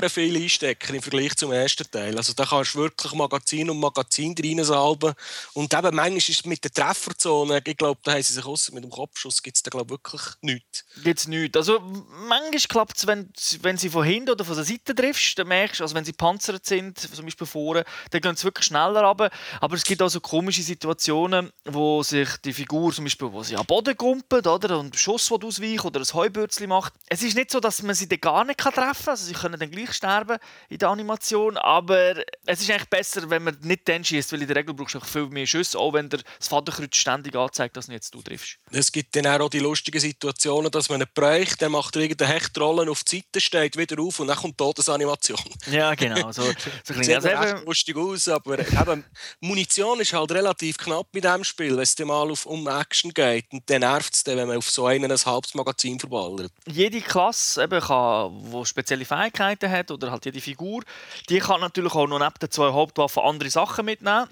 viel 0.08 0.36
einstecken 0.36 0.96
im 0.96 1.02
Vergleich 1.02 1.36
zum 1.36 1.52
ersten 1.52 1.88
Teil. 1.90 2.16
Also 2.16 2.32
da 2.32 2.44
kannst 2.44 2.74
du 2.74 2.80
wirklich 2.80 3.12
Magazin 3.12 3.70
um 3.70 3.78
Magazin 3.78 4.34
reinsalben. 4.36 5.14
Und 5.52 5.72
eben 5.72 5.94
manchmal 5.94 6.16
ist 6.16 6.28
es 6.28 6.44
mit 6.44 6.64
der 6.64 6.72
Trefferzone, 6.72 7.62
ich 7.64 7.76
glaube, 7.76 8.00
da 8.02 8.12
haben 8.12 8.22
sie 8.22 8.32
sich 8.32 8.44
aus 8.44 8.70
mit 8.72 8.82
dem 8.82 8.90
Kopfschuss, 8.90 9.42
gibt 9.42 9.56
es 9.56 9.62
da 9.62 9.70
glaube 9.70 9.90
wirklich 9.90 10.22
nichts. 10.40 10.84
Gibt 11.02 11.18
es 11.20 11.28
nichts. 11.28 11.56
Also 11.56 11.80
manchmal 11.80 12.60
klappt 12.68 12.96
es, 12.96 13.06
wenn, 13.06 13.30
wenn 13.62 13.76
sie 13.76 13.90
von 13.90 14.04
hinten 14.04 14.30
oder 14.30 14.44
von 14.44 14.56
der 14.56 14.64
Seite 14.64 14.94
triffst, 14.94 15.38
dann 15.38 15.48
merkst 15.48 15.80
du, 15.80 15.84
also 15.84 15.94
wenn 15.94 16.04
sie 16.04 16.12
panzert 16.12 16.66
sind, 16.66 16.98
zum 16.98 17.24
Beispiel 17.24 17.46
vorne, 17.46 17.84
dann 18.10 18.20
gehen 18.20 18.36
sie 18.36 18.44
wirklich 18.44 18.66
schneller 18.66 19.02
runter. 19.02 19.30
Aber 19.60 19.76
es 19.76 19.84
gibt 19.84 20.02
auch 20.02 20.08
so 20.08 20.20
komische 20.20 20.62
Situationen, 20.62 21.52
wo 21.64 22.02
sich 22.02 22.28
die 22.44 22.52
Figur 22.52 22.92
zum 22.92 23.04
Beispiel, 23.04 23.32
wo 23.32 23.42
sie 23.42 23.56
am 23.56 23.66
Boden 23.66 23.96
kumpelt, 23.96 24.46
oder, 24.46 24.78
und 24.78 24.96
Schuss 24.96 25.30
ausweicht 25.30 25.84
oder 25.84 26.00
ein 26.00 26.12
Heubürzli 26.12 26.66
macht. 26.66 26.92
Es 27.08 27.22
ist 27.22 27.36
nicht 27.36 27.50
so, 27.50 27.60
dass 27.60 27.83
man 27.84 27.94
sie 27.94 28.08
dann 28.08 28.20
gar 28.20 28.44
nicht 28.44 28.58
treffen 28.58 28.74
kann. 28.76 28.92
Also 29.06 29.24
sie 29.26 29.32
können 29.32 29.58
dann 29.58 29.70
gleich 29.70 29.92
sterben 29.92 30.38
in 30.68 30.78
der 30.78 30.88
Animation, 30.88 31.56
aber 31.56 32.16
es 32.46 32.60
ist 32.60 32.70
eigentlich 32.70 32.88
besser, 32.88 33.28
wenn 33.30 33.44
man 33.44 33.56
nicht 33.62 33.88
dann 33.88 34.04
schießt, 34.04 34.32
weil 34.32 34.42
in 34.42 34.48
der 34.48 34.56
Regel 34.56 34.74
brauchst 34.74 34.94
du 34.94 35.00
viel 35.00 35.28
mehr 35.28 35.46
Schüsse, 35.46 35.78
auch 35.78 35.92
wenn 35.92 36.08
der 36.08 36.20
das 36.38 36.48
Vaterkreuz 36.48 36.96
ständig 36.96 37.34
anzeigt, 37.36 37.76
dass 37.76 37.86
du 37.86 37.92
jetzt 37.92 38.14
du 38.14 38.22
triffst. 38.22 38.58
Es 38.70 38.90
gibt 38.90 39.14
dann 39.16 39.26
auch 39.26 39.48
die 39.48 39.60
lustigen 39.60 40.00
Situationen, 40.00 40.70
dass 40.70 40.88
man 40.88 41.00
ihn 41.00 41.06
bräucht, 41.14 41.62
dann 41.62 41.72
macht 41.72 41.96
er 41.96 42.02
irgendeine 42.02 42.32
Hechtrolle 42.32 42.90
auf 42.90 43.04
die 43.04 43.16
Seite, 43.16 43.40
steht 43.40 43.76
wieder 43.76 44.00
auf 44.02 44.20
und 44.20 44.28
dann 44.28 44.36
kommt 44.36 44.58
Todesanimation. 44.58 45.38
Ja, 45.70 45.94
genau. 45.94 46.32
So, 46.32 46.42
so 46.42 46.52
das 46.94 47.06
sieht 47.06 47.16
also 47.16 47.64
lustig 47.64 47.96
aus, 47.96 48.28
aber 48.28 48.58
eben, 48.58 49.04
Munition 49.40 50.00
ist 50.00 50.12
halt 50.12 50.32
relativ 50.32 50.78
knapp 50.78 51.06
mit 51.12 51.24
diesem 51.24 51.44
Spiel, 51.44 51.76
wenn 51.76 51.82
es 51.82 51.98
mal 51.98 52.30
auf, 52.30 52.46
um 52.46 52.66
Action 52.68 53.12
geht 53.12 53.46
und 53.52 53.68
dann 53.70 53.80
nervt 53.80 54.14
es 54.14 54.24
dann, 54.24 54.36
wenn 54.36 54.48
man 54.48 54.58
auf 54.58 54.70
so 54.70 54.86
einen 54.86 55.10
ein 55.10 55.18
halbes 55.18 55.54
Magazin 55.54 55.98
verballert. 55.98 56.52
Jede 56.66 57.00
Klasse 57.00 57.64
eben 57.64 57.73
kann, 57.80 58.52
die 58.52 58.66
spezielle 58.66 59.04
Fähigkeiten 59.04 59.70
hat 59.70 59.90
oder 59.90 60.10
halt 60.10 60.24
jede 60.24 60.40
Figur, 60.40 60.82
die 61.28 61.38
kann 61.38 61.60
natürlich 61.60 61.94
auch 61.94 62.06
noch 62.06 62.18
neben 62.18 62.34
den 62.40 62.50
zwei 62.50 62.72
Hauptwaffen 62.72 63.22
andere 63.22 63.50
Sachen 63.50 63.84
mitnehmen. 63.84 64.28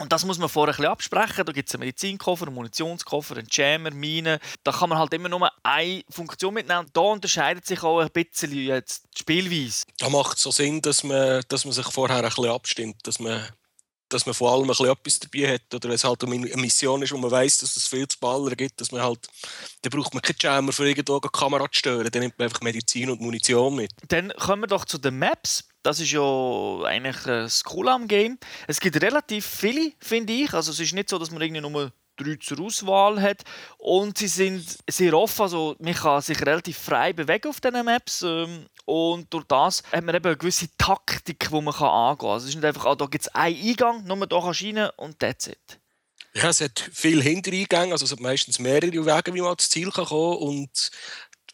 Und 0.00 0.12
das 0.12 0.24
muss 0.24 0.38
man 0.38 0.48
vorher 0.48 0.74
ein 0.74 0.76
bisschen 0.76 0.92
absprechen. 0.92 1.44
Da 1.44 1.52
gibt 1.52 1.68
es 1.68 1.74
einen 1.74 1.80
Medizinkoffer, 1.80 2.46
einen 2.46 2.54
Munitionskoffer, 2.54 3.36
einen 3.36 3.48
Jammer, 3.50 3.90
Mine. 3.90 4.38
Da 4.62 4.70
kann 4.70 4.88
man 4.88 4.98
halt 4.98 5.12
immer 5.12 5.28
nur 5.28 5.50
eine 5.64 6.04
Funktion 6.08 6.54
mitnehmen. 6.54 6.86
Und 6.86 6.96
da 6.96 7.00
unterscheidet 7.00 7.66
sich 7.66 7.82
auch 7.82 7.98
ein 7.98 8.10
bisschen 8.10 8.52
jetzt 8.52 9.04
die 9.16 9.20
Spielweise. 9.22 9.84
Da 9.98 10.08
macht 10.08 10.36
es 10.36 10.44
so 10.44 10.52
Sinn, 10.52 10.80
dass 10.82 11.02
man, 11.02 11.42
dass 11.48 11.64
man 11.64 11.72
sich 11.72 11.86
vorher 11.88 12.18
ein 12.18 12.22
bisschen 12.22 12.48
abstimmt, 12.48 13.06
dass 13.08 13.18
man 13.18 13.48
dass 14.08 14.26
man 14.26 14.34
vor 14.34 14.52
allem 14.52 14.62
ein 14.62 14.68
bisschen 14.68 14.90
etwas 14.90 15.20
dabei 15.20 15.54
hat 15.54 15.74
oder 15.74 15.88
wenn 15.88 15.94
es 15.94 16.04
halt 16.04 16.24
eine 16.24 16.38
Mission 16.38 17.02
ist, 17.02 17.12
wo 17.12 17.18
man 17.18 17.30
weiß, 17.30 17.58
dass 17.58 17.76
es 17.76 17.86
viel 17.86 18.06
zu 18.08 18.18
ballern 18.18 18.56
gibt, 18.56 18.80
dass 18.80 18.92
man 18.92 19.02
halt, 19.02 19.28
dann 19.82 19.90
braucht 19.90 20.14
man 20.14 20.22
keinen 20.22 20.36
Jammer 20.40 20.72
für 20.72 20.88
irgendwo 20.88 21.20
eine 21.20 21.30
Kamera 21.30 21.64
zu 21.70 21.78
stören, 21.78 22.10
dann 22.10 22.22
nimmt 22.22 22.38
man 22.38 22.46
einfach 22.46 22.60
Medizin 22.62 23.10
und 23.10 23.20
Munition 23.20 23.74
mit. 23.74 23.92
Dann 24.08 24.32
kommen 24.38 24.62
wir 24.62 24.66
doch 24.68 24.84
zu 24.84 24.98
den 24.98 25.18
Maps. 25.18 25.64
Das 25.82 26.00
ist 26.00 26.10
ja 26.10 26.82
eigentlich 26.84 27.16
das 27.24 27.64
Coole 27.64 27.92
am 27.92 28.08
Game. 28.08 28.38
Es 28.66 28.80
gibt 28.80 29.00
relativ 29.00 29.46
viele, 29.46 29.92
finde 30.00 30.32
ich. 30.32 30.52
Also 30.52 30.72
es 30.72 30.80
ist 30.80 30.92
nicht 30.92 31.08
so, 31.08 31.18
dass 31.18 31.30
man 31.30 31.40
irgendwie 31.40 31.60
nur 31.60 31.92
drei 32.18 32.36
zur 32.36 32.60
Auswahl 32.60 33.20
hat. 33.20 33.42
Und 33.78 34.18
sie 34.18 34.28
sind 34.28 34.78
sehr 34.88 35.14
offen, 35.14 35.42
also 35.42 35.76
man 35.78 35.94
kann 35.94 36.20
sich 36.20 36.40
relativ 36.40 36.78
frei 36.78 37.12
bewegen 37.12 37.48
auf 37.48 37.60
diesen 37.60 37.84
Maps. 37.84 38.22
Ähm, 38.22 38.66
und 38.88 39.34
durch 39.34 39.44
das 39.44 39.82
hat 39.92 40.02
man 40.02 40.14
eben 40.14 40.24
eine 40.24 40.36
gewisse 40.38 40.66
Taktik, 40.78 41.50
die 41.50 41.60
man 41.60 41.74
angehen 41.74 42.18
kann. 42.18 42.30
Also 42.30 42.44
es 42.44 42.48
ist 42.48 42.54
nicht 42.54 42.64
einfach, 42.64 42.86
ah, 42.86 42.94
da 42.94 43.04
gibt 43.04 43.22
es 43.22 43.34
einen 43.34 43.54
Eingang, 43.54 44.04
nur 44.04 44.26
da 44.26 44.40
kannst 44.40 44.62
du 44.62 44.66
rein 44.66 44.90
und 44.96 45.18
that's 45.18 45.46
it. 45.46 45.78
Ja, 46.32 46.48
es 46.48 46.62
hat 46.62 46.88
viele 46.90 47.22
Hintereingänge, 47.22 47.92
also 47.92 48.06
es 48.06 48.12
hat 48.12 48.20
meistens 48.20 48.58
mehrere 48.58 49.04
Wege, 49.04 49.34
wie 49.34 49.40
man 49.42 49.50
ans 49.50 49.68
Ziel 49.68 49.90
kann 49.90 50.06
kommen 50.06 50.38
kann. 50.38 50.48
Und 50.48 50.90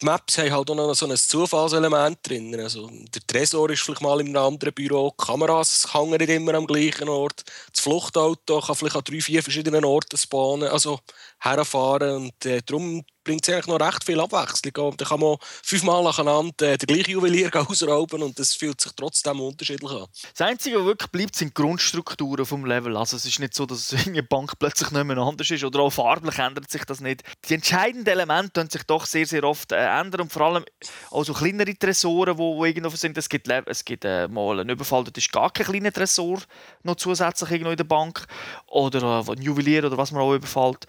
die 0.01 0.05
Maps 0.05 0.37
haben 0.37 0.51
halt 0.53 0.69
auch 0.69 0.75
noch 0.75 0.93
so 0.93 1.09
ein 1.09 1.17
Zufallselement 1.17 2.19
drin. 2.23 2.57
Also, 2.57 2.89
der 2.89 3.27
Tresor 3.27 3.69
ist 3.69 3.81
vielleicht 3.81 4.01
mal 4.01 4.21
in 4.21 4.27
einem 4.27 4.53
anderen 4.53 4.73
Büro, 4.73 5.13
die 5.19 5.25
Kameras 5.25 5.93
hängen 5.93 6.17
nicht 6.17 6.29
immer 6.29 6.53
am 6.53 6.65
gleichen 6.65 7.09
Ort, 7.09 7.43
das 7.73 7.81
Fluchtauto 7.81 8.61
kann 8.61 8.75
vielleicht 8.75 8.95
an 8.95 9.03
drei, 9.03 9.19
vier 9.19 9.43
verschiedenen 9.43 9.83
Orten 9.83 10.17
spawnen, 10.17 10.69
also 10.69 11.01
herfahren. 11.39 12.15
Und 12.15 12.45
äh, 12.45 12.61
darum 12.65 13.03
bringt 13.25 13.45
es 13.45 13.53
eigentlich 13.53 13.67
noch 13.67 13.79
recht 13.79 14.03
viel 14.03 14.19
Abwechslung. 14.19 14.87
Und 14.87 15.01
dann 15.01 15.07
kann 15.07 15.19
man 15.19 15.37
fünfmal 15.63 16.03
nacheinander 16.03 16.73
äh, 16.73 16.77
den 16.77 16.87
gleichen 16.87 17.11
Juwelier 17.11 17.49
ausrauben 17.67 18.23
und 18.23 18.39
das 18.39 18.53
fühlt 18.53 18.79
sich 18.79 18.93
trotzdem 18.95 19.41
unterschiedlich 19.41 19.91
an. 19.91 20.05
Das 20.37 20.47
Einzige, 20.47 20.79
was 20.79 20.85
wirklich 20.85 21.11
bleibt, 21.11 21.35
sind 21.35 21.49
die 21.49 21.61
Grundstrukturen 21.61 22.45
des 22.45 22.51
Level. 22.51 22.95
Also 22.95 23.17
es 23.17 23.25
ist 23.25 23.39
nicht 23.39 23.53
so, 23.53 23.65
dass 23.65 23.93
eine 24.05 24.23
Bank 24.23 24.53
plötzlich 24.59 24.91
nicht 24.91 25.03
mehr 25.03 25.17
anders 25.17 25.51
ist 25.51 25.63
oder 25.63 25.79
auch 25.79 25.89
farblich 25.89 26.37
ändert 26.37 26.69
sich 26.71 26.85
das 26.85 27.01
nicht. 27.01 27.23
Die 27.49 27.55
entscheidenden 27.55 28.07
Elemente 28.07 28.51
können 28.53 28.69
sich 28.69 28.83
doch 28.83 29.05
sehr, 29.05 29.25
sehr 29.25 29.43
oft 29.43 29.71
äh, 29.71 29.99
ändern 29.99 30.21
und 30.21 30.31
vor 30.31 30.43
allem 30.43 30.65
auch 31.11 31.23
so 31.23 31.33
kleinere 31.33 31.77
Tresoren, 31.77 32.33
die 32.33 32.39
wo, 32.39 32.55
wo 32.57 32.65
irgendwo 32.65 32.95
sind. 32.95 33.17
Es 33.17 33.27
gibt, 33.27 33.47
es 33.47 33.83
gibt 33.83 34.05
äh, 34.05 34.27
mal 34.27 34.59
einen 34.59 34.69
Überfall, 34.69 35.03
dort 35.03 35.17
ist 35.17 35.31
gar 35.31 35.51
kein 35.51 35.65
kleiner 35.65 35.91
Tresor 35.91 36.39
noch 36.83 36.95
zusätzlich 36.95 37.51
irgendwo 37.51 37.71
in 37.71 37.77
der 37.77 37.83
Bank 37.83 38.25
oder 38.67 39.23
äh, 39.27 39.31
ein 39.31 39.41
Juwelier 39.41 39.85
oder 39.85 39.97
was 39.97 40.11
man 40.11 40.21
auch 40.21 40.33
überfällt. 40.33 40.85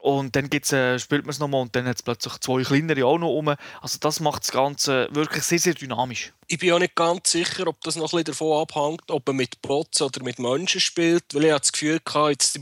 Und 0.00 0.36
dann 0.36 0.48
gibt's, 0.50 0.72
äh, 0.72 0.98
spielt 0.98 1.24
man 1.24 1.30
es 1.30 1.38
nochmal 1.38 1.62
und 1.62 1.74
dann 1.78 1.88
hat 1.88 1.96
es 1.96 2.02
plötzlich 2.02 2.34
zwei 2.38 2.62
kleinere 2.62 3.06
auch 3.06 3.18
noch 3.18 3.28
rum. 3.28 3.54
Also 3.80 3.98
das 4.00 4.20
macht 4.20 4.42
das 4.42 4.52
Ganze 4.52 5.08
wirklich 5.12 5.44
sehr, 5.44 5.58
sehr 5.58 5.74
dynamisch. 5.74 6.32
Ich 6.46 6.58
bin 6.58 6.72
auch 6.72 6.78
nicht 6.78 6.94
ganz 6.94 7.30
sicher, 7.30 7.66
ob 7.66 7.80
das 7.82 7.96
noch 7.96 8.12
ein 8.12 8.24
bisschen 8.24 8.24
davon 8.24 8.62
abhängt, 8.62 9.10
ob 9.10 9.26
man 9.26 9.36
mit 9.36 9.60
Bots 9.60 10.00
oder 10.00 10.22
mit 10.22 10.38
Menschen 10.38 10.80
spielt, 10.80 11.24
weil 11.34 11.44
ich 11.44 11.50
das 11.50 11.72
Gefühl 11.72 12.00
hatte, 12.08 12.30
jetzt, 12.30 12.58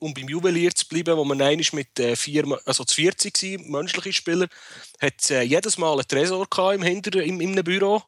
um 0.00 0.12
beim 0.12 0.28
Juwelier 0.28 0.74
zu 0.74 0.88
bleiben, 0.88 1.16
wo 1.16 1.24
man 1.24 1.40
eigentlich 1.40 1.72
mit 1.72 1.98
äh, 2.00 2.16
vier, 2.16 2.44
also 2.66 2.84
40 2.84 3.60
war, 3.60 3.80
menschliche 3.80 4.12
Spieler, 4.12 4.48
hat 5.00 5.30
äh, 5.30 5.42
jedes 5.42 5.78
Mal 5.78 5.92
einen 5.92 6.08
Tresor 6.08 6.46
im 6.74 6.82
Hinter 6.82 7.22
im, 7.22 7.40
einem 7.40 7.64
Büro. 7.64 8.02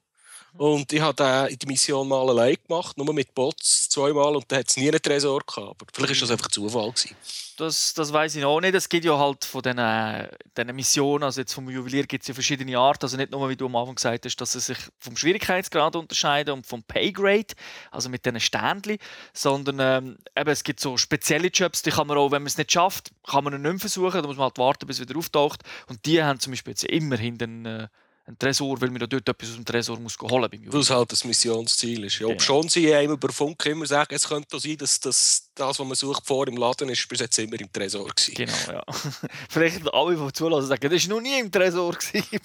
Und 0.56 0.92
ich 0.92 1.00
habe 1.00 1.48
die 1.50 1.66
Mission 1.66 2.06
mal 2.06 2.28
allein 2.28 2.56
gemacht, 2.66 2.96
nur 2.96 3.12
mit 3.12 3.34
Bots 3.34 3.88
zweimal 3.88 4.36
und 4.36 4.50
da 4.50 4.56
hat 4.56 4.68
es 4.68 4.76
nie 4.76 4.88
einen 4.88 5.02
Tresor 5.02 5.40
gehabt. 5.40 5.82
Aber 5.82 5.86
vielleicht 5.92 6.14
war 6.14 6.28
das 6.28 6.30
einfach 6.30 6.48
Zufall. 6.48 6.92
Gewesen. 6.92 7.16
Das, 7.56 7.94
das 7.94 8.12
weiß 8.12 8.36
ich 8.36 8.44
auch 8.44 8.60
nicht. 8.60 8.74
Es 8.74 8.88
gibt 8.88 9.04
ja 9.04 9.18
halt 9.18 9.44
von 9.44 9.62
diesen, 9.62 10.28
diesen 10.56 10.76
Missionen, 10.76 11.24
also 11.24 11.40
jetzt 11.40 11.54
vom 11.54 11.68
Juwelier 11.70 12.04
gibt 12.04 12.22
es 12.22 12.28
ja 12.28 12.34
verschiedene 12.34 12.78
Arten. 12.78 13.04
Also 13.04 13.16
nicht 13.16 13.30
nur, 13.30 13.48
wie 13.48 13.56
du 13.56 13.66
am 13.66 13.76
Anfang 13.76 13.96
gesagt 13.96 14.24
hast, 14.24 14.36
dass 14.36 14.52
sie 14.52 14.60
sich 14.60 14.78
vom 14.98 15.16
Schwierigkeitsgrad 15.16 15.96
unterscheiden 15.96 16.54
und 16.54 16.66
vom 16.66 16.82
Paygrade, 16.82 17.54
also 17.90 18.08
mit 18.08 18.24
diesen 18.24 18.40
Ständchen, 18.40 18.98
sondern 19.32 19.78
ähm, 19.80 20.18
eben, 20.36 20.50
es 20.50 20.64
gibt 20.64 20.80
so 20.80 20.96
spezielle 20.96 21.48
Jobs, 21.48 21.82
die 21.82 21.90
kann 21.90 22.06
man 22.06 22.18
auch, 22.18 22.30
wenn 22.30 22.42
man 22.42 22.48
es 22.48 22.58
nicht 22.58 22.72
schafft, 22.72 23.10
kann 23.26 23.44
man 23.44 23.54
ihn 23.54 23.62
nicht 23.62 23.80
versuchen, 23.80 24.22
da 24.22 24.26
muss 24.26 24.36
man 24.36 24.44
halt 24.44 24.58
warten, 24.58 24.86
bis 24.86 25.00
er 25.00 25.08
wieder 25.08 25.18
auftaucht. 25.18 25.62
Und 25.88 26.06
die 26.06 26.22
haben 26.22 26.40
zum 26.40 26.52
Beispiel 26.52 26.72
jetzt 26.72 26.84
immerhin 26.84 27.38
den 27.38 27.66
äh, 27.66 27.88
ein 28.26 28.38
Tresor, 28.38 28.80
weil 28.80 28.90
man 28.90 29.00
dort 29.00 29.28
etwas 29.28 29.50
aus 29.50 29.56
dem 29.56 29.64
Tresor 29.64 29.98
muss 30.00 30.16
holen 30.18 30.48
muss. 30.64 30.72
Weil 30.72 30.80
es 30.80 30.90
halt 30.90 31.12
das 31.12 31.24
Missionsziel 31.24 32.04
ist. 32.04 32.14
Ja, 32.14 32.26
genau. 32.26 32.32
Ob 32.32 32.42
schon 32.42 32.68
sie 32.68 32.94
einem 32.94 33.12
über 33.12 33.30
Funk 33.30 33.66
immer 33.66 33.84
sagen, 33.86 34.14
es 34.14 34.26
könnte 34.26 34.58
sein, 34.58 34.78
dass 34.78 34.98
das, 34.98 35.50
das, 35.54 35.78
was 35.78 35.86
man 35.86 35.94
sucht, 35.94 36.26
vor 36.26 36.48
im 36.48 36.56
Laden 36.56 36.88
ist, 36.88 37.06
bis 37.06 37.20
jetzt 37.20 37.38
immer 37.38 37.60
im 37.60 37.70
Tresor 37.70 38.08
gewesen. 38.08 38.34
Genau, 38.34 38.52
ja. 38.68 38.84
Vielleicht 39.50 39.92
alle, 39.92 40.16
die 40.16 40.32
zulassen, 40.32 40.68
sagen, 40.68 40.90
das 40.90 41.08
war 41.08 41.16
noch 41.16 41.22
nie 41.22 41.38
im 41.38 41.52
Tresor. 41.52 41.96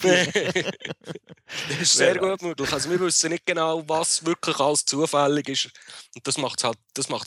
das 1.69 1.81
ist 1.81 1.93
sehr 1.93 2.17
gut 2.17 2.41
möglich. 2.41 2.73
Also 2.73 2.89
wir 2.89 2.99
wissen 2.99 3.31
nicht 3.31 3.45
genau, 3.45 3.81
was 3.87 4.25
wirklich 4.25 4.59
alles 4.59 4.83
zufällig 4.83 5.47
ist. 5.47 5.69
Und 6.15 6.27
das 6.27 6.37
macht 6.37 6.59
es 6.59 6.65
halt, 6.65 6.77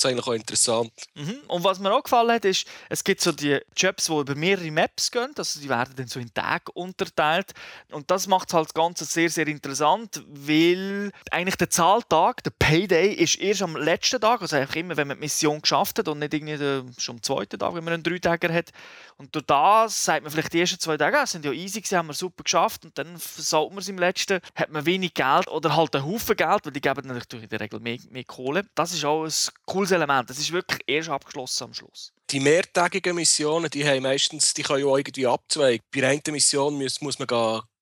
eigentlich 0.05 0.27
auch 0.27 0.33
interessant. 0.33 0.93
Mhm. 1.15 1.39
Und 1.49 1.65
was 1.65 1.79
mir 1.79 1.93
auch 1.93 2.03
gefallen 2.03 2.33
hat, 2.33 2.45
ist, 2.45 2.67
es 2.89 3.03
gibt 3.03 3.21
so 3.21 3.33
die 3.33 3.59
Jobs, 3.77 4.07
die 4.07 4.13
über 4.13 4.35
mehrere 4.35 4.71
Maps 4.71 5.11
gehen. 5.11 5.33
Also 5.37 5.61
die 5.61 5.69
werden 5.69 5.95
dann 5.97 6.09
so 6.09 6.21
in 6.21 6.33
Tage 6.35 6.71
unterteilt. 6.73 7.53
Und 7.91 8.11
das 8.11 8.27
macht 8.27 8.42
macht 8.43 8.55
halt 8.55 8.69
das 8.69 8.75
Ganze 8.75 9.05
sehr, 9.05 9.31
sehr 9.31 9.47
interessant, 9.47 10.25
weil 10.29 11.13
eigentlich 11.31 11.57
der 11.57 11.71
Zahltag, 11.71 12.43
der 12.43 12.51
Payday, 12.51 13.13
ist 13.13 13.39
erst 13.39 13.63
am 13.63 13.77
letzten 13.77 14.21
Tag, 14.21 14.43
also 14.43 14.57
einfach 14.57 14.75
immer, 14.75 14.97
wenn 14.97 15.07
man 15.07 15.17
die 15.17 15.21
Mission 15.21 15.63
geschafft 15.63 15.99
hat 16.01 16.09
und 16.09 16.19
nicht 16.19 16.35
irgendwie 16.35 16.57
schon 16.99 17.17
am 17.17 17.23
zweiten 17.23 17.59
Tag, 17.59 17.75
wenn 17.75 17.85
man 17.85 17.95
einen 17.95 18.03
Dreitäger 18.03 18.53
hat. 18.53 18.71
Und 19.17 19.33
durch 19.35 19.47
das 19.47 20.05
sagt 20.05 20.25
man 20.25 20.33
vielleicht 20.33 20.53
die 20.53 20.61
ersten 20.61 20.81
zwei 20.81 20.97
Tage, 20.97 21.25
sind 21.27 21.45
ja 21.45 21.53
easy 21.53 21.81
gewesen, 21.81 21.99
haben 21.99 22.09
wir 22.09 22.15
super 22.15 22.43
geschafft 22.43 22.85
und 22.85 22.99
dann 22.99 23.17
versaut 23.17 23.71
man 23.71 23.79
es 23.79 23.89
im 23.89 23.99
letzten, 23.99 24.41
hat 24.57 24.71
man 24.71 24.85
wenig 24.85 25.15
Geld 25.15 25.47
oder 25.49 25.77
halt 25.77 25.95
einen 25.95 26.07
Haufen 26.07 26.35
Geld, 26.37 26.65
weil 26.65 26.73
die 26.73 26.81
geben 26.81 27.07
natürlich 27.07 27.45
in 27.45 27.51
der 27.51 27.61
Regel 27.61 27.79
mehr, 27.79 27.99
mehr 28.11 28.25
Kohle. 28.25 28.65
Das 28.75 28.93
ist 28.93 29.05
auch 29.05 29.25
ein 29.25 29.33
cooles 29.67 29.93
Element. 29.93 30.29
Das 30.31 30.39
ist 30.39 30.51
wirklich 30.51 30.81
erst 30.89 31.11
abgeschlossen 31.11 31.65
am 31.65 31.75
Schluss. 31.75 32.13
Die 32.31 32.41
mehrtägigen 32.41 33.15
Missionen, 33.15 33.71
die 33.71 33.87
haben 33.87 34.03
meistens, 34.03 34.53
die 34.55 34.63
können 34.63 34.85
ja 34.85 34.97
irgendwie 34.97 35.27
abzweigen. 35.27 35.85
Bei 35.95 36.09
einer 36.09 36.21
Mission 36.31 36.75
muss, 36.75 37.01
muss 37.01 37.19
man 37.19 37.29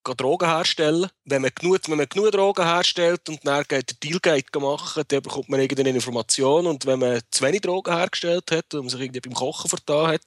Drogen 0.04 0.48
herstellen. 0.48 1.08
Wenn 1.24 1.42
man 1.42 1.50
genug, 1.54 1.80
wenn 1.88 1.98
man 1.98 2.08
genug 2.08 2.32
Drogen 2.32 2.64
herstellt 2.64 3.28
und 3.28 3.40
dann 3.44 3.64
geht 3.68 3.90
der 3.90 3.96
Dealgate 4.10 4.60
machen, 4.60 5.02
dann 5.08 5.22
bekommt 5.22 5.48
man 5.48 5.60
irgendeine 5.60 5.90
Information. 5.90 6.66
Und 6.66 6.86
wenn 6.86 6.98
man 6.98 7.20
zu 7.30 7.44
wenig 7.44 7.60
Drogen 7.60 7.94
hergestellt 7.94 8.50
hat 8.50 8.74
und 8.74 8.80
man 8.80 8.88
sich 8.88 9.00
irgendwie 9.00 9.20
beim 9.20 9.34
Kochen 9.34 9.68
vertan 9.68 10.12
hat, 10.12 10.22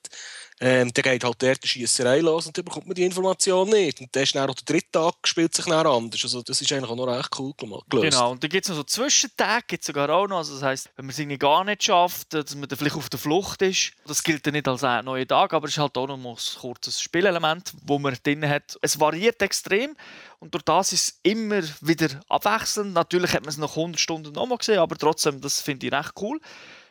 ähm, 0.60 0.94
dann 0.94 1.04
geht 1.04 1.24
halt 1.24 1.42
der 1.42 1.56
die 1.56 1.68
Schiesserei 1.68 2.20
los 2.20 2.46
und 2.48 2.58
dann 2.58 2.66
bekommt 2.66 2.88
man 2.88 2.96
die 2.96 3.04
Information 3.04 3.70
nicht. 3.70 4.00
Und 4.02 4.16
dann 4.16 4.24
ist 4.24 4.36
dann 4.36 4.50
auch 4.50 4.56
der 4.56 4.66
dritte 4.66 4.92
Tag 4.92 5.16
spielt 5.26 5.56
sich 5.56 5.66
dann 5.66 5.86
anders. 5.86 6.22
Also 6.24 6.42
das 6.42 6.62
ist 6.62 6.72
eigentlich 6.72 6.89
auch 6.89 6.96
noch 6.96 7.08
recht 7.08 7.30
cool 7.39 7.54
gelöst. 7.58 7.89
Genau, 7.89 8.32
und 8.32 8.44
dann 8.44 8.50
gibt 8.50 8.66
es 8.66 8.70
noch 8.70 8.78
so 8.78 8.84
Zwischentage, 8.84 9.63
gibt 9.68 9.84
sogar 9.84 10.10
auch 10.10 10.28
noch. 10.28 10.38
Also 10.38 10.54
das 10.54 10.63
heisst, 10.63 10.89
wenn 10.96 11.06
man 11.06 11.12
es 11.12 11.20
irgendwie 11.20 11.38
gar 11.38 11.63
nicht 11.63 11.84
schafft, 11.84 12.34
dass 12.34 12.56
man 12.56 12.68
dann 12.68 12.78
vielleicht 12.78 12.96
auf 12.96 13.10
der 13.10 13.20
Flucht 13.20 13.62
ist, 13.62 13.94
das 14.06 14.24
gilt 14.24 14.46
dann 14.46 14.54
nicht 14.54 14.68
als 14.68 14.84
ein 14.84 15.06
neuer 15.06 15.28
Tag, 15.28 15.54
aber 15.54 15.68
es 15.68 15.74
ist 15.74 15.80
halt 15.80 15.98
auch 15.98 16.08
noch 16.08 16.18
ein 16.18 16.38
kurzes 16.60 17.02
Spielelement, 17.02 17.74
wo 17.84 18.00
man 18.00 18.16
drin 18.24 18.48
hat. 18.48 18.78
Es 18.82 19.00
variiert 19.00 19.42
extrem 19.42 19.96
und 20.39 20.54
durch 20.54 20.63
das 20.63 20.94
ist 20.94 21.08
es 21.08 21.20
immer 21.24 21.62
wieder 21.82 22.22
abwechselnd. 22.30 22.94
Natürlich 22.94 23.34
hat 23.34 23.42
man 23.42 23.50
es 23.50 23.58
nach 23.58 23.70
100 23.70 24.00
Stunden 24.00 24.34
nochmal 24.34 24.58
gesehen, 24.58 24.80
aber 24.80 24.98
trotzdem, 24.98 25.42
das 25.42 25.62
finde 25.62 25.88
ich 25.88 25.94
recht 25.94 26.12
cool. 26.22 26.39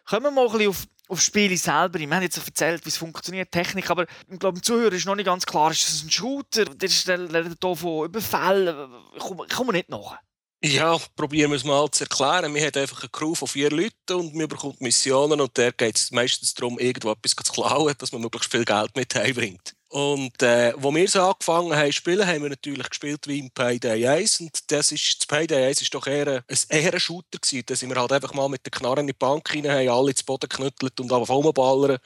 Kommen 0.08 0.24
wir 0.24 0.30
mal 0.30 0.46
ein 0.46 0.52
bisschen 0.52 0.68
auf 0.68 0.86
auf 1.12 1.20
Spiele 1.20 1.56
selber. 1.56 1.98
Wir 1.98 2.08
haben 2.08 2.22
jetzt 2.22 2.38
erzählt, 2.38 2.84
wie 2.84 2.88
es 2.88 2.96
funktioniert, 2.96 3.52
Technik, 3.52 3.90
aber 3.90 4.06
ich 4.30 4.38
glaube, 4.38 4.58
dem 4.58 4.62
Zuhörer 4.62 4.94
ist 4.94 5.04
noch 5.04 5.14
nicht 5.14 5.26
ganz 5.26 5.44
klar, 5.44 5.70
ist 5.70 5.86
das 5.86 6.02
ein 6.02 6.10
Shooter? 6.10 6.64
Der 6.64 6.88
ist 6.88 7.04
hier 7.04 7.76
von 7.76 8.06
Überfällen. 8.06 8.90
Ich 9.16 9.54
komme 9.54 9.72
nicht 9.72 9.90
nach. 9.90 10.18
Ja, 10.64 10.96
probieren 11.16 11.50
wir 11.50 11.56
es 11.56 11.64
mal 11.64 11.90
zu 11.90 12.04
erklären. 12.04 12.54
Wir 12.54 12.64
haben 12.64 12.80
einfach 12.80 13.02
eine 13.02 13.10
Crew 13.10 13.34
von 13.34 13.48
vier 13.48 13.68
Leuten 13.68 14.14
und 14.14 14.32
wir 14.38 14.46
bekommen 14.46 14.76
Missionen 14.78 15.40
und 15.40 15.56
der 15.56 15.72
geht 15.72 15.98
es 15.98 16.12
meistens 16.12 16.54
darum, 16.54 16.78
irgendwo 16.78 17.10
etwas 17.10 17.34
zu 17.34 17.52
klauen, 17.52 17.94
dass 17.98 18.12
man 18.12 18.22
möglichst 18.22 18.50
viel 18.50 18.64
Geld 18.64 18.96
mit 18.96 19.14
heimbringt. 19.14 19.74
Und 19.92 20.42
äh, 20.42 20.72
wo 20.78 20.94
wir 20.94 21.06
so 21.06 21.20
angefangen 21.20 21.76
haben 21.76 21.88
zu 21.88 21.92
spielen, 21.92 22.26
haben 22.26 22.42
wir 22.42 22.48
natürlich 22.48 22.88
gespielt 22.88 23.28
wie 23.28 23.40
im 23.40 23.50
Payday 23.50 24.08
1. 24.08 24.40
Und 24.40 24.72
das, 24.72 24.90
ist, 24.90 25.18
das 25.20 25.26
Payday 25.26 25.66
1 25.66 25.82
ist 25.82 25.92
doch 25.92 26.06
eher 26.06 26.42
ein, 26.48 26.58
eher 26.70 26.94
ein 26.94 26.98
Shooter 26.98 27.38
gewesen. 27.38 27.62
Da 27.66 27.76
sind 27.76 27.90
wir 27.90 28.00
halt 28.00 28.10
einfach 28.10 28.32
mal 28.32 28.48
mit 28.48 28.64
der 28.64 28.70
Knarre 28.70 29.00
in 29.00 29.08
die 29.08 29.12
Bank 29.12 29.54
rein, 29.54 29.68
haben 29.68 29.88
alle 29.90 30.14
zu 30.14 30.24
Boden 30.24 30.48
geknüttelt 30.48 30.98
und 30.98 31.12
einfach 31.12 31.34
rumballern. 31.34 31.98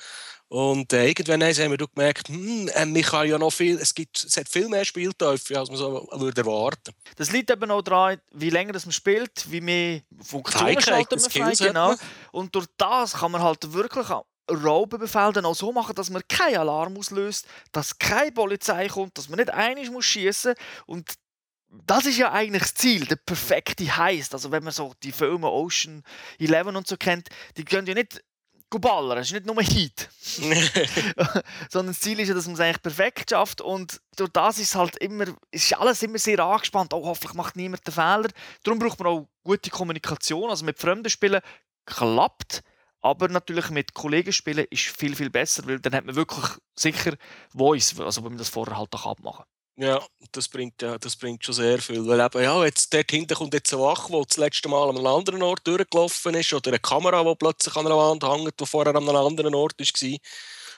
Und 0.49 0.93
äh, 0.93 1.07
irgendwann 1.07 1.45
haben 1.45 1.71
wir 1.71 1.87
gemerkt, 1.87 2.29
hm, 2.29 2.69
äh, 2.75 3.03
kann 3.03 3.29
ja 3.29 3.39
noch 3.39 3.53
viel, 3.53 3.79
es, 3.79 3.95
gibt, 3.95 4.25
es 4.25 4.37
hat 4.37 4.49
viel 4.49 4.69
mehr 4.69 4.85
Spielteufel, 4.85 5.57
als 5.57 5.69
man 5.69 5.79
so 5.79 6.09
würde 6.11 6.41
erwarten 6.41 6.93
Das 7.15 7.31
liegt 7.31 7.53
eben 7.53 7.71
auch 7.71 7.83
daran, 7.83 8.21
wie 8.33 8.51
länger 8.51 8.73
das 8.73 8.85
man 8.85 8.93
spielt, 8.93 9.49
wie 9.49 9.61
mehr 9.61 10.01
Funktionen 10.21 10.81
schaltet 10.81 11.21
man 11.21 11.31
frei. 11.31 11.53
Genau. 11.57 11.95
Und 12.33 12.53
durch 12.53 12.67
das 12.79 13.13
kann 13.13 13.31
man 13.31 13.43
halt 13.43 13.73
wirklich 13.73 14.09
Raubüberfälle 14.51 15.33
dann 15.33 15.47
auch 15.47 15.55
so 15.55 15.73
machen, 15.73 15.95
dass 15.95 16.11
man 16.11 16.23
keinen 16.29 16.59
Alarm 16.59 16.97
auslöst, 16.97 17.47
dass 17.73 17.99
keine 17.99 18.33
Polizei 18.33 18.89
kommt, 18.89 19.19
dass 19.19 19.29
man 19.29 19.39
nicht 19.39 19.51
einig 19.51 19.91
muss 19.91 20.05
schießen 20.05 20.55
und 20.87 21.15
das 21.69 22.07
ist 22.07 22.19
ja 22.19 22.33
eigentlich 22.33 22.63
das 22.63 22.75
Ziel, 22.75 23.07
der 23.07 23.17
perfekte 23.17 23.97
Heist. 23.97 24.33
Also 24.35 24.51
wenn 24.53 24.63
man 24.63 24.73
so 24.73 24.95
die 25.03 25.13
Filme 25.13 25.51
Ocean 25.51 26.03
11 26.39 26.67
und 26.69 26.87
so 26.87 26.97
kennt, 26.97 27.29
die 27.57 27.65
können 27.65 27.87
ja 27.87 27.95
nicht 27.95 28.23
ballern, 28.71 29.19
es 29.19 29.29
ist 29.29 29.33
nicht 29.33 29.47
nur 29.47 29.63
Heat. 29.63 30.09
Sondern 31.71 31.95
das 31.95 32.01
Ziel 32.01 32.21
ist 32.21 32.29
ja, 32.29 32.35
dass 32.35 32.47
man 32.47 32.55
es 32.55 32.61
eigentlich 32.61 32.83
perfekt 32.83 33.31
schafft 33.31 33.61
und 33.61 34.01
durch 34.17 34.31
das 34.31 34.59
ist 34.59 34.75
halt 34.75 34.97
immer, 34.97 35.27
ist 35.51 35.75
alles 35.75 36.03
immer 36.03 36.19
sehr 36.19 36.41
angespannt. 36.41 36.93
Oh, 36.93 37.05
hoffentlich 37.05 37.35
macht 37.35 37.57
niemand 37.57 37.87
den 37.87 37.95
Fehler. 37.95 38.29
Darum 38.63 38.79
braucht 38.79 38.99
man 38.99 39.09
auch 39.09 39.29
gute 39.45 39.71
Kommunikation. 39.71 40.51
Also 40.51 40.65
mit 40.65 40.79
fremden 40.79 41.11
Spielen 41.11 41.41
klappt 41.87 42.63
aber 43.03 43.29
natürlich 43.29 43.71
mit 43.71 43.95
Kollegen 43.95 44.33
spielen 44.33 44.67
ist 44.71 44.85
viel, 44.85 45.15
viel 45.17 45.31
besser, 45.31 45.67
weil 45.67 45.81
dann 45.81 45.95
hat 45.95 46.05
man 46.07 46.17
wirklich 46.17 46.45
sicher 46.75 47.17
Voice, 47.53 47.99
also 48.01 48.23
wenn 48.25 48.33
man 48.33 48.39
das 48.39 48.49
vorher 48.49 48.77
halt 48.77 48.95
auch 48.95 49.07
abmachen 49.07 49.45
ja, 49.77 50.03
das 50.33 50.49
bringt, 50.49 50.81
ja, 50.81 50.99
das 50.99 51.17
bringt 51.17 51.45
schon 51.45 51.55
sehr 51.55 51.79
viel. 51.81 52.07
Weil 52.07 52.21
eben, 52.21 52.43
ja, 52.43 52.65
jetzt, 52.65 52.93
dort 52.95 53.11
hinten 53.11 53.35
kommt 53.35 53.55
jetzt 53.55 53.73
ein 53.73 53.81
Wach, 53.81 54.09
der 54.09 54.23
das 54.27 54.37
letzte 54.39 54.69
Mal 54.69 54.89
an 54.89 54.97
einem 54.97 55.07
anderen 55.07 55.43
Ort 55.43 55.67
durchgelaufen 55.67 56.35
ist, 56.35 56.53
oder 56.53 56.71
eine 56.71 56.79
Kamera, 56.79 57.23
die 57.23 57.35
plötzlich 57.37 57.77
an 57.77 57.87
einer 57.87 57.97
Wand 57.97 58.25
hängt, 58.25 58.59
die 58.59 58.67
vorher 58.67 58.95
an 58.95 59.09
einem 59.09 59.17
anderen 59.17 59.55
Ort 59.55 59.79
war. 59.79 60.19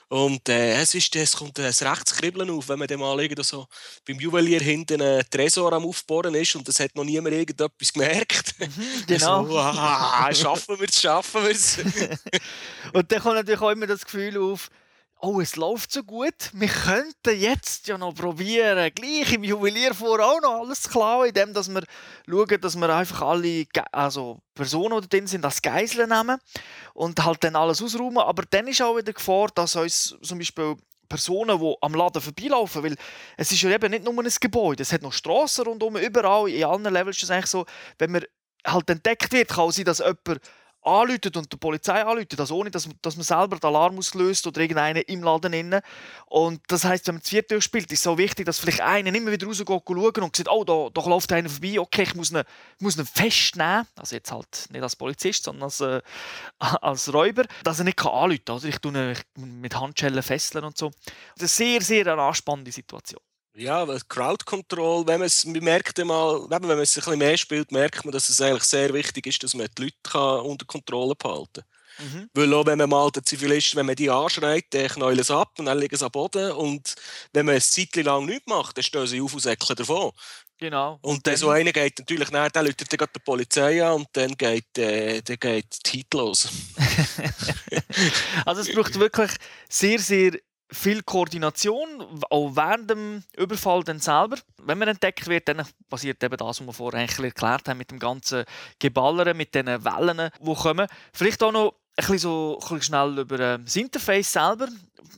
Und 0.09 0.49
äh, 0.49 0.73
es, 0.81 0.95
ist, 0.95 1.15
es 1.15 1.35
kommt 1.35 1.59
ein 1.59 1.65
rechtes 1.65 2.15
Kribbeln 2.15 2.49
auf, 2.49 2.67
wenn 2.67 2.79
man 2.79 2.87
dann 2.87 2.99
mal 2.99 3.29
so 3.43 3.67
beim 4.07 4.19
Juwelier 4.19 4.59
hinten 4.59 4.99
einen 4.99 5.23
Tresor 5.29 5.71
am 5.71 5.85
Aufbohren 5.85 6.33
ist 6.33 6.55
und 6.55 6.67
es 6.67 6.79
hat 6.79 6.95
noch 6.95 7.03
niemand 7.03 7.35
irgendetwas 7.35 7.93
gemerkt. 7.93 8.55
Mhm, 8.59 8.71
genau. 9.07 9.45
so, 9.45 9.57
ah, 9.59 10.33
schaffen 10.33 10.79
wir 10.79 10.89
es, 10.89 10.99
schaffen 10.99 11.43
wir 11.43 11.51
es. 11.51 11.77
und 12.93 13.11
dann 13.11 13.19
kommt 13.19 13.35
natürlich 13.35 13.61
auch 13.61 13.69
immer 13.69 13.85
das 13.85 14.03
Gefühl 14.03 14.35
auf, 14.39 14.71
oh, 15.21 15.41
es 15.41 15.55
läuft 15.55 15.91
so 15.91 16.03
gut, 16.03 16.49
wir 16.53 16.67
könnten 16.67 17.39
jetzt 17.39 17.87
ja 17.87 17.97
noch 17.97 18.13
probieren, 18.13 18.89
gleich 18.95 19.33
im 19.33 19.43
Juwelier 19.43 19.93
vor 19.93 20.19
auch 20.19 20.41
noch 20.41 20.61
alles 20.61 20.83
zu 20.83 20.89
klauen, 20.89 21.27
indem 21.27 21.53
dass 21.53 21.69
wir 21.69 21.83
schauen, 22.27 22.61
dass 22.61 22.75
wir 22.75 22.89
einfach 22.89 23.21
alle 23.21 23.65
also 23.91 24.39
Personen, 24.55 25.01
die 25.01 25.09
drin 25.09 25.27
sind, 25.27 25.43
als 25.43 25.61
Geiseln 25.61 26.09
nehmen 26.09 26.39
und 26.93 27.23
halt 27.23 27.43
dann 27.43 27.55
alles 27.55 27.81
ausräumen. 27.81 28.19
Aber 28.19 28.43
dann 28.49 28.67
ist 28.67 28.81
auch 28.81 28.97
wieder 28.97 29.13
Gefahr, 29.13 29.47
dass 29.53 29.75
uns 29.75 30.15
zum 30.21 30.37
Beispiel 30.37 30.75
Personen, 31.09 31.59
die 31.59 31.75
am 31.81 31.95
Laden 31.95 32.21
vorbeilaufen, 32.21 32.83
weil 32.83 32.95
es 33.35 33.51
ist 33.51 33.61
ja 33.61 33.71
eben 33.71 33.91
nicht 33.91 34.05
nur 34.05 34.17
ein 34.23 34.31
Gebäude, 34.39 34.83
es 34.83 34.93
hat 34.93 35.01
noch 35.01 35.11
Straßen 35.11 35.65
rundum, 35.65 35.97
überall, 35.97 36.47
in 36.49 36.63
allen 36.63 36.83
Levels 36.83 37.17
ist 37.17 37.23
es 37.23 37.31
eigentlich 37.31 37.47
so, 37.47 37.65
wenn 37.97 38.11
man 38.11 38.23
halt 38.65 38.89
entdeckt 38.89 39.31
wird, 39.31 39.49
kann 39.49 39.69
es 39.69 39.75
sein, 39.77 39.85
dass 39.85 39.99
jemand 39.99 40.39
anruft 40.81 41.35
und 41.35 41.51
die 41.51 41.57
Polizei 41.57 42.03
anruft, 42.05 42.39
also 42.39 42.57
ohne, 42.57 42.71
dass, 42.71 42.87
dass 43.01 43.15
man 43.15 43.23
selber 43.23 43.57
den 43.57 43.67
Alarm 43.67 43.97
auslöst 43.97 44.47
oder 44.47 44.61
irgendeinen 44.61 45.03
im 45.03 45.23
Laden 45.23 45.53
innen. 45.53 45.81
Und 46.25 46.61
das 46.67 46.85
heißt, 46.85 47.07
wenn 47.07 47.15
man 47.15 47.21
das 47.21 47.29
vierte 47.29 47.61
spielt, 47.61 47.91
ist 47.91 47.99
es 47.99 48.03
so 48.03 48.17
wichtig, 48.17 48.45
dass 48.45 48.59
vielleicht 48.59 48.81
einer 48.81 49.13
immer 49.13 49.31
wieder 49.31 49.47
rausgeht 49.47 49.67
schauen 49.67 50.23
und 50.23 50.35
sieht, 50.35 50.49
oh, 50.49 50.63
da, 50.63 50.89
da 50.93 51.07
läuft 51.07 51.31
einer 51.31 51.49
vorbei, 51.49 51.79
okay, 51.79 52.03
ich 52.03 52.15
muss 52.15 52.31
ihn, 52.31 52.43
muss 52.79 52.97
ihn 52.97 53.05
festnehmen. 53.05 53.87
Also 53.95 54.15
jetzt 54.15 54.31
halt 54.31 54.67
nicht 54.69 54.81
als 54.81 54.95
Polizist, 54.95 55.43
sondern 55.43 55.63
als, 55.63 55.81
äh, 55.81 56.01
als 56.59 57.13
Räuber, 57.13 57.43
dass 57.63 57.79
er 57.79 57.85
nicht 57.85 58.03
anrufen 58.05 58.45
kann. 58.45 58.55
Also 58.55 58.67
ich 58.67 58.77
tue 58.79 59.15
ihn 59.37 59.61
mit 59.61 59.79
Handschellen 59.79 60.23
fesseln 60.23 60.63
und 60.63 60.77
so. 60.77 60.91
Das 61.35 61.51
ist 61.51 61.61
eine 61.61 61.69
sehr, 61.69 61.81
sehr 61.81 62.13
eine 62.13 62.21
anspannende 62.21 62.71
Situation. 62.71 63.21
Ja, 63.59 63.85
Crowd 64.07 64.45
Control, 64.45 65.05
wenn 65.05 65.19
man 65.19 65.27
es 65.27 65.43
merkt 65.43 65.97
mal, 66.05 66.49
wenn 66.49 66.61
man 66.61 66.79
es 66.79 66.95
ein 66.95 67.01
bisschen 67.01 67.19
mehr 67.19 67.37
spielt, 67.37 67.73
merkt 67.73 68.05
man, 68.05 68.13
dass 68.13 68.29
es 68.29 68.39
eigentlich 68.39 68.63
sehr 68.63 68.93
wichtig 68.93 69.27
ist, 69.27 69.43
dass 69.43 69.53
man 69.53 69.67
die 69.77 69.83
Leute 69.83 69.97
kann 70.01 70.45
unter 70.45 70.65
Kontrolle 70.65 71.13
behalten 71.13 71.61
kann. 71.61 71.63
Mhm. 71.99 72.29
Weil 72.33 72.53
auch 72.53 72.65
wenn 72.65 72.77
man 72.77 72.89
mal 72.89 73.11
den 73.11 73.25
Zivilisten, 73.25 73.77
wenn 73.77 73.85
man 73.85 73.97
die 73.97 74.09
anschreit, 74.09 74.63
dann 74.69 74.87
knäulen 74.87 75.23
sie 75.23 75.35
ab 75.35 75.51
und 75.57 75.65
dann 75.65 75.77
liegen 75.77 75.97
sie 75.97 76.05
am 76.05 76.11
Boden. 76.11 76.53
Und 76.53 76.95
wenn 77.33 77.45
man 77.45 77.55
es 77.55 77.69
Zeit 77.71 77.93
lang 77.97 78.25
nichts 78.25 78.47
macht, 78.47 78.77
dann 78.77 78.83
stehen 78.83 79.07
sie 79.07 79.19
auf 79.19 79.33
und 79.33 79.41
säckeln 79.41 79.75
davon. 79.75 80.11
Genau. 80.57 80.99
Und, 81.01 81.27
dann 81.27 81.35
so 81.35 81.49
einer 81.49 81.73
geht 81.73 81.99
natürlich 81.99 82.31
nachher, 82.31 82.51
dann 82.51 82.65
läutet 82.65 82.91
dann 82.91 83.07
die 83.13 83.19
Polizei 83.19 83.83
an 83.83 83.95
und 83.95 84.07
dann 84.13 84.35
geht, 84.37 84.77
äh, 84.77 85.21
dann 85.21 85.37
geht 85.37 85.77
die 85.85 85.97
Hit 85.97 86.13
los. 86.13 86.47
also 88.45 88.61
es 88.61 88.73
braucht 88.73 88.97
wirklich 88.99 89.31
sehr, 89.69 89.99
sehr 89.99 90.33
viel 90.71 91.01
Koordination, 91.03 92.21
auch 92.29 92.55
während 92.55 92.89
dem 92.89 93.23
Überfall 93.35 93.83
dann 93.83 93.99
selber. 93.99 94.37
Wenn 94.61 94.77
man 94.77 94.87
entdeckt 94.87 95.27
wird, 95.27 95.47
dann 95.47 95.65
passiert 95.89 96.23
eben 96.23 96.37
das, 96.37 96.59
was 96.59 96.65
wir 96.65 96.73
vorher 96.73 97.01
erklärt 97.01 97.67
haben, 97.67 97.77
mit 97.77 97.91
dem 97.91 97.99
ganzen 97.99 98.45
Geballern, 98.77 99.35
mit 99.35 99.55
den 99.55 99.67
Wellen, 99.67 100.29
die 100.39 100.53
kommen. 100.53 100.87
Vielleicht 101.13 101.41
auch 101.41 101.51
noch 101.51 101.73
ein 101.95 101.95
bisschen, 101.95 102.19
so, 102.19 102.53
ein 102.55 102.59
bisschen 102.59 102.81
schnell 102.81 103.19
über 103.19 103.39
äh, 103.39 103.59
das 103.59 103.75
Interface 103.75 104.31
selber, 104.31 104.67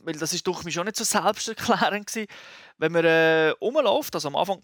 weil 0.04 0.14
das 0.14 0.32
ist 0.32 0.46
durch 0.46 0.64
mich 0.64 0.74
schon 0.74 0.86
nicht 0.86 0.96
so 0.96 1.04
selbsterklärend 1.04 2.06
gewesen. 2.06 2.28
Wenn 2.78 2.92
man 2.92 3.04
äh, 3.04 3.48
rumläuft, 3.60 4.14
also 4.14 4.28
am 4.28 4.36
Anfang 4.36 4.62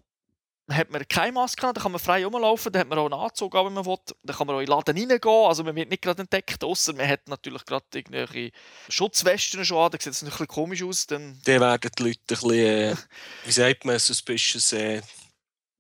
hat 0.77 0.91
man 0.91 1.07
keine 1.09 1.33
Maske 1.33 1.67
an, 1.67 1.75
dann 1.75 1.83
kann 1.83 1.93
man 1.93 2.01
frei 2.01 2.25
rumlaufen, 2.25 2.73
dann 2.73 2.81
hat 2.81 2.89
man 2.89 2.99
auch 2.99 3.07
einen 3.07 3.21
Anzug 3.21 3.55
wenn 3.55 3.73
man 3.73 3.87
will. 3.87 3.97
Dann 4.23 4.37
kann 4.37 4.47
man 4.47 4.57
auch 4.57 4.61
in 4.61 4.67
den 4.67 4.71
Laden 4.71 4.99
reingehen, 4.99 5.47
also 5.47 5.65
man 5.65 5.75
wird 5.75 5.91
nicht 5.91 6.03
gerade 6.03 6.23
entdeckt, 6.23 6.63
außer 6.63 6.93
man 6.93 7.09
hat 7.09 7.27
natürlich 7.29 7.65
gerade 7.65 7.85
irgendwelche 7.95 8.53
Schutzwesten 8.89 9.65
schon 9.65 9.79
an, 9.79 9.91
dann 9.91 10.01
sieht 10.01 10.13
es 10.13 10.23
ein 10.23 10.29
bisschen 10.29 10.47
komisch 10.47 10.83
aus. 10.83 11.07
Dann, 11.07 11.39
dann 11.45 11.61
werden 11.61 11.91
die 11.99 12.03
Leute 12.03 12.21
ein 12.21 12.27
bisschen, 12.27 12.51
äh, 12.51 12.97
wie 13.45 13.53
sagt 13.53 13.85
man, 13.85 13.99
suspicious, 13.99 14.73
äh, 14.73 15.01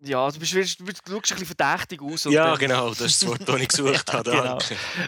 Ja, 0.01 0.31
du, 0.31 0.39
bist, 0.39 0.55
du, 0.55 0.59
du 0.59 0.65
schaust 0.65 1.09
ein 1.09 1.19
bisschen 1.19 1.47
verdächtig 1.47 2.01
aus. 2.01 2.25
ja, 2.25 2.51
dann... 2.51 2.59
genau, 2.59 2.91
das 2.91 3.01
ist 3.01 3.23
das 3.23 3.29
Wort, 3.29 3.41
das 3.45 3.61
ich 3.61 3.69
gesucht 3.69 4.13
habe. 4.13 4.31
genau. 4.31 4.59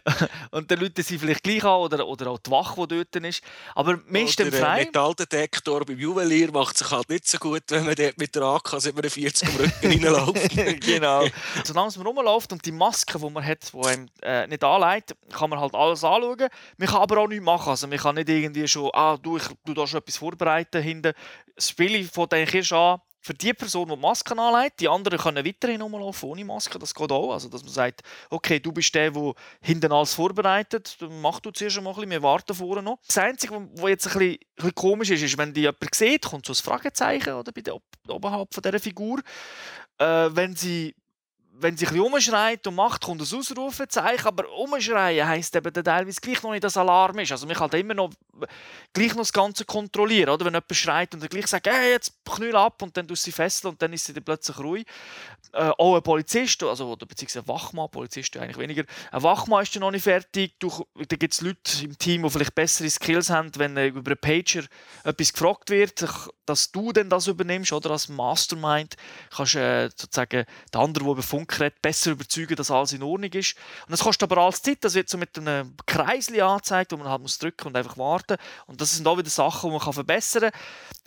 und 0.50 0.68
dann 0.68 0.81
Leute 0.81 1.03
sind 1.05 1.20
vielleicht 1.20 1.44
gleich 1.44 1.62
an 1.62 1.79
oder, 1.79 2.07
oder 2.09 2.31
auch 2.31 2.38
die 2.38 2.50
Wache, 2.50 2.88
die 2.88 2.96
dort 2.96 3.24
ist. 3.24 3.40
Aber 3.76 4.00
meist 4.09 4.40
im 4.40 4.50
Freien... 4.50 4.90
Der 4.92 5.03
Metalldetektor 5.03 5.85
beim 5.85 5.96
Juwelier 5.96 6.50
macht 6.50 6.76
sich 6.76 6.90
halt 6.90 7.09
nicht 7.09 7.29
so 7.29 7.38
gut, 7.38 7.62
wenn 7.68 7.87
man 7.87 7.94
dort 7.94 8.18
mit 8.18 8.35
der 8.35 8.42
AK-47 8.42 9.46
am 9.46 9.57
Rücken 9.57 10.05
reinläuft. 10.05 10.50
genau. 10.81 11.24
Solange 11.62 11.92
man 11.96 12.07
rumläuft 12.09 12.53
und 12.53 12.66
die 12.66 12.72
Maske, 12.72 13.16
die 13.16 13.31
man 13.31 13.46
hat, 13.46 13.72
die 13.72 13.87
einem 13.87 14.09
äh, 14.22 14.48
nicht 14.48 14.64
anlegt, 14.64 15.14
kann 15.33 15.50
man 15.50 15.61
halt 15.61 15.74
alles 15.76 16.03
anschauen. 16.03 16.48
Man 16.79 16.88
kann 16.88 17.03
aber 17.03 17.18
auch 17.18 17.29
nichts 17.29 17.44
machen. 17.44 17.70
Also 17.70 17.87
man 17.87 17.98
kann 17.98 18.16
nicht 18.16 18.29
irgendwie 18.29 18.66
schon, 18.66 18.90
ah, 18.92 19.16
du, 19.16 19.37
ich, 19.37 19.44
du 19.64 19.72
da 19.72 19.87
schon 19.87 20.00
etwas 20.00 20.16
vorbereiten 20.16 20.83
hinten. 20.83 21.12
Das 21.55 21.68
Spiel 21.68 22.09
fängt 22.09 22.35
eigentlich 22.35 22.55
erst 22.57 22.72
an, 22.72 23.00
für 23.20 23.35
die 23.35 23.52
Person, 23.52 23.88
die, 23.88 23.94
die 23.94 24.00
Maske 24.00 24.37
anlegt, 24.37 24.80
die 24.80 24.88
anderen 24.88 25.18
können 25.18 25.44
weiterhin 25.44 25.83
rumlaufen 25.83 26.28
ohne 26.28 26.44
Maske, 26.44 26.78
das 26.78 26.94
geht 26.94 27.12
auch. 27.12 27.33
Also, 27.33 27.48
dass 27.48 27.62
man 27.62 27.72
sagt, 27.72 28.02
okay, 28.30 28.59
du 28.59 28.72
bist 28.72 28.94
der, 28.94 29.11
der 29.11 29.35
hinten 29.61 29.92
alles 29.92 30.14
vorbereitet, 30.14 30.96
mach 31.20 31.40
du 31.40 31.50
zuerst 31.50 31.80
mal 31.80 31.90
ein 31.90 31.96
bisschen, 31.96 32.11
wir 32.11 32.22
warten 32.22 32.54
vorne 32.54 32.83
noch. 32.83 32.98
Das 33.06 33.18
Einzige, 33.18 33.68
was 33.74 33.90
jetzt 33.90 34.06
ein 34.06 34.12
bisschen, 34.12 34.33
ein 34.33 34.38
bisschen 34.56 34.74
komisch 34.74 35.11
ist, 35.11 35.22
ist, 35.22 35.38
wenn 35.38 35.52
die 35.52 35.62
jemand 35.62 35.94
sieht, 35.94 36.22
kommt 36.22 36.46
so 36.46 36.52
ein 36.52 36.56
Fragezeichen 36.56 37.35
oder 37.35 37.52
bei 37.52 37.61
der 37.61 37.76
oberhalb 38.09 38.52
von 38.52 38.62
dieser 38.62 38.80
Figur, 38.80 39.20
äh, 39.98 40.28
wenn 40.33 40.56
sie 40.56 40.94
wenn 41.61 41.77
sie 41.77 41.87
ein 41.87 42.01
umschreit 42.01 42.66
und 42.66 42.75
macht, 42.75 43.03
kommt 43.03 43.20
ein 43.20 43.38
Ausrufezeichen, 43.38 44.27
aber 44.27 44.51
umschreien 44.51 45.27
heisst 45.27 45.55
eben 45.55 45.73
teilweise 45.73 46.20
gleich 46.20 46.42
noch 46.42 46.53
nicht, 46.53 46.64
dass 46.64 46.77
Alarm 46.77 47.18
ist. 47.18 47.33
Also 47.33 47.46
man 47.46 47.57
kann 47.57 47.70
immer 47.73 47.94
noch 47.94 48.11
gleich 48.92 49.11
noch 49.11 49.18
das 49.23 49.33
Ganze 49.33 49.64
kontrollieren, 49.64 50.31
oder? 50.31 50.44
Wenn 50.46 50.55
jemand 50.55 50.75
schreit 50.75 51.14
und 51.14 51.20
dann 51.20 51.29
gleich 51.29 51.46
sagt, 51.46 51.66
hey, 51.66 51.92
jetzt 51.92 52.14
knüll 52.25 52.57
ab 52.57 52.83
und 52.83 52.96
dann 52.96 53.07
tust 53.07 53.25
sie 53.25 53.33
fesseln 53.33 53.73
und 53.73 53.83
dann 53.83 53.92
ist 53.92 54.07
sie 54.07 54.12
dann 54.12 54.25
plötzlich 54.25 54.59
ruhig. 54.59 54.87
Äh, 55.53 55.70
auch 55.79 55.96
ein 55.96 56.03
Polizist, 56.03 56.62
also, 56.62 56.92
oder 56.92 57.07
beziehungsweise 57.07 57.44
ein 57.44 57.49
Wachmann, 57.49 57.90
Polizist 57.90 58.37
eigentlich 58.37 58.59
weniger, 58.59 58.85
ein 59.11 59.23
Wachmann 59.23 59.62
ist 59.62 59.75
dann 59.75 59.81
noch 59.81 59.90
nicht 59.90 60.05
fertig. 60.05 60.55
Du, 60.59 60.70
da 60.94 61.16
gibt 61.16 61.35
es 61.35 61.40
Leute 61.40 61.85
im 61.85 61.99
Team, 61.99 62.23
die 62.23 62.31
vielleicht 62.31 62.55
bessere 62.55 62.88
Skills 62.88 63.31
haben, 63.31 63.51
wenn 63.57 63.77
äh, 63.77 63.88
über 63.88 64.12
einen 64.12 64.18
Pager 64.18 64.64
etwas 65.05 65.33
gefragt 65.33 65.70
wird, 65.70 66.05
dass 66.46 66.73
du 66.73 66.92
dann 66.92 67.11
das 67.11 67.27
übernimmst, 67.27 67.73
oder 67.73 67.90
als 67.90 68.09
Mastermind 68.09 68.96
kannst 69.31 69.55
äh, 69.57 69.88
sozusagen 69.96 70.44
den 70.73 70.81
anderen, 70.81 71.07
der 71.07 71.12
über 71.12 71.23
Redet, 71.58 71.82
besser 71.82 72.12
überzeugen, 72.12 72.54
dass 72.54 72.70
alles 72.70 72.92
in 72.92 73.02
Ordnung 73.02 73.32
ist. 73.32 73.56
Und 73.86 73.92
das 73.92 74.00
kostet 74.00 74.30
aber 74.30 74.42
alles 74.42 74.62
Zeit, 74.62 74.78
das 74.82 74.94
wird 74.94 75.08
so 75.08 75.18
mit 75.18 75.36
einem 75.38 75.74
Kreisli 75.86 76.40
angezeigt, 76.40 76.92
wo 76.92 76.96
man 76.96 77.08
halt 77.08 77.22
muss 77.22 77.38
drücken 77.38 77.68
und 77.68 77.76
einfach 77.76 77.96
warten. 77.96 78.36
Und 78.66 78.80
das 78.80 78.94
sind 78.94 79.06
auch 79.06 79.18
wieder 79.18 79.30
Sachen, 79.30 79.70
die 79.70 79.78
man 79.78 79.92
verbessern 79.92 80.50
kann. 80.50 80.60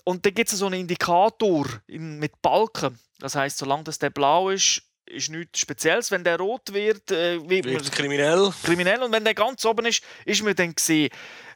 Und 0.04 0.26
dann 0.26 0.34
gibt 0.34 0.52
es 0.52 0.60
so 0.60 0.66
einen 0.66 0.82
Indikator 0.82 1.68
in, 1.88 2.20
mit 2.20 2.42
Balken. 2.42 3.00
Das 3.20 3.36
heißt, 3.36 3.58
solange 3.58 3.86
das 3.86 4.00
der 4.00 4.10
blau 4.10 4.50
ist, 4.50 4.82
ist 5.06 5.30
nichts 5.30 5.60
Spezielles. 5.60 6.12
Wenn 6.12 6.24
der 6.24 6.38
rot 6.38 6.74
wird, 6.74 7.12
äh, 7.12 7.40
wird, 7.48 7.66
wird 7.66 7.84
man 7.84 7.92
kriminell. 7.92 8.52
kriminell. 8.64 9.04
Und 9.04 9.12
wenn 9.12 9.24
der 9.24 9.34
ganz 9.34 9.64
oben 9.66 9.86
ist, 9.86 10.04
ist 10.26 10.44
man 10.44 10.56
dann 10.56 10.76
gesehen 10.76 11.10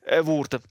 äh, 0.06 0.26
worden. 0.26 0.62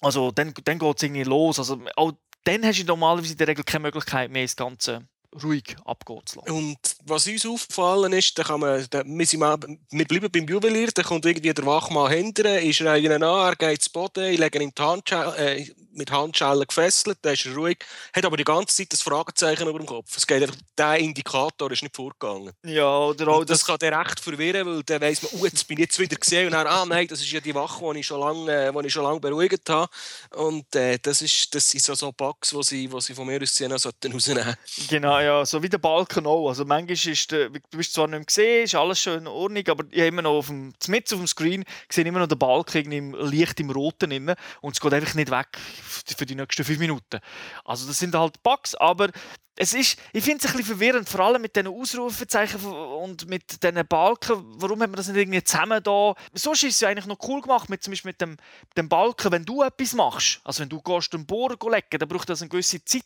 Also 0.00 0.30
dann, 0.30 0.54
dann 0.64 0.78
geht 0.78 0.96
es 0.96 1.02
irgendwie 1.02 1.24
los. 1.24 1.58
Also, 1.58 1.80
auch 1.96 2.12
dann 2.44 2.64
hast 2.64 2.80
du 2.80 2.84
normalerweise 2.84 3.32
in 3.32 3.38
der 3.38 3.48
Regel 3.48 3.64
keine 3.64 3.82
Möglichkeit 3.82 4.30
mehr, 4.30 4.44
das 4.44 4.56
Ganze 4.56 5.06
ruhig 5.42 5.76
abgehen 5.84 6.20
zu 6.24 6.38
lassen. 6.38 6.50
Und 6.50 6.78
was 7.04 7.26
uns 7.26 7.46
aufgefallen 7.46 8.12
ist, 8.12 8.38
da 8.38 8.42
kann 8.42 8.60
man, 8.60 8.86
da, 8.90 9.02
wir, 9.04 9.26
sind 9.26 9.40
mal, 9.40 9.58
wir 9.90 10.04
bleiben 10.04 10.30
beim 10.30 10.46
Juwelier, 10.46 10.88
da 10.92 11.02
kommt 11.02 11.24
irgendwie 11.24 11.52
der 11.52 11.66
Wachmann 11.66 12.10
hinterher, 12.10 12.62
ist 12.62 12.80
er 12.80 12.96
ihnen 12.96 13.22
an, 13.22 13.48
er 13.48 13.56
geht 13.56 13.82
zu 13.82 13.92
Boden, 13.92 14.24
ich 14.24 14.38
lege 14.38 14.62
ihn 14.62 14.72
Handschellen, 14.78 15.34
äh, 15.34 15.66
mit 15.92 16.10
Handschellen 16.10 16.66
gefesselt, 16.66 17.18
dann 17.22 17.34
ist 17.34 17.46
er 17.46 17.54
ruhig, 17.54 17.78
hat 18.14 18.24
aber 18.24 18.36
die 18.36 18.44
ganze 18.44 18.76
Zeit 18.76 18.92
das 18.92 19.02
Fragezeichen 19.02 19.68
über 19.68 19.78
dem 19.78 19.86
Kopf. 19.86 20.16
Es 20.16 20.26
geht 20.26 20.42
einfach, 20.42 20.56
der 20.76 20.96
Indikator 20.98 21.70
ist 21.70 21.82
nicht 21.82 21.94
vorgegangen. 21.94 22.52
Ja, 22.64 22.98
oder 22.98 23.28
auch 23.28 23.44
das, 23.44 23.60
das 23.60 23.66
kann 23.66 23.78
der 23.78 23.98
recht 23.98 24.20
verwirren, 24.20 24.66
weil 24.66 24.82
dann 24.82 25.00
weiss 25.00 25.22
man, 25.22 25.32
oh, 25.34 25.44
jetzt 25.44 25.66
bin 25.66 25.78
ich 25.78 25.86
jetzt 25.86 25.98
wieder 25.98 26.16
gesehen 26.16 26.46
und 26.46 26.52
dann, 26.52 26.66
ah 26.66 26.84
nein, 26.86 27.06
das 27.08 27.20
ist 27.20 27.30
ja 27.30 27.40
die 27.40 27.54
Wache, 27.54 27.92
die 27.92 28.00
ich 28.00 28.06
schon 28.06 28.20
lange, 28.20 28.52
äh, 28.52 28.86
ich 28.86 28.92
schon 28.92 29.04
lange 29.04 29.20
beruhigt 29.20 29.68
habe. 29.68 29.90
Und 30.34 30.74
äh, 30.74 30.98
das, 31.00 31.22
ist, 31.22 31.54
das 31.54 31.68
sind 31.68 31.82
so, 31.82 31.94
so 31.94 32.12
Bugs, 32.12 32.50
die 32.50 32.62
sie, 32.62 32.88
die 32.88 33.00
sie 33.00 33.14
von 33.14 33.26
mir 33.26 33.42
aus 33.42 33.50
gesehen 33.50 33.72
haben, 33.72 34.12
rausnehmen 34.12 34.56
Genau, 34.88 35.19
ja, 35.22 35.44
so 35.44 35.62
wie 35.62 35.68
der 35.68 35.78
Balken 35.78 36.26
auch. 36.26 36.48
Also 36.48 36.64
manchmal 36.64 36.92
ist 36.92 37.30
der, 37.32 37.50
du 37.50 37.76
bist 37.76 37.92
zwar 37.92 38.06
nicht 38.06 38.18
mehr 38.18 38.24
gesehen, 38.24 38.64
ist 38.64 38.74
alles 38.74 39.00
schön 39.00 39.20
in 39.20 39.26
Ordnung, 39.26 39.64
aber 39.68 39.84
ich 39.90 39.98
habe 39.98 40.08
immer 40.08 40.22
noch 40.22 40.38
auf 40.38 40.46
dem, 40.46 40.72
mit 40.88 41.12
auf 41.12 41.18
dem 41.18 41.26
Screen 41.26 41.64
sehe 41.90 42.04
immer 42.04 42.20
noch 42.20 42.28
den 42.28 42.38
Balken 42.38 42.92
im 42.92 43.14
Licht 43.14 43.60
im 43.60 43.70
Roten 43.70 44.10
drin 44.10 44.34
und 44.60 44.74
es 44.74 44.80
geht 44.80 44.92
einfach 44.92 45.14
nicht 45.14 45.30
weg 45.30 45.48
für 46.16 46.26
die 46.26 46.34
nächsten 46.34 46.64
fünf 46.64 46.78
Minuten. 46.78 47.20
Also 47.64 47.86
das 47.86 47.98
sind 47.98 48.14
halt 48.14 48.42
Bugs, 48.42 48.74
aber 48.74 49.10
es 49.62 49.74
ist, 49.74 49.98
ich 50.14 50.24
finde 50.24 50.38
es 50.38 50.50
ein 50.50 50.56
bisschen 50.56 50.78
verwirrend, 50.78 51.06
vor 51.06 51.20
allem 51.20 51.42
mit 51.42 51.54
diesen 51.54 51.68
Ausrufezeichen 51.68 52.64
und 52.64 53.28
mit 53.28 53.62
diesen 53.62 53.86
Balken. 53.86 54.42
Warum 54.54 54.80
hat 54.80 54.88
man 54.88 54.96
das 54.96 55.08
nicht 55.08 55.18
irgendwie 55.18 55.44
zusammen 55.44 55.82
da? 55.82 56.14
Sonst 56.32 56.62
ist 56.64 56.76
es 56.76 56.80
ja 56.80 56.88
eigentlich 56.88 57.04
noch 57.04 57.18
cool 57.28 57.42
gemacht, 57.42 57.68
mit, 57.68 57.82
zum 57.82 57.90
Beispiel 57.92 58.10
mit 58.10 58.22
dem, 58.22 58.38
dem 58.78 58.88
Balken, 58.88 59.30
wenn 59.32 59.44
du 59.44 59.62
etwas 59.62 59.92
machst. 59.92 60.40
Also 60.44 60.62
wenn 60.62 60.70
du 60.70 60.80
gehst 60.80 61.12
den 61.12 61.26
Bohren 61.26 61.58
legen, 61.70 61.98
dann 61.98 62.08
braucht 62.08 62.30
das 62.30 62.40
eine 62.40 62.48
gewisse 62.48 62.82
Zeit. 62.86 63.02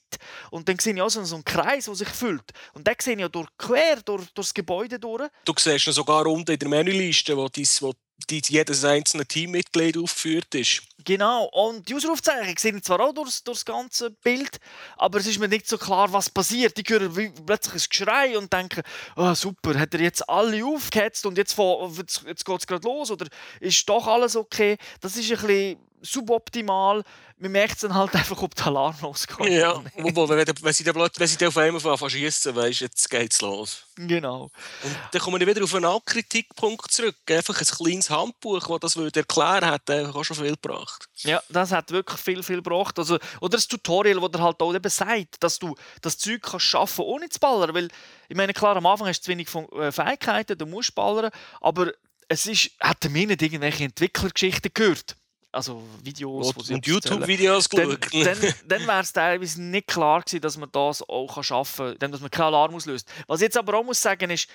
Und 0.52 0.68
dann 0.68 0.78
sehe 0.78 0.94
ich 0.94 1.02
auch 1.02 1.08
so 1.08 1.18
einen 1.18 1.44
Kreis, 1.44 1.86
der 1.86 2.03
füllt. 2.08 2.52
Und 2.72 2.86
den 2.86 2.94
sehe 3.00 3.14
ich 3.14 3.20
ja 3.20 3.28
durch, 3.28 3.48
quer 3.58 3.96
durch, 3.96 4.22
durch 4.22 4.32
das 4.34 4.54
Gebäude 4.54 4.98
durch. 4.98 5.28
Du 5.44 5.52
siehst 5.56 5.86
ihn 5.86 5.92
sogar 5.92 6.26
unten 6.26 6.52
in 6.52 6.58
der 6.58 6.68
Menüliste, 6.68 7.36
wo, 7.36 7.48
dies, 7.48 7.80
wo 7.82 7.94
die 8.30 8.42
jedes 8.46 8.84
einzelne 8.84 9.26
Teammitglied 9.26 9.98
aufgeführt 9.98 10.54
ist. 10.54 10.82
Genau, 11.04 11.44
und 11.46 11.88
die 11.88 11.94
Ausrufzeichen 11.94 12.56
sehen 12.56 12.82
zwar 12.82 13.00
auch 13.00 13.12
durch, 13.12 13.42
durch 13.44 13.58
das 13.58 13.64
ganze 13.64 14.10
Bild, 14.10 14.58
aber 14.96 15.18
es 15.18 15.26
ist 15.26 15.38
mir 15.38 15.48
nicht 15.48 15.68
so 15.68 15.76
klar, 15.76 16.12
was 16.12 16.30
passiert. 16.30 16.76
Die 16.78 16.82
hören 16.82 17.34
plötzlich 17.44 17.84
ein 17.84 17.88
Geschrei 17.90 18.38
und 18.38 18.52
denken, 18.52 18.82
oh, 19.16 19.34
super, 19.34 19.78
hat 19.78 19.92
er 19.92 20.00
jetzt 20.00 20.26
alle 20.28 20.64
aufgehetzt 20.64 21.26
und 21.26 21.36
jetzt, 21.36 21.58
jetzt, 21.58 22.22
jetzt 22.26 22.44
geht 22.44 22.60
es 22.60 22.66
gerade 22.66 22.86
los 22.86 23.10
oder 23.10 23.26
ist 23.60 23.86
doch 23.88 24.06
alles 24.06 24.36
okay? 24.36 24.78
Das 25.00 25.16
ist 25.16 25.30
ein 25.30 25.46
bisschen 25.46 25.78
suboptimal. 26.04 27.02
Man 27.38 27.52
merkt 27.52 27.82
dann 27.82 27.94
halt 27.94 28.14
einfach, 28.14 28.40
ob 28.42 28.54
der 28.54 28.66
Alarm 28.68 28.96
losgeht. 29.02 29.50
Ja, 29.50 29.82
wo, 29.96 30.28
wenn, 30.28 30.46
wenn, 30.46 30.72
sie 30.72 30.84
dann, 30.84 30.96
wenn 30.96 31.26
sie 31.26 31.36
dann 31.36 31.48
auf 31.48 31.56
einmal 31.56 31.76
anfangen 31.76 31.98
zu 31.98 32.10
schiessen, 32.10 32.54
weisst 32.54 32.80
jetzt 32.80 33.10
geht's 33.10 33.42
los. 33.42 33.84
Genau. 33.96 34.50
Und 34.82 34.96
dann 35.10 35.20
kommen 35.20 35.40
wir 35.40 35.46
wieder 35.46 35.62
auf 35.62 35.74
einen 35.74 35.84
anderen 35.84 36.04
Kritikpunkt 36.04 36.90
zurück. 36.90 37.16
Einfach 37.28 37.60
ein 37.60 37.66
kleines 37.66 38.10
Handbuch, 38.10 38.78
das 38.78 38.94
das 38.94 38.96
würde 38.96 39.20
erklären 39.20 39.66
hat, 39.66 39.90
auch 39.90 40.24
schon 40.24 40.36
viel 40.36 40.50
gebracht. 40.50 41.08
Ja, 41.18 41.42
das 41.48 41.72
hat 41.72 41.90
wirklich 41.90 42.20
viel, 42.20 42.42
viel 42.42 42.56
gebracht. 42.56 42.98
Also, 42.98 43.18
oder 43.40 43.56
das 43.56 43.66
Tutorial, 43.66 44.20
das 44.28 44.40
halt 44.40 44.60
auch 44.60 44.74
eben 44.74 44.90
sagt, 44.90 45.42
dass 45.42 45.58
du 45.58 45.74
das 46.02 46.18
Zeug 46.18 46.42
kannst 46.42 46.66
schaffen 46.66 47.04
ohne 47.04 47.28
zu 47.28 47.40
ballern. 47.40 47.74
Weil, 47.74 47.88
ich 48.28 48.36
meine, 48.36 48.52
klar, 48.52 48.76
am 48.76 48.86
Anfang 48.86 49.08
hast 49.08 49.20
du 49.20 49.24
zu 49.24 49.30
wenig 49.30 49.48
äh, 49.54 49.92
Fähigkeiten, 49.92 50.58
du 50.58 50.66
musst 50.66 50.94
ballern, 50.94 51.30
aber 51.60 51.92
es 52.28 52.46
ist, 52.46 52.70
hat 52.80 53.04
mir 53.10 53.26
nicht 53.26 53.42
irgendwelche 53.42 53.84
Entwicklergeschichten 53.84 54.70
gehört 54.72 55.16
also 55.54 55.82
Videos, 56.02 56.52
und, 56.52 56.70
und 56.70 56.86
YouTube-Videos 56.86 57.68
dann, 57.68 57.98
dann, 58.12 58.54
dann 58.66 58.86
wäre 58.86 59.00
es 59.00 59.12
teilweise 59.12 59.62
nicht 59.62 59.86
klar 59.86 60.22
gewesen, 60.22 60.40
dass 60.40 60.56
man 60.56 60.70
das 60.72 61.02
auch 61.08 61.42
schaffen 61.42 61.98
kann, 61.98 62.12
dass 62.12 62.20
man 62.20 62.30
keinen 62.30 62.46
Alarm 62.46 62.74
auslöst. 62.74 63.08
Was 63.26 63.40
ich 63.40 63.46
jetzt 63.46 63.56
aber 63.56 63.78
auch 63.78 63.84
muss 63.84 64.02
sagen 64.02 64.30
ist, 64.30 64.48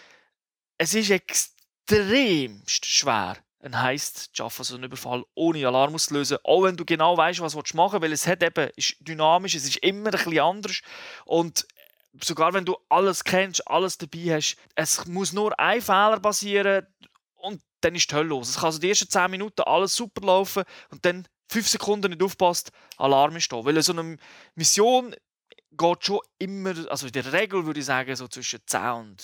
es 0.77 0.93
ist 0.93 1.09
extremst 1.09 2.85
schwer, 2.85 3.37
ein 3.61 3.81
Heist 3.81 4.17
zu 4.17 4.29
schaffen, 4.33 4.63
so 4.63 4.75
einen 4.75 4.85
Überfall 4.85 5.23
ohne 5.35 5.65
Alarm 5.67 5.95
auszulösen, 5.95 6.37
auch 6.43 6.63
wenn 6.63 6.77
du 6.77 6.85
genau 6.85 7.17
weißt, 7.17 7.41
was 7.41 7.53
du 7.53 7.77
machen 7.77 8.01
willst, 8.01 8.03
weil 8.03 8.11
es 8.13 8.27
hat 8.27 8.43
eben, 8.43 8.69
ist 8.75 8.95
dynamisch, 8.99 9.55
es 9.55 9.65
ist 9.65 9.77
immer 9.77 10.07
ein 10.07 10.11
bisschen 10.11 10.39
anders. 10.39 10.81
Und 11.25 11.65
sogar 12.21 12.53
wenn 12.53 12.65
du 12.65 12.77
alles 12.89 13.23
kennst, 13.23 13.67
alles 13.67 13.97
dabei 13.97 14.35
hast, 14.35 14.57
es 14.75 15.05
muss 15.05 15.33
nur 15.33 15.57
ein 15.59 15.81
Fehler 15.81 16.19
passieren 16.19 16.87
dann 17.81 17.95
ist 17.95 18.11
die 18.11 18.15
Hölle 18.15 18.29
los. 18.29 18.49
Es 18.49 18.55
kann 18.55 18.65
also 18.65 18.79
die 18.79 18.89
ersten 18.89 19.09
10 19.09 19.31
Minuten 19.31 19.61
alles 19.61 19.95
super 19.95 20.25
laufen 20.25 20.63
und 20.91 21.05
dann 21.05 21.27
5 21.49 21.67
Sekunden 21.67 22.11
nicht 22.11 22.23
aufpasst, 22.23 22.71
Alarm 22.97 23.35
ist 23.35 23.51
da. 23.51 23.63
Weil 23.63 23.81
so 23.81 23.93
eine 23.93 24.17
Mission 24.55 25.15
geht 25.71 26.05
schon 26.05 26.19
immer, 26.37 26.73
also 26.89 27.07
in 27.07 27.13
der 27.13 27.31
Regel 27.33 27.65
würde 27.65 27.79
ich 27.79 27.85
sagen, 27.85 28.15
so 28.15 28.27
zwischen 28.27 28.59
10 28.65 28.81
und 28.91 29.21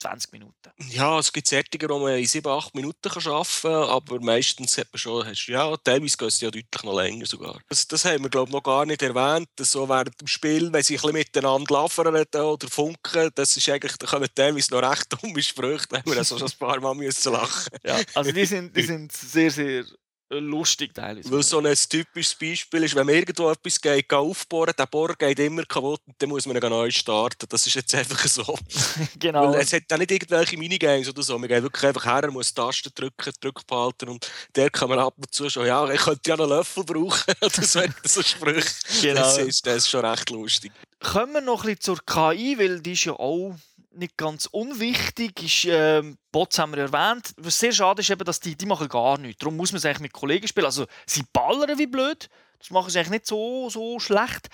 20 0.00 0.32
Minuten. 0.32 0.70
Ja, 0.90 1.18
es 1.18 1.32
gibt 1.32 1.46
Sättige, 1.46 1.86
die 1.88 1.94
man 1.94 2.18
in 2.18 2.26
7, 2.26 2.46
8 2.46 2.74
Minuten 2.74 3.08
arbeiten 3.08 3.48
kann, 3.62 3.72
aber 3.72 4.20
meistens 4.20 4.76
hat 4.78 4.88
man 4.92 4.98
schon, 4.98 5.26
hast, 5.26 5.46
ja, 5.46 5.76
teilweise 5.78 6.16
geht 6.16 6.28
es 6.28 6.40
ja 6.40 6.50
deutlich 6.50 6.82
noch 6.84 6.96
länger 6.96 7.26
sogar. 7.26 7.58
Das, 7.68 7.86
das 7.88 8.04
haben 8.04 8.22
wir, 8.22 8.30
glaube 8.30 8.50
ich, 8.50 8.54
noch 8.54 8.62
gar 8.62 8.84
nicht 8.84 9.02
erwähnt. 9.02 9.48
So 9.58 9.88
während 9.88 10.20
dem 10.20 10.26
Spiel, 10.26 10.72
wenn 10.72 10.82
sie 10.82 10.94
ein 10.94 11.00
bisschen 11.00 11.12
miteinander 11.12 11.74
laufen 11.74 12.06
oder 12.06 12.24
funken, 12.68 13.30
das 13.34 13.56
ist 13.56 13.68
eigentlich, 13.68 13.96
da 13.96 14.06
kommen 14.06 14.28
teilweise 14.34 14.72
noch 14.72 14.82
recht 14.82 15.06
dumme 15.12 15.42
Sprüche, 15.42 15.86
da 15.88 15.98
haben 15.98 16.10
wir 16.10 16.18
also 16.18 16.38
schon 16.38 16.48
ein 16.48 16.58
paar 16.58 16.80
Mal 16.80 16.94
müssen 16.94 17.32
lachen 17.32 17.72
ja, 17.84 18.00
also 18.14 18.32
die 18.32 18.44
sind, 18.44 18.76
die 18.76 18.82
sind 18.82 19.12
sehr, 19.12 19.50
sehr 19.50 19.84
lustig 20.30 20.94
teilweise. 20.94 21.30
Weil 21.30 21.42
so 21.42 21.58
ein 21.58 21.74
typisches 21.74 22.34
Beispiel 22.34 22.82
ist, 22.84 22.94
wenn 22.94 23.06
man 23.06 23.14
irgendwo 23.14 23.50
etwas 23.50 23.80
geht, 23.80 24.12
aufbohren, 24.12 24.74
der 24.76 24.86
Bohrer 24.86 25.14
geht 25.14 25.38
immer 25.38 25.64
kaputt 25.64 26.00
und 26.06 26.14
dann 26.18 26.28
muss 26.28 26.46
man 26.46 26.56
ihn 26.56 26.68
neu 26.68 26.90
starten. 26.90 27.46
Das 27.48 27.66
ist 27.66 27.74
jetzt 27.74 27.94
einfach 27.94 28.26
so. 28.26 28.58
genau. 29.18 29.52
Weil 29.52 29.60
es 29.60 29.72
hat 29.72 29.92
auch 29.92 29.98
nicht 29.98 30.10
irgendwelche 30.10 30.56
Minigames 30.56 31.08
oder 31.08 31.22
so. 31.22 31.38
Man 31.38 31.48
geht 31.48 31.62
wirklich 31.62 31.84
einfach 31.84 32.04
her, 32.04 32.30
muss 32.30 32.52
Tasten 32.52 32.90
drücken, 32.94 33.32
Druck 33.40 33.66
behalten 33.66 34.08
und 34.08 34.30
der 34.54 34.70
kann 34.70 34.88
man 34.88 34.98
ab 34.98 35.14
und 35.16 35.32
zu 35.32 35.48
schon, 35.48 35.66
ja, 35.66 35.88
ich 35.90 36.00
könnte 36.00 36.30
ja 36.30 36.36
einen 36.36 36.48
Löffel 36.48 36.84
brauchen 36.84 37.34
oder 37.40 37.62
so, 37.62 37.80
so 38.04 38.22
Sprüche. 38.22 38.66
Genau. 39.02 39.20
Das, 39.20 39.38
ist, 39.38 39.66
das 39.66 39.76
ist 39.76 39.90
schon 39.90 40.04
recht 40.04 40.30
lustig. 40.30 40.72
Kommen 41.00 41.34
wir 41.34 41.40
noch 41.40 41.64
ein 41.64 41.76
bisschen 41.76 41.96
zur 41.96 41.98
KI, 42.04 42.58
weil 42.58 42.80
die 42.80 42.92
ist 42.92 43.04
ja 43.04 43.12
auch 43.12 43.54
nicht 43.96 44.16
ganz 44.16 44.46
unwichtig 44.46 45.42
ist, 45.42 45.64
ähm, 45.68 46.18
Bots 46.32 46.58
haben 46.58 46.74
wir 46.74 46.82
erwähnt. 46.82 47.32
Was 47.36 47.58
sehr 47.58 47.72
schade 47.72 48.02
ist, 48.02 48.10
eben, 48.10 48.24
dass 48.24 48.40
die, 48.40 48.56
die 48.56 48.66
machen 48.66 48.88
gar 48.88 49.18
nichts. 49.18 49.40
Darum 49.40 49.56
muss 49.56 49.72
man 49.72 49.78
es 49.78 49.84
eigentlich 49.84 50.00
mit 50.00 50.12
Kollegen 50.12 50.46
spielen. 50.46 50.66
Also 50.66 50.86
sie 51.06 51.24
ballern 51.32 51.78
wie 51.78 51.86
blöd. 51.86 52.28
Das 52.58 52.70
machen 52.70 52.90
sie 52.90 52.98
eigentlich 52.98 53.10
nicht 53.10 53.26
so, 53.26 53.68
so 53.70 53.98
schlecht 53.98 54.48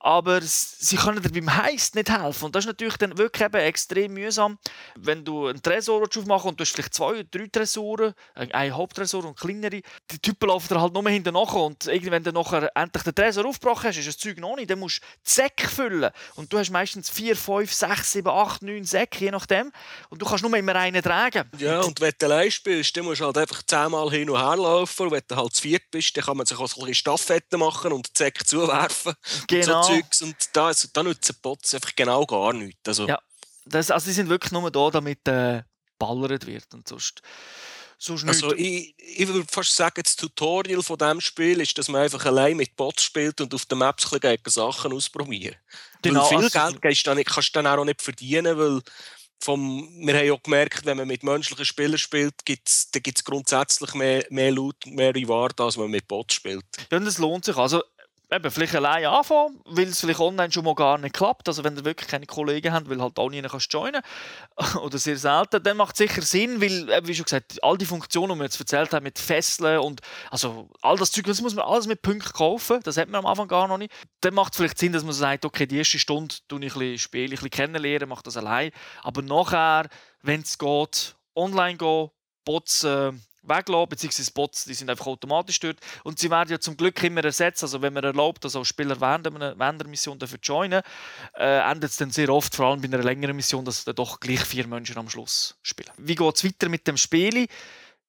aber 0.00 0.40
sie 0.42 0.96
können 0.96 1.22
dir 1.22 1.30
beim 1.30 1.56
Heist 1.56 1.94
nicht 1.94 2.10
helfen. 2.10 2.46
Und 2.46 2.54
das 2.54 2.64
ist 2.64 2.68
natürlich 2.68 2.96
dann 2.96 3.18
wirklich 3.18 3.44
eben 3.44 3.60
extrem 3.60 4.14
mühsam, 4.14 4.58
wenn 4.96 5.24
du 5.24 5.48
einen 5.48 5.60
Tresor 5.60 6.02
aufmachst 6.02 6.46
und 6.46 6.58
du 6.58 6.62
hast 6.62 6.72
vielleicht 6.72 6.94
zwei 6.94 7.10
oder 7.10 7.24
drei 7.24 7.46
Tresoren, 7.50 8.14
ein 8.34 8.74
Haupttresor 8.74 9.24
und 9.24 9.38
kleinere. 9.38 9.82
Die 10.10 10.18
Typen 10.20 10.48
laufen 10.48 10.68
dir 10.68 10.80
halt 10.80 10.94
nur 10.94 11.08
hinten 11.08 11.34
nach 11.34 11.52
und 11.52 11.86
wenn 11.86 12.22
du 12.22 12.32
nachher 12.32 12.70
endlich 12.76 13.02
den 13.02 13.14
Tresor 13.14 13.46
aufgebrochen 13.46 13.88
hast, 13.88 13.98
ist 13.98 14.08
das 14.08 14.18
Zeug 14.18 14.38
noch 14.38 14.56
nicht, 14.56 14.70
dann 14.70 14.78
musst 14.78 15.00
du 15.00 15.06
die 15.26 15.30
Säcke 15.30 15.68
füllen. 15.68 16.10
Und 16.36 16.52
du 16.52 16.58
hast 16.58 16.70
meistens 16.70 17.10
vier, 17.10 17.36
fünf, 17.36 17.72
sechs, 17.72 18.12
sieben, 18.12 18.28
acht, 18.28 18.62
neun 18.62 18.84
Säcke, 18.84 19.24
je 19.24 19.30
nachdem. 19.30 19.72
Und 20.10 20.22
du 20.22 20.26
kannst 20.26 20.44
nur 20.44 20.56
immer 20.56 20.76
einen 20.76 21.02
tragen. 21.02 21.50
Ja, 21.58 21.80
und 21.80 22.00
wenn 22.00 22.12
du 22.18 22.26
allein 22.26 22.50
spielst, 22.50 22.96
dann 22.96 23.04
musst 23.04 23.20
du 23.20 23.24
halt 23.24 23.38
einfach 23.38 23.62
zehnmal 23.64 24.10
hin 24.10 24.30
und 24.30 24.38
her 24.38 24.56
laufen. 24.56 25.06
Und 25.06 25.12
wenn 25.12 25.22
du 25.26 25.36
halt 25.36 25.54
zu 25.54 25.62
viert 25.62 25.82
bist, 25.90 26.16
dann 26.16 26.24
kann 26.24 26.36
man 26.36 26.46
sich 26.46 26.56
auch 26.56 26.62
ein 26.62 26.68
bisschen 26.68 26.94
Staffetten 26.94 27.58
machen 27.58 27.92
und 27.92 28.06
die 28.06 28.12
Säcke 28.16 28.44
zuwerfen. 28.44 29.14
Genau. 29.48 29.87
Zeugs 29.88 30.22
und 30.22 30.36
da, 30.52 30.66
also, 30.68 30.88
da 30.92 31.02
nutzen 31.02 31.36
Bots 31.42 31.74
einfach 31.74 31.94
genau 31.94 32.24
gar 32.26 32.52
nichts. 32.52 32.80
Also, 32.86 33.06
ja, 33.06 33.18
das, 33.64 33.90
also 33.90 34.06
die 34.06 34.12
sind 34.12 34.28
wirklich 34.28 34.52
nur 34.52 34.70
da, 34.70 34.90
damit 34.90 35.26
äh, 35.28 35.62
ballert 35.98 36.46
wird 36.46 36.72
und 36.72 36.88
sonst, 36.88 37.22
sonst 37.98 38.26
Also 38.26 38.54
ich, 38.54 38.94
ich 38.96 39.26
würde 39.28 39.44
fast 39.50 39.74
sagen, 39.74 40.02
das 40.02 40.16
Tutorial 40.16 40.82
von 40.82 40.98
diesem 40.98 41.20
Spiel 41.20 41.60
ist, 41.60 41.76
dass 41.76 41.88
man 41.88 42.02
einfach 42.02 42.24
allein 42.24 42.56
mit 42.56 42.76
Bots 42.76 43.02
spielt 43.02 43.40
und 43.40 43.52
auf 43.54 43.66
den 43.66 43.78
Maps 43.78 44.10
ein 44.12 44.38
Sachen 44.46 44.92
ausprobieren. 44.92 45.56
Genau, 46.02 46.22
weil 46.22 46.28
viel 46.28 46.36
also, 46.38 46.80
Geld 46.80 47.04
du 47.06 47.10
dann, 47.14 47.24
kannst 47.24 47.56
du 47.56 47.62
dann 47.62 47.78
auch 47.78 47.84
nicht 47.84 48.02
verdienen, 48.02 48.56
weil 48.56 48.80
vom, 49.40 49.88
wir 50.00 50.16
haben 50.16 50.26
ja 50.26 50.36
gemerkt, 50.42 50.84
wenn 50.84 50.96
man 50.96 51.06
mit 51.06 51.22
menschlichen 51.22 51.64
Spielern 51.64 51.98
spielt, 51.98 52.44
gibt's, 52.44 52.90
dann 52.90 53.02
gibt 53.02 53.18
es 53.18 53.24
grundsätzlich 53.24 53.94
mehr, 53.94 54.26
mehr 54.30 54.50
Loot, 54.50 54.84
mehr 54.86 55.14
Reward, 55.14 55.60
als 55.60 55.76
wenn 55.76 55.84
man 55.84 55.92
mit 55.92 56.08
Bots 56.08 56.34
spielt. 56.34 56.64
Ja, 56.90 56.98
und 56.98 57.04
das 57.04 57.18
lohnt 57.18 57.44
sich. 57.44 57.56
Also 57.56 57.82
eben, 58.30 58.50
vielleicht 58.50 58.74
allein 58.74 59.06
anfangen, 59.06 59.60
weil 59.64 59.88
es 59.88 60.00
vielleicht 60.00 60.20
online 60.20 60.52
schon 60.52 60.64
mal 60.64 60.74
gar 60.74 60.98
nicht 60.98 61.14
klappt. 61.14 61.48
Also 61.48 61.64
wenn 61.64 61.76
ihr 61.76 61.84
wirklich 61.84 62.08
keine 62.08 62.26
Kollegen 62.26 62.72
habt, 62.72 62.88
weil 62.88 63.00
halt 63.00 63.18
auch 63.18 63.30
nie 63.30 63.42
kannst 63.42 63.72
joinen 63.72 64.02
oder 64.82 64.98
sehr 64.98 65.16
selten, 65.16 65.62
dann 65.62 65.76
macht 65.76 65.94
es 65.94 65.98
sicher 65.98 66.22
Sinn, 66.22 66.60
weil, 66.60 67.06
wie 67.06 67.14
schon 67.14 67.24
gesagt, 67.24 67.62
all 67.62 67.78
die 67.78 67.86
Funktionen, 67.86 68.34
die 68.34 68.38
wir 68.40 68.44
jetzt 68.44 68.60
erzählt 68.60 68.92
haben, 68.92 69.04
mit 69.04 69.18
Fesseln 69.18 69.78
und 69.78 70.00
also 70.30 70.68
all 70.82 70.96
das 70.96 71.10
Zeug, 71.10 71.24
das 71.24 71.40
muss 71.40 71.54
man 71.54 71.64
alles 71.64 71.86
mit 71.86 72.02
Punkten 72.02 72.32
kaufen, 72.32 72.80
das 72.82 72.96
hat 72.96 73.08
man 73.08 73.20
am 73.20 73.26
Anfang 73.26 73.48
gar 73.48 73.68
noch 73.68 73.78
nicht. 73.78 73.92
Dann 74.20 74.34
macht 74.34 74.52
es 74.52 74.58
vielleicht 74.58 74.78
Sinn, 74.78 74.92
dass 74.92 75.04
man 75.04 75.12
sagt, 75.12 75.44
okay, 75.44 75.66
die 75.66 75.78
erste 75.78 75.98
Stunde 75.98 76.34
tue 76.48 76.64
ich 76.64 76.74
ein 76.74 76.80
bisschen 76.80 77.22
ein 77.22 77.30
bisschen 77.30 77.50
kennenlernen, 77.50 78.08
mache 78.08 78.22
das 78.22 78.36
allein. 78.36 78.70
Aber 79.02 79.22
nachher, 79.22 79.88
wenn 80.22 80.42
es 80.42 80.58
geht, 80.58 81.16
online 81.34 81.76
gehen, 81.76 82.10
Bots 82.44 82.84
äh, 82.84 83.12
weglassen, 83.42 83.88
beziehungsweise 83.88 84.30
Bots, 84.32 84.64
die 84.64 84.74
sind 84.74 84.90
einfach 84.90 85.06
automatisch 85.06 85.60
dort. 85.60 85.78
Und 86.04 86.18
sie 86.18 86.30
werden 86.30 86.50
ja 86.50 86.58
zum 86.58 86.76
Glück 86.76 87.02
immer 87.02 87.24
ersetzt. 87.24 87.62
Also 87.62 87.82
wenn 87.82 87.92
man 87.92 88.04
erlaubt, 88.04 88.44
dass 88.44 88.56
auch 88.56 88.64
Spieler 88.64 89.00
während 89.00 89.26
einer, 89.26 89.58
während 89.58 89.80
einer 89.80 89.88
Mission 89.88 90.18
dafür 90.18 90.38
joinen, 90.42 90.82
äh, 91.36 91.70
endet 91.70 91.90
es 91.90 91.96
dann 91.96 92.10
sehr 92.10 92.28
oft, 92.30 92.54
vor 92.54 92.66
allem 92.66 92.80
bei 92.80 92.88
einer 92.88 93.02
längeren 93.02 93.36
Mission, 93.36 93.64
dass 93.64 93.84
dann 93.84 93.94
doch 93.94 94.20
gleich 94.20 94.40
vier 94.40 94.66
Menschen 94.66 94.98
am 94.98 95.08
Schluss 95.08 95.56
spielen. 95.62 95.90
Wie 95.96 96.14
geht 96.14 96.36
es 96.36 96.44
weiter 96.44 96.68
mit 96.68 96.86
dem 96.86 96.96
Spiel? 96.96 97.46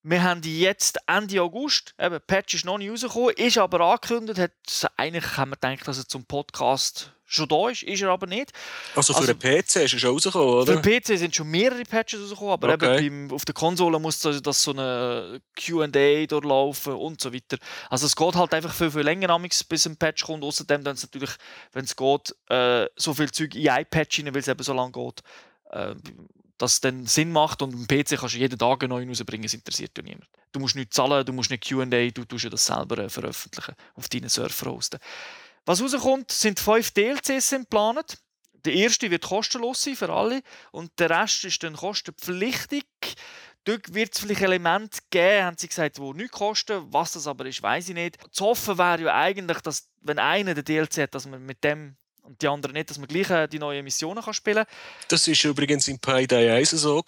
Wir 0.02 0.22
haben 0.22 0.40
jetzt 0.42 0.98
Ende 1.06 1.42
August, 1.42 1.94
eben, 1.98 2.18
Patch 2.26 2.54
ist 2.54 2.64
noch 2.64 2.78
nicht 2.78 2.90
rausgekommen, 2.90 3.34
ist 3.36 3.58
aber 3.58 3.80
angekündigt, 3.80 4.38
hat, 4.38 4.90
eigentlich 4.96 5.36
haben 5.36 5.50
wir 5.50 5.56
gedacht, 5.56 5.86
dass 5.86 5.98
er 5.98 6.08
zum 6.08 6.24
Podcast 6.24 7.12
schon 7.30 7.48
da 7.48 7.68
ist, 7.68 7.82
ist 7.84 8.02
er 8.02 8.08
aber 8.08 8.26
nicht. 8.26 8.50
Also 8.96 9.12
für 9.12 9.20
also, 9.20 9.32
den 9.34 9.38
PC 9.38 9.76
ist 9.76 9.92
er 9.92 9.98
schon 9.98 10.10
rausgekommen, 10.10 10.48
oder? 10.48 10.72
Für 10.72 10.80
den 10.80 11.00
PC 11.00 11.18
sind 11.18 11.36
schon 11.36 11.48
mehrere 11.48 11.82
Patches 11.84 12.20
rausgekommen, 12.22 12.52
aber 12.52 12.74
okay. 12.74 13.04
eben 13.04 13.28
beim, 13.28 13.36
auf 13.36 13.44
der 13.44 13.54
Konsole 13.54 13.98
muss 13.98 14.18
das, 14.20 14.42
das 14.42 14.62
so 14.62 14.72
eine 14.72 15.40
Q&A 15.64 16.26
durchlaufen 16.26 16.94
und 16.94 17.20
so 17.20 17.32
weiter. 17.32 17.58
Also 17.88 18.06
es 18.06 18.16
geht 18.16 18.34
halt 18.34 18.52
einfach 18.52 18.74
viel, 18.74 18.90
viel 18.90 19.02
länger 19.02 19.38
bis 19.68 19.86
ein 19.86 19.96
Patch 19.96 20.24
kommt, 20.24 20.42
außerdem 20.42 20.82
dann 20.82 20.96
natürlich, 21.00 21.30
wenn 21.72 21.84
es 21.84 21.94
geht, 21.94 22.34
äh, 22.48 22.86
so 22.96 23.14
viel 23.14 23.30
Zeug 23.30 23.54
in 23.54 23.68
ein 23.68 23.86
Patch 23.86 24.18
rein, 24.18 24.34
weil 24.34 24.40
es 24.40 24.48
eben 24.48 24.62
so 24.62 24.72
lange 24.72 24.92
geht, 24.92 25.22
äh, 25.70 25.94
dass 26.60 26.74
es 26.74 26.80
dann 26.82 27.06
Sinn 27.06 27.32
macht 27.32 27.62
und 27.62 27.74
am 27.74 27.86
PC 27.86 28.18
kannst 28.18 28.34
du 28.34 28.38
jeden 28.38 28.58
Tag 28.58 28.82
einen 28.82 28.90
neuen 28.90 29.08
rausbringen, 29.08 29.44
das 29.44 29.54
interessiert 29.54 29.96
ja 29.96 30.02
niemand. 30.02 30.28
Du 30.52 30.60
musst 30.60 30.76
nicht 30.76 30.92
zahlen, 30.92 31.24
du 31.24 31.32
musst 31.32 31.50
nicht 31.50 31.66
Q&A, 31.66 31.86
du 31.86 32.24
tust 32.26 32.52
das 32.52 32.66
selber 32.66 32.98
äh, 32.98 33.08
veröffentlichen 33.08 33.74
auf 33.94 34.10
deinen 34.10 34.28
Server 34.28 34.70
hosten. 34.70 35.00
Was 35.64 35.82
rauskommt, 35.82 36.30
sind 36.30 36.60
fünf 36.60 36.90
DLCs 36.90 37.50
geplant. 37.50 38.18
Der 38.66 38.74
erste 38.74 39.10
wird 39.10 39.22
kostenlos 39.22 39.82
sein 39.82 39.96
für 39.96 40.10
alle 40.10 40.42
und 40.70 40.92
der 40.98 41.08
Rest 41.08 41.44
ist 41.44 41.62
dann 41.62 41.76
kostenpflichtig. 41.76 42.84
Dort 43.64 43.94
wird 43.94 44.14
es 44.14 44.20
vielleicht 44.20 44.42
Elemente 44.42 44.98
geben, 45.08 45.44
haben 45.44 45.56
sie 45.56 45.68
gesagt, 45.68 45.96
die 45.96 46.12
nichts 46.12 46.36
kosten. 46.36 46.92
Was 46.92 47.12
das 47.12 47.26
aber 47.26 47.46
ist, 47.46 47.62
weiß 47.62 47.88
ich 47.88 47.94
nicht. 47.94 48.18
Zu 48.34 48.44
hoffen 48.44 48.76
wäre 48.76 49.00
ja 49.00 49.14
eigentlich, 49.14 49.60
dass, 49.60 49.88
wenn 50.02 50.18
einer 50.18 50.52
den 50.52 50.64
DLC 50.64 50.98
hat, 50.98 51.14
dass 51.14 51.26
man 51.26 51.44
mit 51.44 51.64
dem 51.64 51.96
und 52.30 52.40
die 52.40 52.48
anderen 52.48 52.74
nicht, 52.74 52.88
dass 52.88 52.98
man 52.98 53.08
gleich 53.08 53.28
äh, 53.30 53.48
die 53.48 53.58
neuen 53.58 53.84
Missionen 53.84 54.22
kann 54.22 54.34
spielen 54.34 54.64
kann. 54.64 54.74
Das 55.08 55.26
war 55.26 55.50
übrigens 55.50 55.88
in 55.88 55.98
Payday 55.98 56.50
1 56.50 56.70
so. 56.70 57.02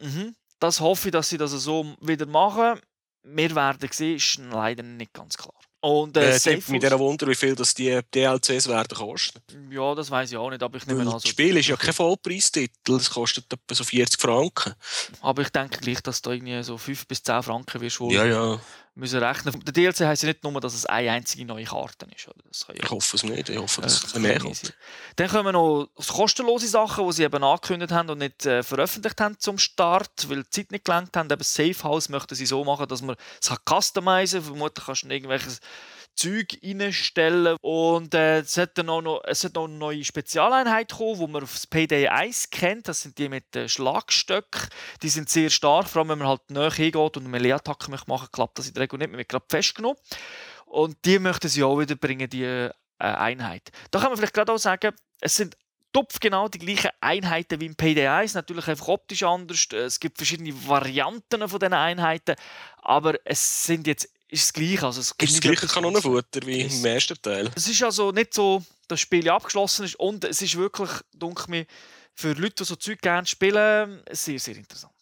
Mhm. 0.00 0.34
Das 0.58 0.80
hoffe 0.80 1.08
ich, 1.08 1.12
dass 1.12 1.28
sie 1.28 1.38
das 1.38 1.52
so 1.52 1.94
wieder 2.00 2.26
machen. 2.26 2.80
Wir 3.22 3.54
werden 3.54 3.88
sehen, 3.92 4.16
ist 4.16 4.38
leider 4.50 4.82
nicht 4.82 5.12
ganz 5.12 5.36
klar. 5.36 5.54
Und, 5.80 6.16
äh, 6.16 6.36
äh 6.36 6.62
mit 6.68 6.82
dieser 6.82 6.98
Wunder, 6.98 7.26
wie 7.28 7.34
viel 7.34 7.54
das 7.54 7.74
die 7.74 8.00
DLCs 8.14 8.68
werden 8.68 8.96
kosten. 8.96 9.40
Ja, 9.70 9.94
das 9.94 10.10
weiß 10.10 10.32
ich 10.32 10.36
auch 10.38 10.48
nicht, 10.48 10.62
aber 10.62 10.78
ich 10.78 10.86
nehme 10.86 11.02
an. 11.02 11.12
Das 11.12 11.28
Spiel 11.28 11.58
ist 11.58 11.68
ja 11.68 11.76
kein 11.76 11.92
Vollpreistitel, 11.92 12.72
das 12.84 13.10
kostet 13.10 13.52
etwa 13.52 13.74
so 13.74 13.84
40 13.84 14.18
Franken. 14.18 14.72
Aber 15.20 15.42
ich 15.42 15.50
denke 15.50 15.80
gleich, 15.80 16.00
dass 16.00 16.22
da 16.22 16.32
irgendwie 16.32 16.62
so 16.62 16.78
5 16.78 17.06
bis 17.06 17.22
10 17.22 17.42
Franken 17.42 17.82
wirst 17.82 18.00
ja, 18.00 18.24
ja. 18.24 18.60
Müssen 18.94 19.22
rechnen. 19.22 19.60
Der 19.64 19.72
DLC 19.72 20.00
heisst 20.00 20.22
ja 20.22 20.28
nicht 20.28 20.44
nur, 20.44 20.60
dass 20.60 20.74
es 20.74 20.86
eine 20.86 21.10
einzige 21.10 21.44
neue 21.44 21.64
Karte 21.64 22.06
ist. 22.14 22.26
Ja 22.68 22.74
ich 22.74 22.90
hoffe 22.90 23.16
es 23.16 23.22
nicht, 23.24 23.48
ich 23.48 23.58
hoffe, 23.58 23.82
dass 23.82 24.04
es 24.04 24.14
mehr 24.14 24.38
kommt. 24.38 24.74
Dann 25.16 25.28
kommen 25.28 25.52
noch 25.52 25.88
kostenlose 26.06 26.68
Sachen, 26.68 27.06
die 27.06 27.12
sie 27.12 27.24
eben 27.24 27.42
angekündigt 27.42 27.92
haben 27.92 28.08
und 28.10 28.18
nicht 28.18 28.46
äh, 28.46 28.62
veröffentlicht 28.62 29.20
haben 29.20 29.38
zum 29.38 29.58
Start, 29.58 30.28
weil 30.28 30.44
die 30.44 30.50
Zeit 30.50 30.70
nicht 30.70 30.84
gelangt 30.84 31.16
haben. 31.16 31.30
Eben 31.30 31.42
Safe 31.42 31.82
House 31.82 32.08
möchten 32.08 32.34
sie 32.34 32.46
so 32.46 32.64
machen, 32.64 32.86
dass 32.88 33.02
man 33.02 33.16
es 33.40 33.50
customizen 33.68 34.40
kann. 34.40 34.46
Vermutlich 34.46 34.86
kannst 34.86 35.02
du 35.02 35.08
irgendwelches 35.08 35.60
Zeug 36.14 36.58
reinstellen. 36.62 37.56
Und 37.60 38.14
äh, 38.14 38.40
es, 38.40 38.56
hat 38.56 38.78
auch 38.78 39.02
noch, 39.02 39.22
es 39.26 39.44
hat 39.44 39.54
noch 39.54 39.64
eine 39.64 39.74
neue 39.74 40.04
Spezialeinheit 40.04 40.90
gekommen, 40.90 41.18
die 41.18 41.26
man 41.26 41.42
auf 41.42 41.52
das 41.52 41.66
Payday 41.66 42.08
1 42.08 42.50
kennt. 42.50 42.88
Das 42.88 43.02
sind 43.02 43.18
die 43.18 43.28
mit 43.28 43.54
den 43.54 43.68
Schlagstöcken. 43.68 44.68
Die 45.02 45.08
sind 45.08 45.28
sehr 45.28 45.50
stark, 45.50 45.88
vor 45.88 46.00
allem 46.00 46.10
wenn 46.10 46.18
man 46.18 46.28
halt 46.28 46.50
näher 46.50 46.72
hingeht 46.72 47.16
und 47.16 47.18
eine 47.18 47.28
Melee-Attacke 47.28 47.90
machen 47.90 48.28
klappt 48.32 48.58
das 48.58 48.68
in 48.68 48.74
der 48.74 48.84
Regel 48.84 48.98
nicht. 48.98 49.10
Man 49.10 49.18
wird 49.18 49.28
gerade 49.28 49.46
festgenommen. 49.48 49.98
Und 50.66 50.96
die 51.04 51.18
möchten 51.18 51.48
sie 51.48 51.62
auch 51.62 51.78
wieder 51.78 51.94
bringen, 51.94 52.28
die 52.28 52.44
äh, 52.44 52.70
Einheit. 52.98 53.70
Da 53.90 54.00
kann 54.00 54.08
man 54.08 54.16
vielleicht 54.16 54.34
gerade 54.34 54.52
auch 54.52 54.58
sagen, 54.58 54.92
es 55.20 55.36
sind 55.36 55.56
tupf 55.94 56.18
genau 56.20 56.48
die 56.48 56.58
gleichen 56.58 56.90
Einheiten 57.00 57.60
wie 57.60 57.66
im 57.66 57.76
Payday 57.76 58.08
1, 58.08 58.34
natürlich 58.34 58.66
einfach 58.68 58.88
optisch 58.88 59.22
anders. 59.22 59.68
Es 59.72 60.00
gibt 60.00 60.18
verschiedene 60.18 60.52
Varianten 60.66 61.48
von 61.48 61.60
diesen 61.60 61.72
Einheiten, 61.72 62.34
aber 62.82 63.14
es 63.24 63.64
sind 63.64 63.86
jetzt 63.86 64.10
ist 64.34 64.48
das 64.48 64.52
Gleiche. 64.52 64.86
Also 64.86 65.00
es 65.00 65.16
gibt 65.16 65.30
ist 65.30 65.36
das 65.36 65.40
gleiche 65.40 65.66
Kanonenfutter 65.66 66.40
wie 66.44 66.62
im 66.62 66.84
ersten 66.84 67.20
Teil. 67.20 67.50
Es 67.54 67.68
ist 67.68 67.82
also 67.82 68.10
nicht 68.10 68.34
so, 68.34 68.58
dass 68.58 68.66
das 68.88 69.00
Spiel 69.00 69.28
abgeschlossen 69.30 69.86
ist 69.86 69.96
und 69.96 70.24
es 70.24 70.42
ist 70.42 70.56
wirklich, 70.56 70.90
denke 71.12 71.50
mir, 71.50 71.66
für 72.14 72.32
Leute, 72.32 72.56
die 72.56 72.64
so 72.64 72.76
Zeug 72.76 73.00
gerne 73.00 73.26
spielen, 73.26 74.02
sehr, 74.10 74.38
sehr 74.38 74.56
interessant. 74.56 74.92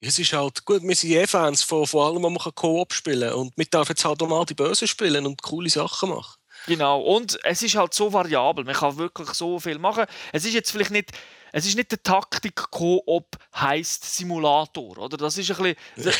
Es 0.00 0.18
ist 0.18 0.32
halt 0.32 0.64
gut, 0.64 0.82
wir 0.82 0.94
sind 0.94 1.10
eh 1.10 1.26
Fans 1.26 1.62
von, 1.62 1.86
von 1.86 2.06
allem, 2.06 2.22
was 2.22 2.44
man 2.44 2.54
Koop 2.54 2.92
spielen 2.92 3.28
kann. 3.28 3.38
Und 3.38 3.52
wir 3.56 3.64
dürfen 3.64 3.90
jetzt 3.90 4.04
halt 4.04 4.22
auch 4.22 4.28
mal 4.28 4.44
die 4.44 4.54
Bösen 4.54 4.86
spielen 4.86 5.26
und 5.26 5.42
coole 5.42 5.68
Sachen 5.68 6.10
machen. 6.10 6.38
Genau, 6.66 7.00
und 7.00 7.38
es 7.44 7.62
ist 7.62 7.74
halt 7.74 7.94
so 7.94 8.12
variabel. 8.12 8.64
Man 8.64 8.74
kann 8.74 8.96
wirklich 8.96 9.30
so 9.30 9.58
viel 9.58 9.78
machen. 9.78 10.04
Es 10.32 10.44
ist 10.44 10.54
jetzt 10.54 10.70
vielleicht 10.70 10.90
nicht 10.90 11.10
es 11.52 11.66
ist 11.66 11.76
nicht 11.76 11.90
der 11.90 12.02
Taktik-Koop 12.02 13.36
heisst 13.54 14.04
Simulator, 14.04 14.98
oder? 14.98 15.16
Das 15.16 15.38
ist 15.38 15.50
ein 15.50 15.74
bisschen, 15.96 16.12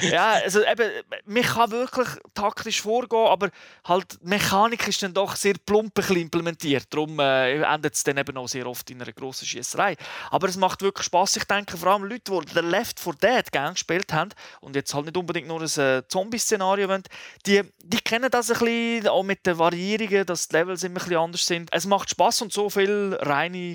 ja, 0.10 0.32
also 0.44 0.64
eben, 0.64 0.90
man 1.26 1.42
kann 1.42 1.70
wirklich 1.70 2.08
taktisch 2.34 2.82
vorgehen, 2.82 3.26
aber 3.26 3.50
halt 3.84 4.18
die 4.22 4.28
Mechanik 4.28 4.86
ist 4.88 5.02
dann 5.02 5.14
doch 5.14 5.36
sehr 5.36 5.54
plump 5.64 5.98
implementiert, 6.10 6.86
darum 6.90 7.18
äh, 7.20 7.62
endet 7.62 7.94
es 7.94 8.04
dann 8.04 8.16
eben 8.16 8.36
auch 8.36 8.48
sehr 8.48 8.66
oft 8.66 8.90
in 8.90 9.02
einer 9.02 9.12
grossen 9.12 9.46
Schießerei. 9.46 9.96
Aber 10.30 10.48
es 10.48 10.56
macht 10.56 10.82
wirklich 10.82 11.06
Spaß. 11.06 11.36
Ich 11.36 11.44
denke 11.44 11.76
vor 11.76 11.92
allem 11.92 12.04
Leute, 12.04 12.30
die 12.30 12.54
The 12.54 12.60
Left 12.60 13.00
4 13.00 13.14
Dead 13.14 13.52
gerne 13.52 13.72
gespielt 13.72 14.12
haben 14.12 14.30
und 14.60 14.76
jetzt 14.76 14.94
halt 14.94 15.06
nicht 15.06 15.16
unbedingt 15.16 15.48
nur 15.48 15.60
ein 15.60 15.80
äh, 15.80 16.02
Zombie-Szenario 16.08 16.88
wollen, 16.88 17.02
die, 17.46 17.62
die 17.82 18.00
kennen 18.00 18.30
das 18.30 18.50
ein 18.50 18.58
bisschen, 18.58 19.08
auch 19.08 19.22
mit 19.22 19.46
den 19.46 19.58
Variierungen, 19.58 20.26
dass 20.26 20.48
die 20.48 20.56
Levels 20.56 20.82
immer 20.82 20.96
ein 20.96 21.04
bisschen 21.04 21.16
anders 21.16 21.46
sind. 21.46 21.68
Es 21.72 21.86
macht 21.86 22.10
Spaß 22.10 22.42
und 22.42 22.52
so 22.52 22.70
viele 22.70 23.18
reine 23.22 23.74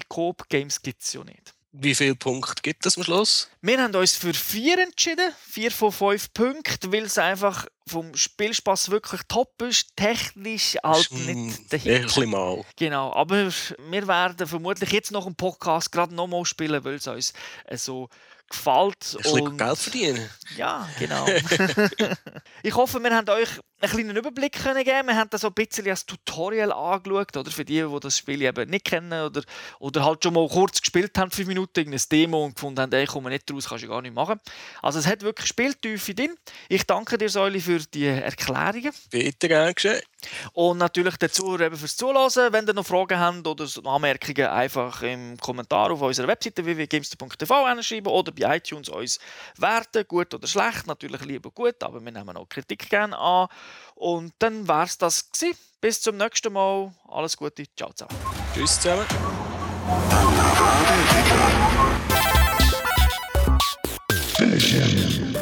Coop-Games 0.64 0.82
gibt 0.82 1.04
es 1.04 1.14
ja 1.14 1.24
nicht. 1.24 1.54
Wie 1.76 1.96
viele 1.96 2.14
Punkte 2.14 2.62
gibt 2.62 2.86
es 2.86 2.98
am 2.98 3.04
Schluss? 3.04 3.50
Wir 3.62 3.82
haben 3.82 3.96
uns 3.96 4.16
für 4.16 4.34
vier 4.34 4.78
entschieden. 4.78 5.32
Vier 5.42 5.72
von 5.72 5.92
fünf 5.92 6.32
Punkten, 6.32 6.94
weil 6.94 7.04
es 7.04 7.18
einfach 7.18 7.66
vom 7.88 8.16
Spielspaß 8.16 8.92
wirklich 8.92 9.22
top 9.28 9.60
ist. 9.64 9.88
Technisch 9.96 10.78
halt 10.84 11.12
nicht 11.12 11.72
Hit. 11.72 12.16
Ein 12.16 12.30
mal. 12.30 12.64
Genau, 12.78 13.12
aber 13.14 13.48
wir 13.90 14.08
werden 14.08 14.48
vermutlich 14.48 14.92
jetzt 14.92 15.12
noch 15.12 15.26
einen 15.26 15.36
Podcast 15.36 15.92
gerade 15.92 16.14
nochmal 16.14 16.46
spielen, 16.46 16.84
weil 16.84 16.96
es 16.96 17.08
uns 17.08 17.34
so 17.72 18.08
gefällt. 18.48 19.16
Ein 19.16 19.24
bisschen 19.24 19.58
Geld 19.58 19.78
verdienen. 19.80 20.30
Ja, 20.56 20.88
genau. 21.00 21.26
ich 22.64 22.76
hoffe, 22.76 23.02
wir 23.02 23.16
haben 23.16 23.30
euch 23.30 23.50
einen 23.84 23.92
kleinen 23.92 24.16
Überblick 24.16 24.54
können 24.54 24.84
geben. 24.84 25.08
Wir 25.08 25.16
haben 25.16 25.30
das 25.30 25.42
so 25.42 25.48
ein 25.48 25.54
bisschen 25.54 25.88
als 25.90 26.06
Tutorial 26.06 26.72
angeschaut, 26.72 27.36
oder 27.36 27.52
für 27.52 27.66
die, 27.66 27.82
die 27.82 28.00
das 28.00 28.18
Spiel 28.18 28.42
eben 28.42 28.70
nicht 28.70 28.86
kennen 28.86 29.12
oder, 29.12 29.44
oder 29.80 30.06
halt 30.06 30.24
schon 30.24 30.34
mal 30.34 30.48
kurz 30.48 30.82
gespielt 30.82 31.18
haben, 31.18 31.32
fünf 31.32 31.48
Minuten, 31.48 31.94
ein 31.94 32.02
Demo 32.12 32.46
und 32.46 32.56
gefunden 32.56 32.80
haben, 32.80 32.94
ey, 32.94 33.06
komme 33.06 33.30
nicht 33.30 33.52
raus, 33.52 33.68
kannst 33.68 33.84
du 33.84 33.90
gar 33.90 34.02
nicht 34.02 34.16
machen. 34.16 34.40
Also 34.82 35.00
es 35.00 35.08
hat 35.08 35.22
wirklich 35.22 35.48
Spieltiefe 35.48 36.16
drin. 36.16 36.36
Ich 36.70 36.86
danke 36.86 37.18
dir, 37.18 37.30
Säuli, 37.30 37.60
für 37.60 37.80
die 37.80 38.06
Erklärungen. 38.06 38.94
Bitte, 39.10 39.48
gern 39.48 39.74
geschehen. 39.74 40.02
Und 40.54 40.78
natürlich 40.78 41.18
dazu 41.18 41.60
eben 41.60 41.78
fürs 41.78 41.96
Zuhören. 41.96 42.54
Wenn 42.54 42.68
ihr 42.68 42.74
noch 42.74 42.86
Fragen 42.86 43.20
habt 43.20 43.48
oder 43.48 43.68
Anmerkungen, 43.86 44.48
einfach 44.48 45.02
im 45.02 45.38
Kommentar 45.38 45.92
auf 45.92 46.02
unserer 46.02 46.28
Webseite 46.28 46.66
www.gamester.tv 46.66 47.82
schreiben 47.82 48.08
oder 48.08 48.32
bei 48.32 48.58
iTunes 48.58 48.90
uns 48.90 49.20
werten, 49.58 50.06
gut 50.08 50.34
oder 50.34 50.48
schlecht. 50.48 50.88
Natürlich 50.88 51.22
lieber 51.26 51.52
gut, 51.52 51.82
aber 51.84 52.04
wir 52.04 52.12
nehmen 52.12 52.38
auch 52.38 52.48
Kritik 52.48 52.90
gerne 52.90 53.18
an. 53.18 53.48
Und 53.96 54.34
dann 54.40 54.68
war 54.68 54.86
es 54.86 54.98
das. 54.98 55.32
Gewesen. 55.32 55.58
Bis 55.82 56.02
zum 56.02 56.16
nächsten 56.16 56.54
Mal. 56.54 56.94
Alles 57.10 57.36
Gute. 57.36 57.66
Ciao 57.76 57.92
zusammen. 57.92 58.18
Tschüss 58.54 58.80
zusammen. 58.80 59.06
Finish 64.38 64.72
him. 64.72 65.33